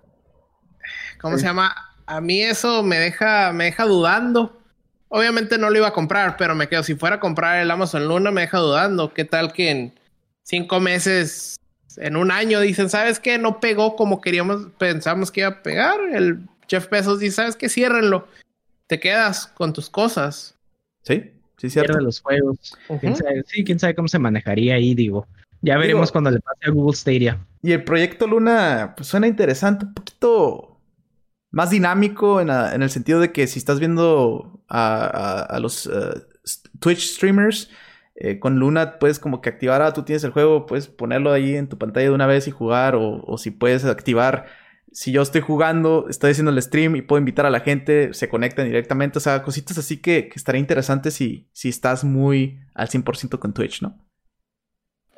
¿Cómo 1.20 1.36
se 1.36 1.46
llama? 1.46 1.74
A 2.06 2.20
mí 2.20 2.40
eso 2.40 2.84
me 2.84 3.00
deja, 3.00 3.52
me 3.52 3.64
deja 3.64 3.86
dudando. 3.86 4.62
Obviamente 5.08 5.58
no 5.58 5.68
lo 5.68 5.78
iba 5.78 5.88
a 5.88 5.92
comprar, 5.92 6.36
pero 6.36 6.54
me 6.54 6.68
quedo. 6.68 6.84
Si 6.84 6.94
fuera 6.94 7.16
a 7.16 7.20
comprar 7.20 7.58
el 7.58 7.72
Amazon 7.72 8.06
Luna, 8.06 8.30
me 8.30 8.42
deja 8.42 8.58
dudando. 8.58 9.12
¿Qué 9.12 9.24
tal 9.24 9.52
que 9.52 9.68
en 9.68 9.98
cinco 10.44 10.78
meses, 10.78 11.56
en 11.96 12.16
un 12.16 12.30
año, 12.30 12.60
dicen, 12.60 12.88
¿sabes 12.88 13.18
qué? 13.18 13.36
No 13.36 13.58
pegó 13.58 13.96
como 13.96 14.20
queríamos, 14.20 14.68
pensamos 14.78 15.32
que 15.32 15.40
iba 15.40 15.48
a 15.48 15.62
pegar. 15.64 15.98
El 16.12 16.48
Jeff 16.68 16.88
Bezos 16.88 17.18
dice, 17.18 17.34
¿sabes 17.34 17.56
qué? 17.56 17.68
Ciérrenlo 17.68 18.28
te 18.86 19.00
quedas 19.00 19.46
con 19.46 19.72
tus 19.72 19.90
cosas. 19.90 20.56
Sí, 21.02 21.32
sí, 21.56 21.70
cierto. 21.70 21.92
Pierde 21.92 22.04
los 22.04 22.20
juegos. 22.20 22.76
sí, 23.46 23.64
quién 23.64 23.78
sabe 23.78 23.94
cómo 23.94 24.08
se 24.08 24.18
manejaría 24.18 24.74
ahí, 24.74 24.94
digo. 24.94 25.26
Ya 25.62 25.78
veremos 25.78 26.12
cuando 26.12 26.30
le 26.30 26.40
pase 26.40 26.66
a 26.66 26.70
Google 26.70 26.96
Stadia. 26.96 27.44
Y 27.62 27.72
el 27.72 27.82
proyecto 27.82 28.26
Luna, 28.26 28.94
pues 28.96 29.08
suena 29.08 29.26
interesante, 29.26 29.86
un 29.86 29.94
poquito 29.94 30.80
más 31.50 31.70
dinámico 31.70 32.40
en, 32.40 32.50
el 32.50 32.90
sentido 32.90 33.20
de 33.20 33.32
que 33.32 33.46
si 33.46 33.58
estás 33.58 33.80
viendo 33.80 34.62
a, 34.68 35.58
los 35.60 35.86
eh, 35.86 36.22
Twitch 36.78 37.14
streamers, 37.14 37.70
eh, 38.16 38.38
con 38.38 38.58
Luna 38.58 38.98
puedes 38.98 39.18
como 39.18 39.40
que 39.40 39.48
activar, 39.48 39.82
ah, 39.82 39.92
tú 39.92 40.02
tienes 40.02 40.22
el 40.24 40.30
juego, 40.30 40.66
puedes 40.66 40.86
ponerlo 40.88 41.32
ahí 41.32 41.56
en 41.56 41.68
tu 41.68 41.78
pantalla 41.78 42.08
de 42.08 42.14
una 42.14 42.26
vez 42.26 42.46
y 42.46 42.50
jugar, 42.50 42.94
o, 42.94 43.22
o 43.24 43.38
si 43.38 43.50
puedes 43.50 43.84
activar 43.84 44.46
si 44.96 45.12
yo 45.12 45.20
estoy 45.20 45.42
jugando, 45.42 46.06
estoy 46.08 46.30
haciendo 46.30 46.50
el 46.50 46.62
stream 46.62 46.96
y 46.96 47.02
puedo 47.02 47.18
invitar 47.18 47.44
a 47.44 47.50
la 47.50 47.60
gente, 47.60 48.14
se 48.14 48.30
conectan 48.30 48.64
directamente. 48.64 49.18
O 49.18 49.20
sea, 49.20 49.42
cositas 49.42 49.76
así 49.76 49.98
que, 49.98 50.30
que 50.30 50.36
estaría 50.36 50.58
interesante 50.58 51.10
si, 51.10 51.50
si 51.52 51.68
estás 51.68 52.02
muy 52.02 52.60
al 52.72 52.88
100% 52.88 53.38
con 53.38 53.52
Twitch, 53.52 53.82
¿no? 53.82 53.98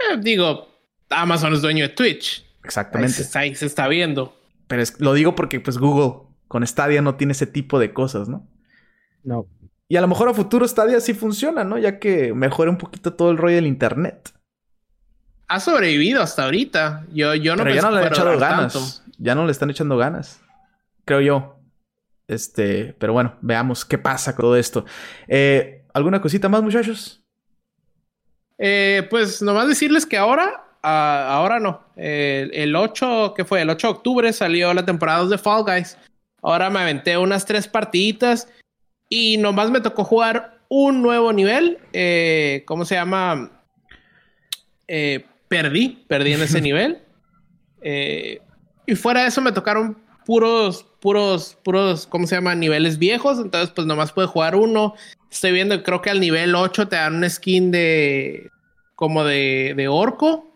Eh, 0.01 0.17
digo, 0.21 0.67
Amazon 1.11 1.55
es 1.55 1.63
dueño 1.63 1.85
de 1.85 1.91
Twitch. 1.91 2.45
Exactamente. 2.65 3.23
Ahí 3.35 3.55
se, 3.55 3.67
está 3.67 3.87
viendo. 3.87 4.37
Pero 4.67 4.83
lo 4.99 5.15
digo 5.15 5.37
porque 5.37 5.61
pues 5.61 5.79
Google 5.79 6.27
con 6.49 6.67
Stadia 6.67 7.01
no 7.01 7.15
tiene 7.15 7.31
ese 7.31 7.47
tipo 7.47 7.79
de 7.79 7.93
cosas, 7.93 8.29
¿no? 8.29 8.49
No. 9.23 9.47
Y 9.87 9.95
a 9.95 10.01
lo 10.01 10.09
mejor 10.09 10.29
a 10.29 10.35
futuro 10.35 10.67
Stadia 10.67 10.99
sí 11.01 11.15
funciona, 11.15 11.63
¿no? 11.63 11.79
Ya 11.79 12.01
que 12.01 12.35
mejora 12.35 12.69
un 12.69 12.79
poquito 12.79 13.15
todo 13.15 13.31
el 13.31 13.37
rollo 13.37 13.55
del 13.55 13.69
internet. 13.69 14.35
Ha 15.47 15.61
sobrevivido 15.61 16.21
hasta 16.21 16.47
ahorita. 16.47 17.07
Yo, 17.13 17.37
yo 17.37 17.55
no 17.55 17.63
Pero 17.63 17.77
ya 17.77 17.83
no 17.83 17.93
le 17.93 17.99
han 18.01 18.07
echado 18.09 18.37
ganas 18.41 19.05
ya 19.19 19.35
no 19.35 19.45
le 19.45 19.53
están 19.53 19.71
echando 19.71 19.97
ganas. 19.97 20.41
Creo 21.05 21.21
yo. 21.21 21.59
Este, 22.29 22.95
pero 22.99 23.15
bueno, 23.15 23.37
veamos 23.41 23.85
qué 23.85 23.99
pasa 23.99 24.37
con 24.37 24.45
todo 24.45 24.57
esto. 24.57 24.85
Eh, 25.27 25.85
¿Alguna 25.95 26.21
cosita 26.21 26.49
más, 26.49 26.63
muchachos? 26.63 27.23
Eh, 28.59 29.07
pues 29.09 29.41
nomás 29.41 29.67
decirles 29.67 30.05
que 30.05 30.19
ahora, 30.19 30.65
ah, 30.83 31.29
ahora 31.31 31.59
no. 31.59 31.83
el 31.97 32.77
8, 32.77 33.35
¿qué 33.35 33.45
fue? 33.45 33.63
El 33.63 33.71
8 33.71 33.87
de 33.87 33.93
octubre 33.93 34.33
salió 34.33 34.75
la 34.75 34.85
temporada 34.85 35.21
2 35.21 35.31
de 35.31 35.39
Fall 35.39 35.65
Guys. 35.65 35.97
Ahora 36.43 36.71
me 36.71 36.81
aventé 36.81 37.17
unas 37.17 37.47
tres 37.47 37.67
partiditas 37.67 38.49
y 39.09 39.39
nomás 39.39 39.71
me 39.71 39.81
tocó 39.81 40.05
jugar 40.05 40.61
un 40.69 41.03
nuevo 41.03 41.33
nivel. 41.33 41.79
Eh, 41.93 42.63
¿Cómo 42.67 42.85
se 42.85 42.95
llama? 42.95 43.53
perdí, 45.49 46.05
perdí 46.09 46.33
en 46.33 46.43
ese 46.43 46.61
nivel. 46.63 47.03
Y 48.89 48.95
fuera 48.95 49.21
de 49.21 49.29
eso 49.29 49.43
me 49.43 49.53
tocaron 49.53 49.99
puros, 50.25 50.87
puros, 50.99 51.59
puros, 51.63 52.07
¿cómo 52.07 52.27
se 52.27 52.37
llama? 52.37 52.55
Niveles 52.55 52.99
viejos. 52.99 53.39
Entonces, 53.39 53.71
pues 53.77 53.87
nomás 53.87 54.13
pude 54.13 54.25
jugar 54.25 54.57
uno. 54.57 54.95
Estoy 55.31 55.53
viendo, 55.53 55.83
creo 55.83 56.01
que 56.01 56.09
al 56.09 56.21
nivel 56.21 56.55
8 56.55 56.89
te 56.89 56.97
dan 56.97 57.17
una 57.17 57.29
skin 57.29 57.71
de. 57.71 58.51
como 58.95 59.25
de, 59.25 59.75
de 59.77 59.89
orco. 59.89 60.51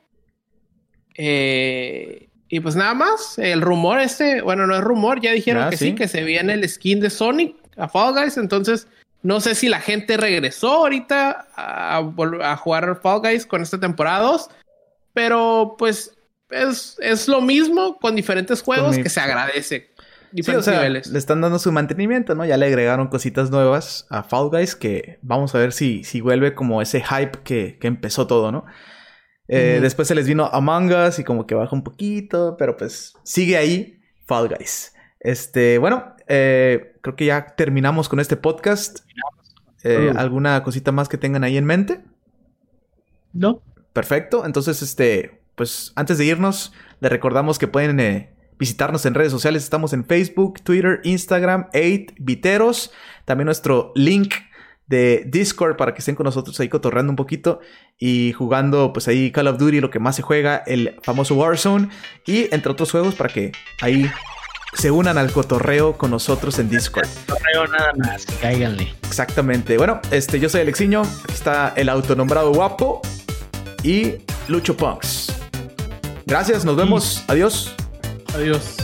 Eh, 1.15 2.31
y 2.49 2.61
pues 2.61 2.75
nada 2.75 2.95
más. 2.95 3.39
El 3.39 3.61
rumor 3.61 4.01
este, 4.01 4.41
bueno, 4.41 4.67
no 4.67 4.77
es 4.77 4.81
rumor, 4.81 5.21
ya 5.21 5.33
dijeron 5.33 5.65
ah, 5.65 5.69
que 5.69 5.77
sí. 5.77 5.95
que 5.95 6.09
se 6.09 6.25
viene 6.25 6.55
el 6.55 6.67
skin 6.67 7.01
de 7.01 7.11
Sonic 7.11 7.55
a 7.77 7.87
Fall 7.87 8.15
Guys. 8.15 8.39
Entonces, 8.39 8.89
no 9.23 9.43
sé 9.43 9.55
si 9.55 9.69
la 9.69 9.81
gente 9.83 10.17
regresó 10.17 10.73
ahorita 10.73 11.49
a, 11.55 11.99
a 11.99 12.57
jugar 12.57 12.99
Fall 13.03 13.21
Guys 13.21 13.45
con 13.45 13.61
esta 13.61 13.79
temporada 13.79 14.21
2. 14.21 14.49
Pero 15.13 15.75
pues 15.77 16.17
es, 16.53 17.29
lo 17.29 17.41
mismo 17.41 17.99
con 17.99 18.15
diferentes 18.15 18.63
juegos 18.63 18.97
que 18.99 19.09
se 19.09 19.21
agradece. 19.21 19.91
Diferentes 20.33 21.11
Le 21.11 21.19
están 21.19 21.41
dando 21.43 21.59
su 21.59 21.71
mantenimiento, 21.73 22.35
¿no? 22.35 22.45
Ya 22.45 22.57
le 22.57 22.67
agregaron 22.67 23.09
cositas 23.09 23.51
nuevas 23.51 24.07
a 24.09 24.23
Fall 24.23 24.49
Guys 24.49 24.75
que 24.75 25.19
vamos 25.21 25.55
a 25.55 25.59
ver 25.59 25.73
si, 25.73 26.05
si 26.05 26.21
vuelve 26.21 26.55
como 26.55 26.81
ese 26.81 27.03
hype 27.03 27.41
que, 27.45 27.79
empezó 27.83 28.27
todo, 28.27 28.51
¿no? 28.51 28.65
Eh, 29.49 29.81
después 29.83 30.09
se 30.09 30.15
les 30.15 30.27
vino 30.27 30.47
Among 30.47 30.91
Us 30.93 31.19
y 31.19 31.25
como 31.25 31.47
que 31.47 31.55
baja 31.55 31.77
un 31.77 31.85
poquito, 31.85 32.57
pero 32.59 32.77
pues 32.77 33.15
sigue 33.25 33.59
ahí 33.59 34.01
Fall 34.27 34.49
Guys. 34.49 34.95
Este, 35.21 35.77
bueno, 35.77 36.17
eh, 36.27 36.97
creo 37.03 37.15
que 37.15 37.27
ya 37.27 37.47
terminamos 37.55 38.09
con 38.09 38.19
este 38.19 38.37
podcast. 38.37 39.01
Eh, 39.85 40.13
¿Alguna 40.17 40.63
cosita 40.63 40.93
más 40.93 41.09
que 41.09 41.19
tengan 41.19 41.45
ahí 41.45 41.59
en 41.59 41.65
mente? 41.65 42.03
No. 43.35 43.63
Perfecto. 43.93 44.47
Entonces, 44.47 44.81
este, 44.81 45.42
pues 45.55 45.93
antes 45.97 46.19
de 46.19 46.25
irnos, 46.25 46.73
les 47.01 47.11
recordamos 47.11 47.59
que 47.59 47.69
pueden 47.69 48.01
eh, 48.01 48.33
visitarnos 48.59 49.05
en 49.07 49.15
redes 49.15 49.33
sociales. 49.33 49.65
Estamos 49.65 49.93
en 49.93 50.05
Facebook, 50.05 50.63
Twitter, 50.63 51.01
Instagram, 51.05 51.69
8 51.75 52.15
Viteros. 52.19 52.93
También 53.25 53.47
nuestro 53.47 53.93
link 53.95 54.35
de 54.87 55.25
Discord 55.27 55.77
para 55.77 55.95
que 55.95 56.01
estén 56.01 56.15
con 56.15 56.25
nosotros 56.25 56.59
ahí 56.61 56.69
cotorreando 56.69 57.11
un 57.11 57.17
poquito 57.17 57.61
y 57.99 58.33
jugando 58.33 58.93
pues 58.93 59.09
ahí 59.09 59.31
Call 59.33 59.49
of 59.49 59.59
Duty, 59.59 59.81
lo 59.81 59.91
que 59.91 59.99
más 59.99 60.17
se 60.17 60.23
juega, 60.23 60.63
el 60.67 60.97
famoso 61.03 61.35
Warzone 61.35 61.89
y 62.27 62.53
entre 62.55 62.73
otros 62.73 62.91
juegos 62.91 63.15
para 63.15 63.33
que 63.33 63.53
ahí 63.81 64.11
se 64.75 64.91
unan 64.91 65.19
al 65.19 65.33
cotorreo 65.33 65.97
con 65.97 66.11
nosotros 66.11 66.59
en 66.59 66.69
Discord. 66.69 67.09
Cotorreo 67.27 67.67
nada 67.69 67.93
más, 67.97 68.27
cáiganle. 68.41 68.95
Exactamente. 69.07 69.77
Bueno, 69.79 70.01
este 70.11 70.41
yo 70.41 70.49
soy 70.49 70.63
Alexiño, 70.63 71.03
aquí 71.03 71.33
está 71.33 71.73
el 71.77 71.89
autonombrado 71.89 72.53
guapo 72.53 73.01
y 73.83 74.17
Lucho 74.49 74.77
Punks. 74.77 75.42
Gracias, 76.27 76.65
nos 76.65 76.77
vemos. 76.77 77.23
Adiós. 77.29 77.75
Adiós. 78.35 78.77